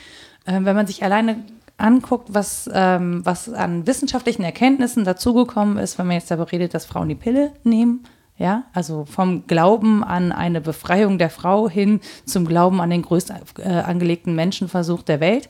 Ähm, 0.48 0.64
wenn 0.64 0.78
man 0.78 0.88
sich 0.88 1.04
alleine 1.04 1.44
anguckt, 1.76 2.34
was, 2.34 2.70
ähm, 2.74 3.26
was 3.26 3.50
an 3.50 3.86
wissenschaftlichen 3.86 4.44
Erkenntnissen 4.44 5.04
dazugekommen 5.04 5.78
ist, 5.78 6.00
wenn 6.00 6.08
man 6.08 6.16
jetzt 6.16 6.32
darüber 6.32 6.50
redet, 6.50 6.74
dass 6.74 6.86
Frauen 6.86 7.10
die 7.10 7.16
Pille 7.16 7.52
nehmen, 7.66 8.06
ja, 8.40 8.64
also 8.74 9.06
vom 9.06 9.46
Glauben 9.48 10.04
an 10.04 10.32
eine 10.32 10.62
Befreiung 10.62 11.18
der 11.18 11.30
Frau 11.30 11.70
hin 11.70 12.00
zum 12.26 12.48
Glauben 12.48 12.80
an 12.80 12.90
den 12.90 13.02
größt 13.02 13.34
äh, 13.60 13.68
angelegten 13.68 14.34
Menschenversuch 14.34 15.04
der 15.04 15.20
Welt. 15.20 15.50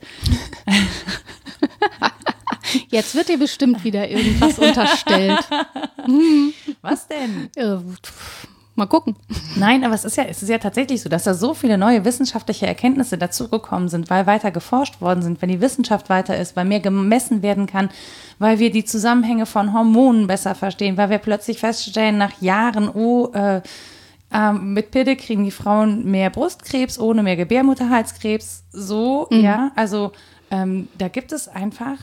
Jetzt 2.88 3.14
wird 3.14 3.28
dir 3.28 3.38
bestimmt 3.38 3.84
wieder 3.84 4.08
irgendwas 4.08 4.58
unterstellt. 4.58 5.38
Was 6.82 7.06
denn? 7.06 7.48
Äh, 8.80 8.80
Mal 8.80 8.86
gucken. 8.86 9.14
Nein, 9.56 9.84
aber 9.84 9.94
es 9.94 10.06
ist 10.06 10.16
ja, 10.16 10.24
es 10.24 10.42
ist 10.42 10.48
ja 10.48 10.56
tatsächlich 10.56 11.02
so, 11.02 11.10
dass 11.10 11.24
da 11.24 11.34
so 11.34 11.52
viele 11.52 11.76
neue 11.76 12.06
wissenschaftliche 12.06 12.66
Erkenntnisse 12.66 13.18
dazugekommen 13.18 13.90
sind, 13.90 14.08
weil 14.08 14.26
weiter 14.26 14.50
geforscht 14.50 15.02
worden 15.02 15.20
sind, 15.20 15.42
wenn 15.42 15.50
die 15.50 15.60
Wissenschaft 15.60 16.08
weiter 16.08 16.38
ist, 16.38 16.56
weil 16.56 16.64
mehr 16.64 16.80
gemessen 16.80 17.42
werden 17.42 17.66
kann, 17.66 17.90
weil 18.38 18.58
wir 18.58 18.70
die 18.70 18.86
Zusammenhänge 18.86 19.44
von 19.44 19.74
Hormonen 19.74 20.26
besser 20.26 20.54
verstehen, 20.54 20.96
weil 20.96 21.10
wir 21.10 21.18
plötzlich 21.18 21.58
feststellen 21.58 22.16
nach 22.16 22.40
Jahren, 22.40 22.88
oh, 22.88 23.30
äh, 23.34 23.60
ähm, 24.32 24.72
mit 24.72 24.92
Pille 24.92 25.16
kriegen 25.16 25.44
die 25.44 25.50
Frauen 25.50 26.10
mehr 26.10 26.30
Brustkrebs, 26.30 26.98
ohne 26.98 27.22
mehr 27.22 27.36
Gebärmutterhalskrebs. 27.36 28.64
So, 28.72 29.28
ja, 29.30 29.72
also 29.76 30.12
ähm, 30.50 30.88
da 30.96 31.08
gibt 31.08 31.32
es 31.32 31.48
einfach 31.48 31.98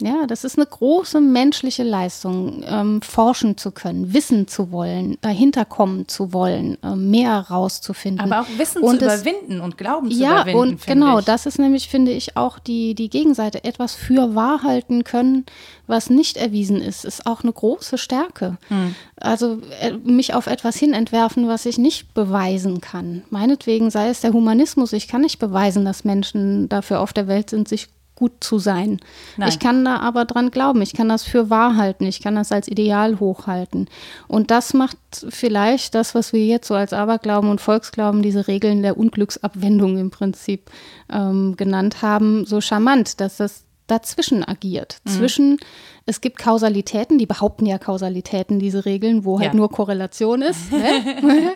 Ja, 0.00 0.26
das 0.26 0.42
ist 0.42 0.58
eine 0.58 0.66
große 0.66 1.20
menschliche 1.20 1.84
Leistung, 1.84 2.64
ähm, 2.66 3.00
forschen 3.00 3.56
zu 3.56 3.70
können, 3.70 4.12
wissen 4.12 4.48
zu 4.48 4.72
wollen, 4.72 5.18
dahinter 5.20 5.64
kommen 5.64 6.08
zu 6.08 6.32
wollen, 6.32 6.76
ähm, 6.82 7.12
mehr 7.12 7.38
rauszufinden. 7.38 8.20
aber 8.32 8.42
auch 8.42 8.58
Wissen 8.58 8.82
Und 8.82 8.98
zu 8.98 9.06
es- 9.06 9.22
überwinden 9.22 9.60
und 9.60 9.78
Glauben 9.78 10.10
zu 10.10 10.16
ja, 10.18 10.42
überwinden. 10.42 10.58
und 10.58 10.80
finde 10.80 11.04
genau, 11.06 11.18
ich. 11.20 11.24
das 11.26 11.46
ist 11.46 11.60
nämlich, 11.60 11.88
finde 11.88 12.10
ich, 12.10 12.36
auch 12.36 12.58
die, 12.58 12.96
die 12.96 13.08
Gegenseite. 13.08 13.62
Etwas 13.62 13.94
für 13.94 14.34
wahr 14.34 14.64
halten 14.64 15.04
können, 15.04 15.46
was 15.86 16.10
nicht 16.10 16.38
erwiesen 16.38 16.80
ist, 16.80 17.04
ist 17.04 17.24
auch 17.26 17.44
eine 17.44 17.52
große 17.52 17.96
Stärke. 17.96 18.56
Hm. 18.68 18.96
Also 19.16 19.58
äh, 19.80 19.92
mich 19.92 20.34
auf 20.34 20.48
etwas 20.48 20.76
hin 20.76 20.92
entwerfen, 20.92 21.46
was 21.46 21.66
ich 21.66 21.78
nicht 21.78 22.14
beweisen 22.14 22.80
kann. 22.80 23.22
Meinetwegen 23.30 23.90
sei 23.90 24.08
es 24.08 24.22
der 24.22 24.32
Humanismus. 24.32 24.92
Ich 24.92 25.06
kann 25.06 25.20
nicht 25.20 25.38
beweisen, 25.38 25.84
dass 25.84 26.02
Menschen 26.02 26.68
dafür 26.68 26.98
auf 27.00 27.12
der 27.12 27.28
Welt 27.28 27.50
sind, 27.50 27.68
sich 27.68 27.88
gut 28.16 28.44
zu 28.44 28.58
sein. 28.58 29.00
Nein. 29.36 29.48
Ich 29.48 29.58
kann 29.58 29.84
da 29.84 29.98
aber 29.98 30.24
dran 30.24 30.50
glauben. 30.50 30.82
Ich 30.82 30.92
kann 30.92 31.08
das 31.08 31.24
für 31.24 31.50
wahr 31.50 31.76
halten. 31.76 32.06
Ich 32.06 32.20
kann 32.20 32.36
das 32.36 32.52
als 32.52 32.68
Ideal 32.68 33.18
hochhalten. 33.18 33.88
Und 34.28 34.50
das 34.50 34.72
macht 34.74 34.98
vielleicht 35.28 35.94
das, 35.94 36.14
was 36.14 36.32
wir 36.32 36.44
jetzt 36.44 36.68
so 36.68 36.74
als 36.74 36.92
Aberglauben 36.92 37.50
und 37.50 37.60
Volksglauben, 37.60 38.22
diese 38.22 38.46
Regeln 38.46 38.82
der 38.82 38.96
Unglücksabwendung 38.96 39.98
im 39.98 40.10
Prinzip 40.10 40.70
ähm, 41.12 41.56
genannt 41.56 42.02
haben, 42.02 42.46
so 42.46 42.60
charmant, 42.60 43.20
dass 43.20 43.38
das 43.38 43.64
dazwischen 43.86 44.44
agiert. 44.44 45.00
Mhm. 45.04 45.10
Zwischen, 45.10 45.58
es 46.06 46.20
gibt 46.20 46.38
Kausalitäten, 46.38 47.16
die 47.18 47.26
behaupten 47.26 47.64
ja 47.66 47.78
Kausalitäten, 47.78 48.58
diese 48.58 48.84
Regeln, 48.84 49.24
wo 49.24 49.38
halt 49.40 49.52
Ja. 49.52 49.54
nur 49.56 49.70
Korrelation 49.70 50.42
ist. 50.42 50.70
Ne? 51.22 51.54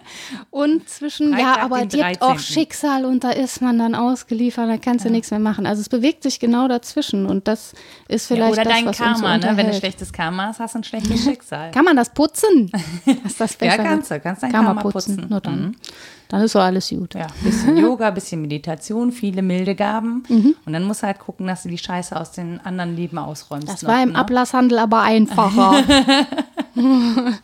und 0.51 0.89
zwischen, 0.89 1.33
ja, 1.33 1.39
Freitag, 1.55 1.63
aber 1.65 1.79
den 1.85 1.89
es 1.89 1.95
gibt 1.95 2.23
auch 2.23 2.35
13.. 2.37 2.39
Schicksal 2.55 3.05
und 3.05 3.25
da 3.25 3.31
ist 3.31 3.61
man 3.61 3.79
dann 3.79 3.95
ausgeliefert, 3.95 4.69
da 4.69 4.77
kannst 4.79 5.05
du 5.05 5.11
nichts 5.11 5.31
mehr 5.31 5.41
machen. 5.41 5.67
Also 5.67 5.81
es 5.83 5.89
bewegt 5.89 6.23
sich 6.23 6.41
genau 6.41 6.67
dazwischen 6.69 7.27
und 7.27 7.47
das 7.49 7.75
ist 8.09 8.27
vielleicht 8.29 8.57
ja, 8.57 8.63
oder 8.63 8.65
das, 8.65 8.73
dein 8.73 8.87
was 8.87 9.01
uns 9.01 9.19
so 9.19 9.25
Karma, 9.25 9.37
ne? 9.39 9.57
wenn 9.57 9.67
du 9.67 9.75
schlechtes 9.75 10.13
Karma 10.13 10.47
hast, 10.47 10.61
hast 10.61 10.75
du 10.75 10.79
ein 10.81 10.85
schlechtes 10.85 11.23
Schicksal. 11.25 11.71
Kann 11.73 11.85
man 11.85 11.97
das 11.97 12.11
putzen? 12.15 12.71
Ist 13.27 13.41
das 13.41 13.53
Ja, 13.61 13.69
besser? 13.69 13.83
kannst 13.83 14.11
du, 14.11 14.21
kannst 14.21 14.43
dein 14.43 14.53
Karma 14.53 14.67
Karma 14.75 14.83
putzen. 14.83 15.17
putzen. 15.17 15.27
Na 15.29 15.41
dann. 15.41 15.61
Mhm. 15.61 15.75
Dann 16.29 16.43
ist 16.43 16.53
so 16.53 16.61
alles 16.61 16.91
gut. 16.91 17.15
Ja, 17.15 17.27
bisschen 17.43 17.77
Yoga, 17.79 18.11
bisschen 18.11 18.43
Meditation, 18.43 19.13
viele 19.13 19.43
milde 19.43 19.75
Gaben. 19.75 20.25
Mhm. 20.29 20.55
Und 20.67 20.73
dann 20.73 20.85
musst 20.85 21.03
du 21.03 21.07
halt 21.07 21.19
gucken, 21.19 21.47
dass 21.47 21.63
du 21.63 21.69
die 21.69 21.79
Scheiße 21.79 22.19
aus 22.19 22.33
den 22.33 22.61
anderen 22.61 22.95
Leben 22.95 23.19
ausräumst. 23.19 23.69
Das 23.69 23.83
noch, 23.83 23.91
war 23.91 24.03
im 24.03 24.13
ne? 24.13 24.19
Ablasshandel 24.19 24.79
aber 24.79 25.03
einfacher. 25.03 25.83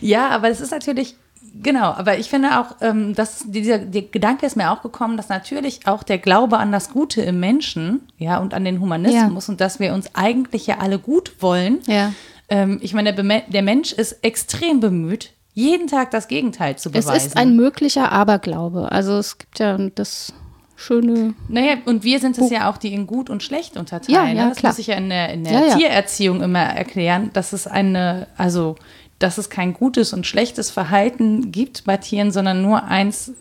Ja, 0.00 0.28
aber 0.30 0.48
es 0.48 0.60
ist 0.60 0.70
natürlich, 0.70 1.16
genau, 1.62 1.92
aber 1.92 2.18
ich 2.18 2.30
finde 2.30 2.58
auch, 2.58 2.76
ähm, 2.80 3.14
dass 3.14 3.44
dieser 3.46 3.78
der 3.78 4.02
Gedanke 4.02 4.46
ist 4.46 4.56
mir 4.56 4.70
auch 4.70 4.82
gekommen, 4.82 5.16
dass 5.16 5.28
natürlich 5.28 5.86
auch 5.86 6.02
der 6.02 6.18
Glaube 6.18 6.58
an 6.58 6.72
das 6.72 6.90
Gute 6.90 7.22
im 7.22 7.40
Menschen, 7.40 8.00
ja, 8.18 8.38
und 8.38 8.54
an 8.54 8.64
den 8.64 8.80
Humanismus 8.80 9.48
und 9.48 9.60
dass 9.60 9.80
wir 9.80 9.92
uns 9.94 10.14
eigentlich 10.14 10.66
ja 10.66 10.78
alle 10.78 10.98
gut 10.98 11.34
wollen. 11.40 11.80
Ja. 11.86 12.12
Ähm, 12.48 12.78
ich 12.82 12.94
meine, 12.94 13.14
der, 13.14 13.42
der 13.42 13.62
Mensch 13.62 13.92
ist 13.92 14.12
extrem 14.22 14.80
bemüht, 14.80 15.32
jeden 15.54 15.86
Tag 15.86 16.10
das 16.10 16.28
Gegenteil 16.28 16.76
zu 16.76 16.88
es 16.92 17.06
beweisen. 17.06 17.26
ist 17.26 17.36
ein 17.36 17.56
möglicher 17.56 18.10
Aberglaube. 18.10 18.90
Also 18.90 19.18
es 19.18 19.38
gibt 19.38 19.58
ja 19.58 19.76
das 19.76 20.32
schöne. 20.76 21.34
Naja, 21.48 21.76
und 21.84 22.04
wir 22.04 22.18
sind 22.18 22.38
es 22.38 22.50
ja 22.50 22.70
auch, 22.70 22.76
die 22.76 22.92
in 22.92 23.06
gut 23.06 23.30
und 23.30 23.42
schlecht 23.42 23.76
unterteilen. 23.76 24.14
Ja, 24.14 24.24
ne? 24.32 24.34
ja, 24.34 24.48
das 24.48 24.58
klar. 24.58 24.72
muss 24.72 24.78
ich 24.78 24.88
ja 24.88 24.96
in 24.96 25.08
der, 25.08 25.28
in 25.32 25.44
der 25.44 25.52
Ja, 25.52 25.66
ja. 25.66 25.76
Tiererziehung 25.76 26.42
immer 26.42 26.60
erklären, 26.62 27.30
dass 27.32 27.52
es 27.52 27.66
eine, 27.66 28.26
also 28.36 28.76
dass 29.18 29.38
es 29.38 29.50
kein 29.50 29.72
gutes 29.74 30.12
und 30.12 30.26
schlechtes 30.26 30.70
Verhalten 30.70 31.52
gibt 31.52 31.84
bei 31.84 31.96
Tieren, 31.96 32.32
sondern 32.32 32.62
nur 32.62 32.84
eins, 32.84 33.32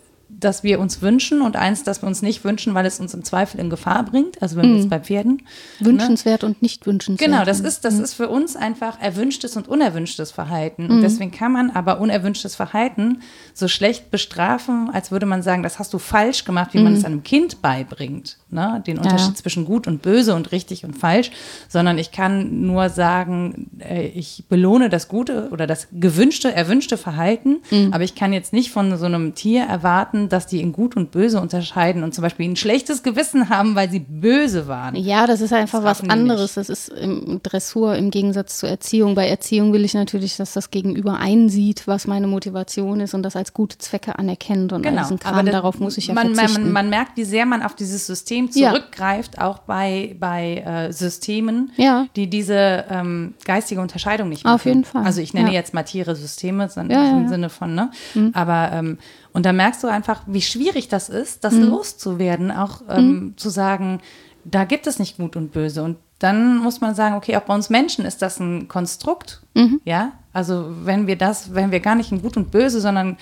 das 0.44 0.64
wir 0.64 0.80
uns 0.80 1.02
wünschen 1.02 1.42
und 1.42 1.56
eins, 1.56 1.84
das 1.84 2.02
wir 2.02 2.08
uns 2.08 2.22
nicht 2.22 2.44
wünschen, 2.44 2.74
weil 2.74 2.86
es 2.86 3.00
uns 3.00 3.14
im 3.14 3.24
Zweifel 3.24 3.60
in 3.60 3.70
Gefahr 3.70 4.04
bringt. 4.04 4.42
Also 4.42 4.58
wenn 4.58 4.70
wir 4.70 4.78
jetzt 4.78 4.90
bei 4.90 5.00
Pferden. 5.00 5.44
Wünschenswert 5.80 6.44
und 6.44 6.62
nicht 6.62 6.86
wünschenswert. 6.86 7.30
Genau, 7.30 7.46
das 7.46 7.60
ist, 7.60 7.86
das 7.86 8.00
ist 8.00 8.14
für 8.14 8.30
uns 8.30 8.56
einfach 8.56 9.00
erwünschtes 9.02 9.56
und 9.56 9.68
unerwünschtes 9.68 10.32
Verhalten. 10.32 10.90
Und 10.90 11.02
deswegen 11.02 11.32
kann 11.32 11.52
man 11.52 11.72
aber 11.72 12.00
unerwünschtes 12.00 12.56
Verhalten 12.56 13.22
so 13.54 13.68
schlecht 13.68 14.12
bestrafen, 14.12 14.90
als 14.92 15.12
würde 15.12 15.26
man 15.26 15.44
sagen, 15.44 15.64
das 15.64 15.80
hast 15.80 15.94
du 15.94 16.00
falsch 16.00 16.44
gemacht, 16.44 16.74
wie 16.74 16.82
man 16.82 16.94
es 16.94 17.06
einem 17.06 17.24
Kind 17.24 17.62
beibringt. 17.62 18.38
Ne? 18.50 18.84
Den 18.86 18.98
Unterschied 18.98 19.38
zwischen 19.38 19.66
gut 19.66 19.88
und 19.88 20.02
böse 20.02 20.34
und 20.34 20.52
richtig 20.52 20.84
und 20.86 20.98
falsch. 20.98 21.32
Sondern 21.70 21.98
ich 21.98 22.12
kann 22.12 22.66
nur 22.66 22.90
sagen, 22.90 23.70
äh, 23.80 24.08
ich 24.08 24.46
belohne 24.50 24.90
das 24.90 25.08
gute 25.08 25.50
oder 25.52 25.68
das 25.68 25.88
gewünschte, 25.92 26.54
erwünschte 26.54 26.98
Verhalten. 26.98 27.60
Aber 27.92 28.04
ich 28.04 28.16
kann 28.16 28.34
jetzt 28.34 28.54
nicht 28.54 28.72
von 28.72 28.98
so 28.98 29.06
einem 29.06 29.36
Tier 29.36 29.64
erwarten, 29.64 30.30
dass 30.32 30.48
die 30.48 30.62
in 30.62 30.72
gut 30.74 30.96
und 30.96 31.12
böse 31.12 31.40
unterscheiden 31.42 32.04
und 32.04 32.14
zum 32.14 32.22
Beispiel 32.22 32.50
ein 32.50 32.56
schlechtes 32.56 33.04
Gewissen 33.04 33.50
haben, 33.50 33.76
weil 33.76 33.90
sie 33.90 34.00
böse 34.00 34.68
waren. 34.68 34.96
Ja, 34.96 35.28
das 35.28 35.42
ist 35.42 35.54
einfach 35.54 35.84
Das 35.84 36.02
was 36.02 36.10
anderes. 36.10 36.54
Das 36.56 36.70
ist 36.70 36.90
im 36.90 37.40
Dressur 37.44 37.96
im 37.96 38.12
Gegensatz 38.12 38.58
zur 38.60 38.70
Erziehung. 38.70 39.16
Bei 39.16 39.28
Erziehung 39.28 39.74
will 39.74 39.86
ich 39.86 39.94
natürlich, 39.94 40.38
dass 40.38 40.54
das 40.54 40.72
Gegenüber 40.72 41.18
einsieht, 41.18 41.88
was 41.88 42.08
meine 42.08 42.28
Motivation 42.28 43.00
ist 43.00 43.14
und 43.14 43.24
das 43.24 43.36
als 43.36 43.54
gute 43.54 43.78
Zwecke 43.78 44.18
anerkennt 44.20 44.74
und 44.74 44.86
diesen 44.86 45.20
Kram. 45.20 45.36
Genau. 45.36 45.44
da- 45.46 45.52
Darauf 45.62 45.80
muss 45.80 45.98
ich 45.98 46.08
ja 46.08 46.14
man, 46.14 46.34
verzichten. 46.36 46.64
Man, 46.64 46.74
man 46.74 46.90
merkt, 46.90 47.18
wie 47.18 47.24
sehr 47.26 47.46
man 47.46 47.62
auf 47.62 47.76
dieses 47.76 48.08
System 48.08 48.50
Ja. 48.54 48.70
zurückgreift, 48.72 49.40
auch 49.42 49.60
bei, 49.60 50.16
bei 50.20 50.58
äh, 50.66 50.92
Systemen, 50.94 51.72
Ja. 51.78 52.06
die 52.16 52.30
diese 52.30 52.86
ähm, 52.90 53.34
geistige 53.46 53.82
Unterscheidung 53.82 54.30
nicht 54.30 54.44
machen. 54.44 54.56
Auf 54.56 54.66
jeden 54.66 54.86
Fall, 54.86 55.04
Also 55.06 55.22
ich 55.22 55.34
nenne 55.34 55.50
ja. 55.50 55.54
jetzt 55.56 55.74
mal 55.74 55.84
Tiere 55.84 56.16
Systeme, 56.16 56.70
sondern 56.70 56.98
Ja, 56.98 57.04
ja, 57.06 57.12
im 57.12 57.18
ja. 57.18 57.24
Mhm. 57.24 57.30
Sinne 57.30 57.50
von, 57.50 57.76
ne? 57.76 57.92
Aber 58.34 58.72
ähm, 58.74 58.98
und 59.34 59.46
da 59.46 59.54
merkst 59.54 59.84
du 59.84 59.88
einfach, 59.88 60.22
wie 60.28 60.42
schwierig 60.42 60.88
das 60.88 61.10
ist, 61.10 61.44
das 61.44 61.54
Mhm. 61.54 61.64
loszuwerden, 61.70 62.52
auch 62.52 62.82
ähm, 62.90 63.34
zu 63.38 63.50
sagen, 63.50 64.02
da 64.44 64.64
gibt 64.66 64.88
es 64.88 65.00
nicht 65.00 65.18
gut 65.18 65.36
und 65.36 65.52
böse. 65.52 65.84
Und 65.84 65.98
dann 66.20 66.58
muss 66.58 66.82
man 66.82 66.94
sagen, 66.96 67.16
okay, 67.16 67.36
auch 67.38 67.42
bei 67.42 67.54
uns 67.56 67.70
Menschen 67.70 68.06
ist 68.06 68.22
das 68.22 68.40
ein 68.40 68.68
Konstrukt. 68.68 69.42
Mhm. 69.54 69.82
Ja, 69.86 70.12
also 70.34 70.68
wenn 70.84 71.08
wir 71.08 71.16
das, 71.16 71.54
wenn 71.54 71.72
wir 71.72 71.80
gar 71.80 71.96
nicht 71.96 72.12
in 72.12 72.22
gut 72.22 72.38
und 72.38 72.52
böse, 72.52 72.82
sondern 72.82 73.18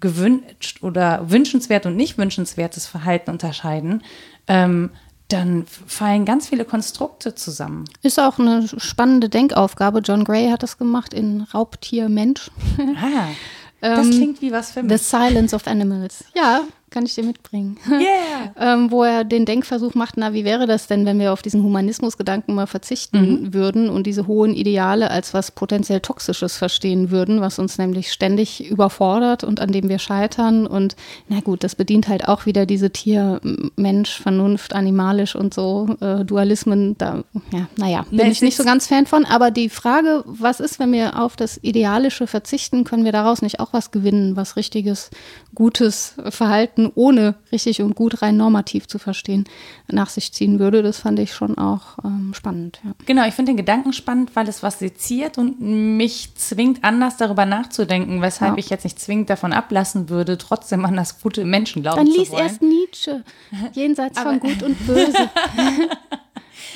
gewünscht 0.00 0.82
oder 0.82 1.30
wünschenswert 1.30 1.86
und 1.86 1.96
nicht 1.96 2.18
wünschenswertes 2.18 2.86
Verhalten 2.86 3.30
unterscheiden, 3.30 4.02
ähm, 4.46 4.90
dann 5.28 5.64
fallen 5.86 6.24
ganz 6.24 6.48
viele 6.48 6.64
Konstrukte 6.64 7.36
zusammen. 7.36 7.84
Ist 8.02 8.18
auch 8.18 8.38
eine 8.40 8.66
spannende 8.78 9.28
Denkaufgabe. 9.28 10.00
John 10.00 10.24
Gray 10.24 10.50
hat 10.50 10.62
das 10.64 10.76
gemacht 10.76 11.14
in 11.14 11.42
Raubtier 11.54 12.08
Mensch. 12.08 12.50
Ah, 12.78 13.28
das 13.80 14.10
klingt 14.10 14.42
wie 14.42 14.52
was 14.52 14.72
für 14.72 14.80
The 14.80 14.86
mich. 14.86 15.02
Silence 15.02 15.54
of 15.54 15.66
Animals. 15.66 16.24
Ja, 16.34 16.62
kann 16.90 17.06
ich 17.06 17.14
dir 17.14 17.24
mitbringen. 17.24 17.76
Yeah. 17.90 18.54
ähm, 18.74 18.90
wo 18.90 19.04
er 19.04 19.24
den 19.24 19.44
Denkversuch 19.44 19.94
macht, 19.94 20.16
na, 20.16 20.32
wie 20.32 20.44
wäre 20.44 20.66
das 20.66 20.86
denn, 20.86 21.04
wenn 21.06 21.18
wir 21.18 21.32
auf 21.32 21.42
diesen 21.42 21.62
Humanismusgedanken 21.62 22.54
mal 22.54 22.66
verzichten 22.66 23.20
Mhm. 23.20 23.54
würden 23.54 23.90
und 23.90 24.06
diese 24.06 24.26
hohen 24.26 24.54
Ideale 24.54 25.10
als 25.10 25.34
was 25.34 25.50
potenziell 25.50 26.00
Toxisches 26.00 26.56
verstehen 26.56 27.10
würden, 27.10 27.40
was 27.40 27.58
uns 27.58 27.76
nämlich 27.78 28.12
ständig 28.12 28.70
überfordert 28.70 29.44
und 29.44 29.60
an 29.60 29.72
dem 29.72 29.88
wir 29.88 29.98
scheitern. 29.98 30.66
Und 30.66 30.96
na 31.28 31.40
gut, 31.40 31.62
das 31.64 31.74
bedient 31.74 32.08
halt 32.08 32.26
auch 32.28 32.46
wieder 32.46 32.64
diese 32.66 32.90
Tier, 32.90 33.40
Mensch, 33.76 34.18
Vernunft, 34.20 34.74
animalisch 34.74 35.36
und 35.36 35.52
so, 35.52 35.96
äh, 36.00 36.24
Dualismen, 36.24 36.96
da, 36.98 37.24
ja, 37.52 37.68
naja, 37.76 38.06
bin 38.10 38.18
Ne, 38.18 38.30
ich 38.30 38.42
nicht 38.42 38.56
so 38.56 38.64
ganz 38.64 38.86
Fan 38.86 39.06
von. 39.06 39.24
Aber 39.24 39.50
die 39.50 39.68
Frage, 39.68 40.22
was 40.26 40.60
ist, 40.60 40.78
wenn 40.78 40.92
wir 40.92 41.20
auf 41.20 41.36
das 41.36 41.58
Idealische 41.62 42.26
verzichten, 42.26 42.84
können 42.84 43.04
wir 43.04 43.12
daraus 43.12 43.42
nicht 43.42 43.60
auch 43.60 43.72
was 43.72 43.90
gewinnen, 43.90 44.36
was 44.36 44.56
richtiges, 44.56 45.10
gutes 45.54 46.14
Verhalten, 46.30 46.79
ohne 46.94 47.34
richtig 47.52 47.82
und 47.82 47.94
gut 47.96 48.22
rein 48.22 48.36
normativ 48.36 48.86
zu 48.86 48.98
verstehen, 48.98 49.44
nach 49.88 50.08
sich 50.08 50.32
ziehen 50.32 50.58
würde. 50.58 50.82
Das 50.82 50.98
fand 50.98 51.18
ich 51.18 51.34
schon 51.34 51.58
auch 51.58 51.98
ähm, 52.04 52.32
spannend. 52.34 52.80
Ja. 52.84 52.92
Genau, 53.06 53.26
ich 53.26 53.34
finde 53.34 53.50
den 53.52 53.56
Gedanken 53.56 53.92
spannend, 53.92 54.34
weil 54.36 54.48
es 54.48 54.62
was 54.62 54.78
seziert 54.78 55.36
und 55.38 55.60
mich 55.60 56.34
zwingt, 56.36 56.84
anders 56.84 57.16
darüber 57.16 57.44
nachzudenken, 57.46 58.22
weshalb 58.22 58.52
Ja. 58.52 58.58
ich 58.58 58.70
jetzt 58.70 58.84
nicht 58.84 58.98
zwingend 59.00 59.28
davon 59.30 59.52
ablassen 59.52 60.08
würde, 60.08 60.38
trotzdem 60.38 60.84
an 60.84 60.96
das 60.96 61.20
gute 61.20 61.44
Menschen 61.44 61.82
glauben 61.82 61.98
Dann 61.98 62.06
zu 62.06 62.18
lies 62.18 62.30
wollen. 62.30 62.42
erst 62.42 62.62
Nietzsche, 62.62 63.24
jenseits 63.74 64.18
von 64.20 64.40
Gut 64.40 64.62
und 64.62 64.86
Böse. 64.86 65.30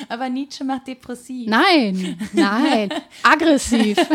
Aber 0.09 0.29
Nietzsche 0.29 0.63
macht 0.63 0.87
depressiv. 0.87 1.49
Nein, 1.49 2.17
nein, 2.33 2.89
aggressiv. 3.23 3.97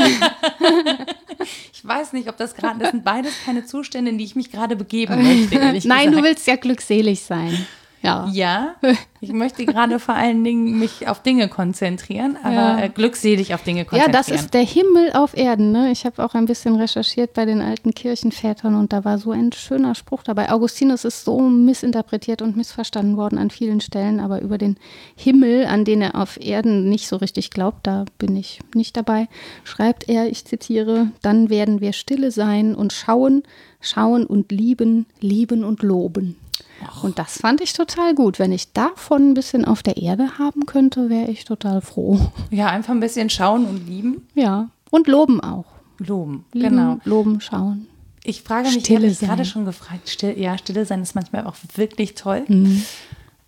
Ich 1.73 1.87
weiß 1.87 2.13
nicht, 2.13 2.29
ob 2.29 2.37
das 2.37 2.55
gerade, 2.55 2.81
das 2.81 2.91
sind 2.91 3.03
beides 3.03 3.33
keine 3.47 3.65
Zustände, 3.65 4.11
in 4.11 4.19
die 4.19 4.25
ich 4.25 4.37
mich 4.37 4.51
gerade 4.51 4.77
begeben 4.77 5.23
möchte, 5.23 5.55
Nein, 5.59 5.75
gesagt. 5.75 6.07
du 6.13 6.23
willst 6.23 6.47
ja 6.47 6.57
glückselig 6.57 7.23
sein. 7.23 7.67
Ja. 8.03 8.27
Ja, 8.33 8.77
ich 9.21 9.33
möchte 9.33 9.67
gerade 9.67 9.99
vor 9.99 10.15
allen 10.15 10.43
Dingen 10.43 10.79
mich 10.79 11.07
auf 11.07 11.23
Dinge 11.23 11.49
konzentrieren, 11.49 12.39
aber 12.43 12.55
Ja. 12.55 12.81
äh, 12.81 12.89
glückselig 12.89 13.53
auf 13.53 13.63
Dinge 13.63 13.81
Ja, 13.81 13.85
konzentrieren. 13.85 14.13
das 14.13 14.29
ist 14.31 14.55
der 14.55 14.63
Himmel 14.65 15.13
auf 15.13 15.37
Erden. 15.37 15.71
Ne? 15.73 15.91
Ich 15.91 16.07
habe 16.07 16.25
auch 16.25 16.35
ein 16.35 16.47
bisschen 16.47 16.77
recherchiert 16.77 17.35
bei 17.35 17.45
den 17.45 17.61
alten 17.61 17.93
Kirchenvätern 17.93 18.75
und 18.75 18.95
da 18.95 19.05
war 19.05 19.19
so 19.19 19.33
ein 19.33 19.53
schöner 19.53 19.95
Spruch 19.95 20.23
dabei. 20.23 20.51
Augustinus 20.51 21.05
ist 21.05 21.25
so 21.27 21.41
missinterpretiert 21.41 22.41
und 22.41 22.57
missverstanden 22.57 23.19
worden 23.19 23.37
an 23.39 23.51
vielen 23.51 23.81
Stellen, 23.83 24.19
aber 24.21 24.41
über 24.41 24.57
den 24.57 24.79
Himmel, 25.15 25.67
an 25.67 25.85
den 25.85 26.01
er 26.01 26.15
auf 26.15 26.39
Erden 26.41 26.89
nicht 26.89 27.07
so 27.07 27.17
richtig 27.17 27.51
glaubt, 27.51 27.87
da 27.87 28.07
bin 28.17 28.35
ich 28.35 28.61
nicht 28.75 28.97
dabei, 28.97 29.29
schreibt 29.65 30.09
er, 30.09 30.29
ich 30.31 30.47
zitiere, 30.47 31.09
dann 31.21 31.51
werden 31.51 31.81
wir 31.83 31.93
stille 31.93 32.31
sein 32.31 32.75
und 32.75 32.95
schauen, 32.95 33.43
schauen 33.83 34.25
und 34.25 34.51
lieben, 34.53 35.05
lieben 35.21 35.65
und 35.65 35.83
loben. 35.83 36.37
Und 37.03 37.19
das 37.19 37.39
fand 37.39 37.61
ich 37.61 37.73
total 37.73 38.15
gut. 38.15 38.39
Wenn 38.39 38.53
ich 38.53 38.73
davon 38.73 39.31
ein 39.31 39.35
bisschen 39.35 39.65
auf 39.65 39.83
der 39.83 39.97
Erde 39.97 40.39
haben 40.39 40.67
könnte, 40.67 41.09
wäre 41.11 41.31
ich 41.31 41.45
total 41.45 41.81
froh. 41.81 42.19
ja, 42.51 42.69
einfach 42.69 42.93
ein 42.93 43.01
bisschen 43.01 43.31
schauen 43.31 43.65
und 43.67 43.87
lieben. 43.87 44.27
Ja, 44.35 44.69
und 44.91 45.07
loben 45.07 45.41
auch. 45.43 45.67
Loben, 45.99 46.45
Lieben, 46.53 46.71
genau. 46.71 46.99
Loben, 47.05 47.41
schauen. 47.41 47.87
Ich 48.25 48.43
frage 48.43 48.69
mich, 48.69 48.79
ich 48.79 48.85
Stille 48.85 48.99
habe 49.01 49.07
mich 49.09 49.19
sein. 49.19 49.29
gerade 49.29 49.45
schon 49.45 49.65
gefragt, 49.67 50.09
still, 50.09 50.39
ja, 50.39 50.57
stille 50.59 50.85
sein 50.87 51.03
ist 51.03 51.15
manchmal 51.15 51.47
auch 51.47 51.57
wirklich 51.77 52.15
toll. 52.15 52.45
Mhm. 52.49 52.83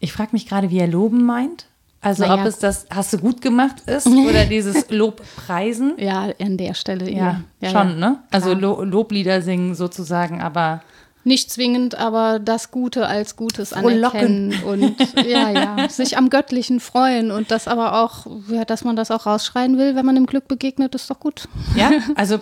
Ich 0.00 0.12
frage 0.12 0.30
mich 0.32 0.46
gerade, 0.46 0.70
wie 0.70 0.78
er 0.78 0.86
loben 0.88 1.24
meint. 1.24 1.66
Also 2.00 2.24
Naja. 2.24 2.42
ob 2.42 2.46
es 2.48 2.58
das 2.58 2.86
hast 2.90 3.12
du 3.12 3.18
gut 3.18 3.40
gemacht 3.40 3.82
ist 3.86 4.06
oder 4.28 4.44
dieses 4.46 4.90
Lobpreisen. 4.90 5.94
Ja, 5.98 6.30
an 6.40 6.56
der 6.56 6.74
Stelle. 6.74 7.10
Ja, 7.10 7.42
Ja, 7.60 7.70
schon, 7.70 7.98
ne? 7.98 8.18
Also. 8.30 8.54
Lo 8.54 8.82
Loblieder 8.82 9.40
singen 9.42 9.74
sozusagen, 9.74 10.40
aber 10.42 10.82
Nicht 11.24 11.50
zwingend, 11.50 11.96
aber 11.96 12.38
das 12.38 12.70
Gute 12.70 13.06
als 13.06 13.36
Gutes 13.36 13.70
Frohlocken. 13.70 14.52
anerkennen 14.52 14.62
und 14.64 14.96
ja, 15.26 15.50
ja, 15.50 15.88
sich 15.88 16.16
am 16.16 16.30
Göttlichen 16.30 16.80
freuen 16.80 17.30
und 17.30 17.50
das 17.50 17.68
aber 17.68 18.02
auch, 18.02 18.26
ja, 18.48 18.64
dass 18.64 18.84
man 18.84 18.96
das 18.96 19.10
auch 19.10 19.26
rausschreien 19.26 19.78
will, 19.78 19.94
wenn 19.94 20.04
man 20.04 20.16
dem 20.16 20.26
Glück 20.26 20.48
begegnet, 20.48 20.94
ist 20.94 21.10
doch 21.10 21.20
gut. 21.20 21.48
ja, 21.76 21.90
also 22.16 22.38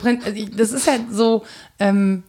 das 0.56 0.72
ist 0.72 0.88
halt 0.88 1.02
so, 1.10 1.42
ähm, 1.78 2.22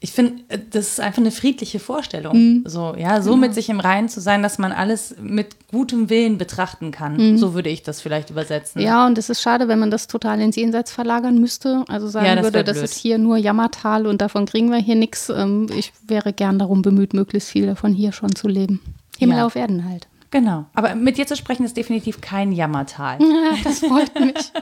ich 0.00 0.12
finde, 0.12 0.42
äh, 0.48 0.58
das 0.70 0.88
ist 0.88 1.00
einfach 1.00 1.22
eine 1.22 1.30
friedliche 1.30 1.78
Vorstellung. 1.78 2.36
Mhm. 2.36 2.64
So, 2.66 2.94
ja, 2.98 3.22
so 3.22 3.36
mit 3.36 3.54
sich 3.54 3.68
im 3.70 3.80
Reinen 3.80 4.08
zu 4.08 4.20
sein, 4.20 4.42
dass 4.42 4.58
man 4.58 4.72
alles 4.72 5.16
mit 5.20 5.68
gutem 5.70 6.10
Willen 6.10 6.36
betrachten 6.38 6.90
kann. 6.90 7.38
So 7.38 7.54
würde 7.54 7.70
ich 7.70 7.82
das 7.82 8.00
vielleicht 8.00 8.30
übersetzen. 8.30 8.80
Mhm. 8.80 8.86
Ja, 8.86 9.06
und 9.06 9.16
es 9.16 9.30
ist 9.30 9.40
schade, 9.40 9.68
wenn 9.68 9.78
man 9.78 9.90
das 9.90 10.06
total 10.06 10.40
ins 10.40 10.56
Jenseits 10.56 10.92
verlagern 10.92 11.38
müsste. 11.38 11.84
Also 11.88 12.08
sagen 12.08 12.26
Ja, 12.26 12.34
das 12.34 12.44
würde, 12.44 12.62
das 12.62 12.78
ist 12.78 12.94
hier 12.94 13.18
nur 13.18 13.36
Jammertal 13.38 14.06
und 14.06 14.20
davon 14.20 14.44
kriegen 14.46 14.70
wir 14.70 14.78
hier 14.78 14.96
nichts. 14.96 15.32
Ich 15.76 15.92
wäre 16.06 16.32
gern 16.32 16.58
darum 16.58 16.82
bemüht, 16.82 17.14
möglichst 17.14 17.48
viel 17.50 17.66
davon 17.66 17.92
hier 17.92 18.12
schon 18.12 18.34
zu 18.34 18.48
leben. 18.48 18.80
Himmel 19.18 19.38
Ja. 19.38 19.46
auf 19.46 19.56
Erden 19.56 19.88
halt. 19.88 20.08
Genau. 20.30 20.66
Aber 20.74 20.94
mit 20.94 21.18
dir 21.18 21.26
zu 21.26 21.36
sprechen 21.36 21.64
ist 21.64 21.76
definitiv 21.76 22.20
kein 22.20 22.52
Jammertal. 22.52 23.18
Ja, 23.20 23.56
das 23.64 23.80
freut 23.80 24.18
mich. 24.20 24.34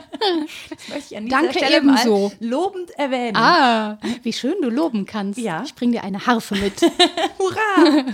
Das 0.71 0.89
möchte 0.89 1.05
ich 1.12 1.17
an 1.19 1.25
dieser 1.27 1.37
Danke 1.39 1.59
Stelle 1.59 1.77
ebenso. 1.79 2.29
mal 2.29 2.33
lobend 2.41 2.91
erwähnen. 2.99 3.37
Ah, 3.37 3.99
wie 4.23 4.33
schön 4.33 4.55
du 4.62 4.71
loben 4.71 5.05
kannst. 5.05 5.39
Ja. 5.39 5.62
Ich 5.67 5.75
bring 5.75 5.93
dir 5.93 6.03
eine 6.03 6.27
Harfe 6.27 6.55
mit. 6.55 6.81
Hurra! 7.39 8.05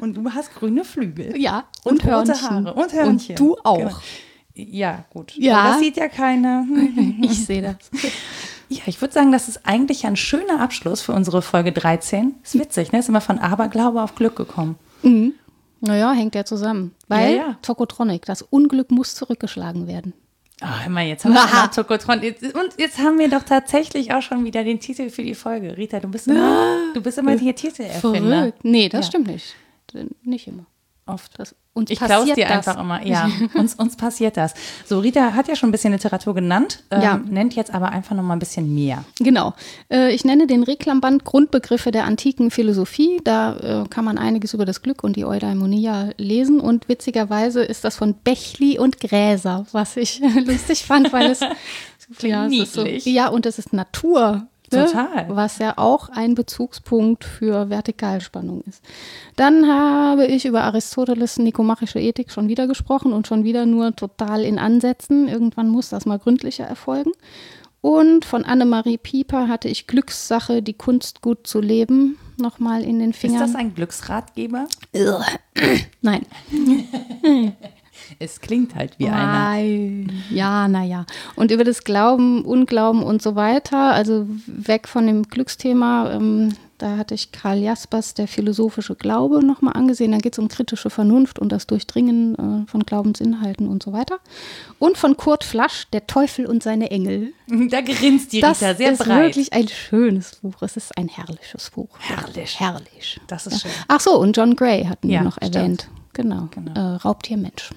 Und 0.00 0.16
du 0.16 0.30
hast 0.30 0.54
grüne 0.54 0.84
Flügel. 0.84 1.36
Ja, 1.36 1.64
Und, 1.82 2.04
und, 2.04 2.12
rote 2.12 2.34
Hörnchen. 2.34 2.66
Haare. 2.66 2.74
Und 2.74 2.92
Hörnchen. 2.92 3.30
Und 3.32 3.40
du 3.40 3.56
auch. 3.64 3.78
Genau. 3.78 3.98
Ja, 4.54 5.04
gut. 5.12 5.32
Ja. 5.36 5.58
Aber 5.58 5.68
Das 5.70 5.80
sieht 5.80 5.96
ja 5.96 6.06
keiner. 6.08 6.64
Ich 7.22 7.44
sehe 7.44 7.62
das. 7.62 7.76
Ja, 8.68 8.82
ich 8.86 9.00
würde 9.00 9.12
sagen, 9.12 9.32
das 9.32 9.48
ist 9.48 9.66
eigentlich 9.66 10.06
ein 10.06 10.14
schöner 10.16 10.60
Abschluss 10.60 11.02
für 11.02 11.12
unsere 11.12 11.42
Folge 11.42 11.72
13. 11.72 12.36
Ist 12.44 12.56
witzig, 12.58 12.92
ne? 12.92 13.00
Ist 13.00 13.08
immer 13.08 13.20
von 13.20 13.40
Aberglaube 13.40 14.00
auf 14.00 14.14
Glück 14.14 14.36
gekommen. 14.36 14.76
Naja, 15.86 16.12
hängt 16.12 16.34
ja 16.34 16.44
zusammen. 16.44 16.94
Weil 17.08 17.34
Ja, 17.36 17.36
ja. 17.48 17.58
Tokotronic, 17.62 18.24
das 18.26 18.42
Unglück 18.42 18.90
muss 18.90 19.14
zurückgeschlagen 19.14 19.86
werden. 19.86 20.12
Ah, 20.60 20.84
immer 20.86 21.00
jetzt 21.02 21.24
haben 21.24 21.34
wir 21.34 21.70
Tokotron. 21.74 22.20
Und 22.20 22.78
jetzt 22.78 22.98
haben 22.98 23.18
wir 23.18 23.28
doch 23.28 23.42
tatsächlich 23.42 24.14
auch 24.14 24.22
schon 24.22 24.44
wieder 24.44 24.62
den 24.64 24.78
Titel 24.80 25.10
für 25.10 25.22
die 25.24 25.34
Folge. 25.34 25.76
Rita, 25.76 25.98
du 26.00 26.08
bist 26.08 26.28
immer, 26.28 26.76
du 26.94 27.00
bist 27.02 27.18
immer 27.18 27.36
die 27.36 27.52
Titelerfinder. 27.52 28.20
Verrückt. 28.38 28.64
Nee, 28.64 28.88
das 28.88 29.06
Ja. 29.06 29.08
stimmt 29.10 29.26
nicht. 29.26 29.54
Nicht 30.22 30.46
immer. 30.46 30.64
Oft. 31.06 31.38
Das, 31.38 31.54
uns 31.74 31.90
Ich 31.90 31.98
klaus 31.98 32.24
dir 32.24 32.36
das. 32.46 32.66
einfach 32.68 32.80
immer. 32.80 33.04
Ja, 33.06 33.28
uns, 33.54 33.74
uns 33.74 33.96
passiert 33.96 34.36
das. 34.36 34.54
So, 34.86 35.00
Rita 35.00 35.32
hat 35.34 35.48
ja 35.48 35.56
schon 35.56 35.68
ein 35.68 35.72
bisschen 35.72 35.92
Literatur 35.92 36.34
genannt, 36.34 36.82
ähm, 36.90 37.02
Ja. 37.02 37.16
nennt 37.28 37.54
jetzt 37.54 37.74
aber 37.74 37.90
einfach 37.90 38.14
noch 38.16 38.22
mal 38.22 38.34
ein 38.34 38.38
bisschen 38.38 38.72
mehr. 38.74 39.04
Genau. 39.18 39.52
Äh, 39.90 40.14
ich 40.14 40.24
nenne 40.24 40.46
den 40.46 40.62
Reklamband 40.62 41.24
Grundbegriffe 41.24 41.90
der 41.90 42.04
antiken 42.04 42.50
Philosophie. 42.50 43.20
Da 43.24 43.82
äh, 43.84 43.88
kann 43.88 44.04
man 44.04 44.18
einiges 44.18 44.54
über 44.54 44.64
das 44.64 44.82
Glück 44.82 45.02
und 45.04 45.16
die 45.16 45.24
Eudaimonia 45.24 46.10
lesen. 46.16 46.60
Und 46.60 46.88
witzigerweise 46.88 47.62
ist 47.64 47.84
das 47.84 47.96
von 47.96 48.14
Bechli 48.14 48.78
und 48.78 49.00
Gräser, 49.00 49.66
was 49.72 49.96
ich 49.96 50.20
lustig 50.46 50.84
fand, 50.84 51.12
weil 51.12 51.30
es, 51.32 51.40
ja, 52.22 52.46
es 52.46 52.52
ist 52.52 52.72
so, 52.72 52.86
ja, 52.86 53.28
und 53.28 53.46
es 53.46 53.58
ist 53.58 53.72
Natur. 53.72 54.46
Ne? 54.72 54.86
Total. 54.86 55.26
Was 55.28 55.58
ja 55.58 55.74
auch 55.76 56.08
ein 56.08 56.34
Bezugspunkt 56.34 57.24
für 57.24 57.70
Vertikalspannung 57.70 58.62
ist. 58.68 58.82
Dann 59.36 59.66
habe 59.66 60.26
ich 60.26 60.44
über 60.46 60.62
Aristoteles 60.64 61.38
nikomachische 61.38 61.98
Ethik 62.00 62.30
schon 62.30 62.48
wieder 62.48 62.66
gesprochen 62.66 63.12
und 63.12 63.26
schon 63.26 63.44
wieder 63.44 63.66
nur 63.66 63.94
total 63.96 64.44
in 64.44 64.58
Ansätzen. 64.58 65.28
Irgendwann 65.28 65.68
muss 65.68 65.88
das 65.88 66.06
mal 66.06 66.18
gründlicher 66.18 66.64
erfolgen. 66.64 67.12
Und 67.80 68.24
von 68.24 68.46
Annemarie 68.46 68.96
Pieper 68.96 69.46
hatte 69.48 69.68
ich 69.68 69.86
Glückssache, 69.86 70.62
die 70.62 70.72
Kunst 70.72 71.20
gut 71.20 71.46
zu 71.46 71.60
leben, 71.60 72.16
nochmal 72.38 72.82
in 72.82 72.98
den 72.98 73.10
Ist 73.10 73.18
Fingern. 73.18 73.40
das 73.40 73.54
ein 73.54 73.74
Glücksratgeber? 73.74 74.66
Nein. 76.00 76.24
Es 78.18 78.40
klingt 78.40 78.74
halt 78.74 78.98
wie 78.98 79.08
einer. 79.08 79.26
Nein. 79.26 80.12
Ja, 80.30 80.68
naja. 80.68 81.06
Und 81.36 81.50
über 81.50 81.64
das 81.64 81.84
Glauben, 81.84 82.44
Unglauben 82.44 83.02
und 83.02 83.22
so 83.22 83.34
weiter, 83.36 83.92
also 83.92 84.26
weg 84.46 84.88
von 84.88 85.06
dem 85.06 85.22
Glücksthema, 85.24 86.12
ähm, 86.12 86.54
da 86.78 86.96
hatte 86.96 87.14
ich 87.14 87.30
Karl 87.30 87.58
Jaspers, 87.58 88.14
der 88.14 88.26
philosophische 88.26 88.96
Glaube, 88.96 89.44
nochmal 89.46 89.74
angesehen. 89.74 90.10
Da 90.10 90.18
geht 90.18 90.32
es 90.34 90.38
um 90.40 90.48
kritische 90.48 90.90
Vernunft 90.90 91.38
und 91.38 91.50
das 91.52 91.66
Durchdringen 91.68 92.34
äh, 92.64 92.70
von 92.70 92.80
Glaubensinhalten 92.84 93.68
und 93.68 93.82
so 93.82 93.92
weiter. 93.92 94.18
Und 94.80 94.98
von 94.98 95.16
Kurt 95.16 95.44
Flasch, 95.44 95.86
Der 95.92 96.06
Teufel 96.08 96.46
und 96.46 96.62
seine 96.62 96.90
Engel. 96.90 97.32
Da 97.70 97.80
grinst 97.80 98.32
die 98.32 98.40
Das 98.40 98.60
Rita 98.60 98.74
sehr 98.74 98.92
ist 98.92 98.98
breit. 99.04 99.22
wirklich 99.28 99.52
ein 99.52 99.68
schönes 99.68 100.36
Buch. 100.42 100.56
Es 100.62 100.76
ist 100.76 100.98
ein 100.98 101.08
herrliches 101.08 101.70
Buch. 101.70 101.88
Herrlich. 102.00 102.58
Herrlich. 102.58 103.20
Das 103.28 103.46
ist 103.46 103.62
schön. 103.62 103.70
Ach 103.88 104.00
so, 104.00 104.18
und 104.18 104.36
John 104.36 104.56
Gray 104.56 104.84
hatten 104.84 105.08
Ja, 105.08 105.20
wir 105.20 105.24
noch 105.24 105.36
stimmt. 105.36 105.54
erwähnt. 105.54 105.88
Genau. 106.12 106.48
Genau. 106.50 106.72
Äh, 106.74 106.96
Raubtiermensch. 106.96 107.70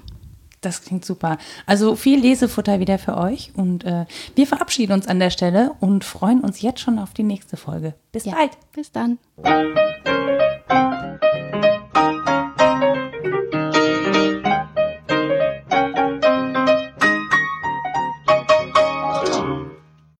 Das 0.61 0.81
klingt 0.83 1.05
super. 1.05 1.37
Also 1.65 1.95
viel 1.95 2.19
Lesefutter 2.19 2.79
wieder 2.79 2.97
für 2.97 3.15
euch 3.17 3.51
und 3.55 3.83
äh, 3.83 4.05
wir 4.35 4.47
verabschieden 4.47 4.93
uns 4.93 5.07
an 5.07 5.19
der 5.19 5.29
Stelle 5.29 5.71
und 5.79 6.03
freuen 6.03 6.41
uns 6.41 6.61
jetzt 6.61 6.79
schon 6.79 6.97
auf 6.99 7.13
die 7.13 7.23
nächste 7.23 7.57
Folge. 7.57 7.93
Bis 8.11 8.25
Ja. 8.25 8.33
bald. 8.35 8.51
Bis 8.73 8.91
dann. 8.91 9.19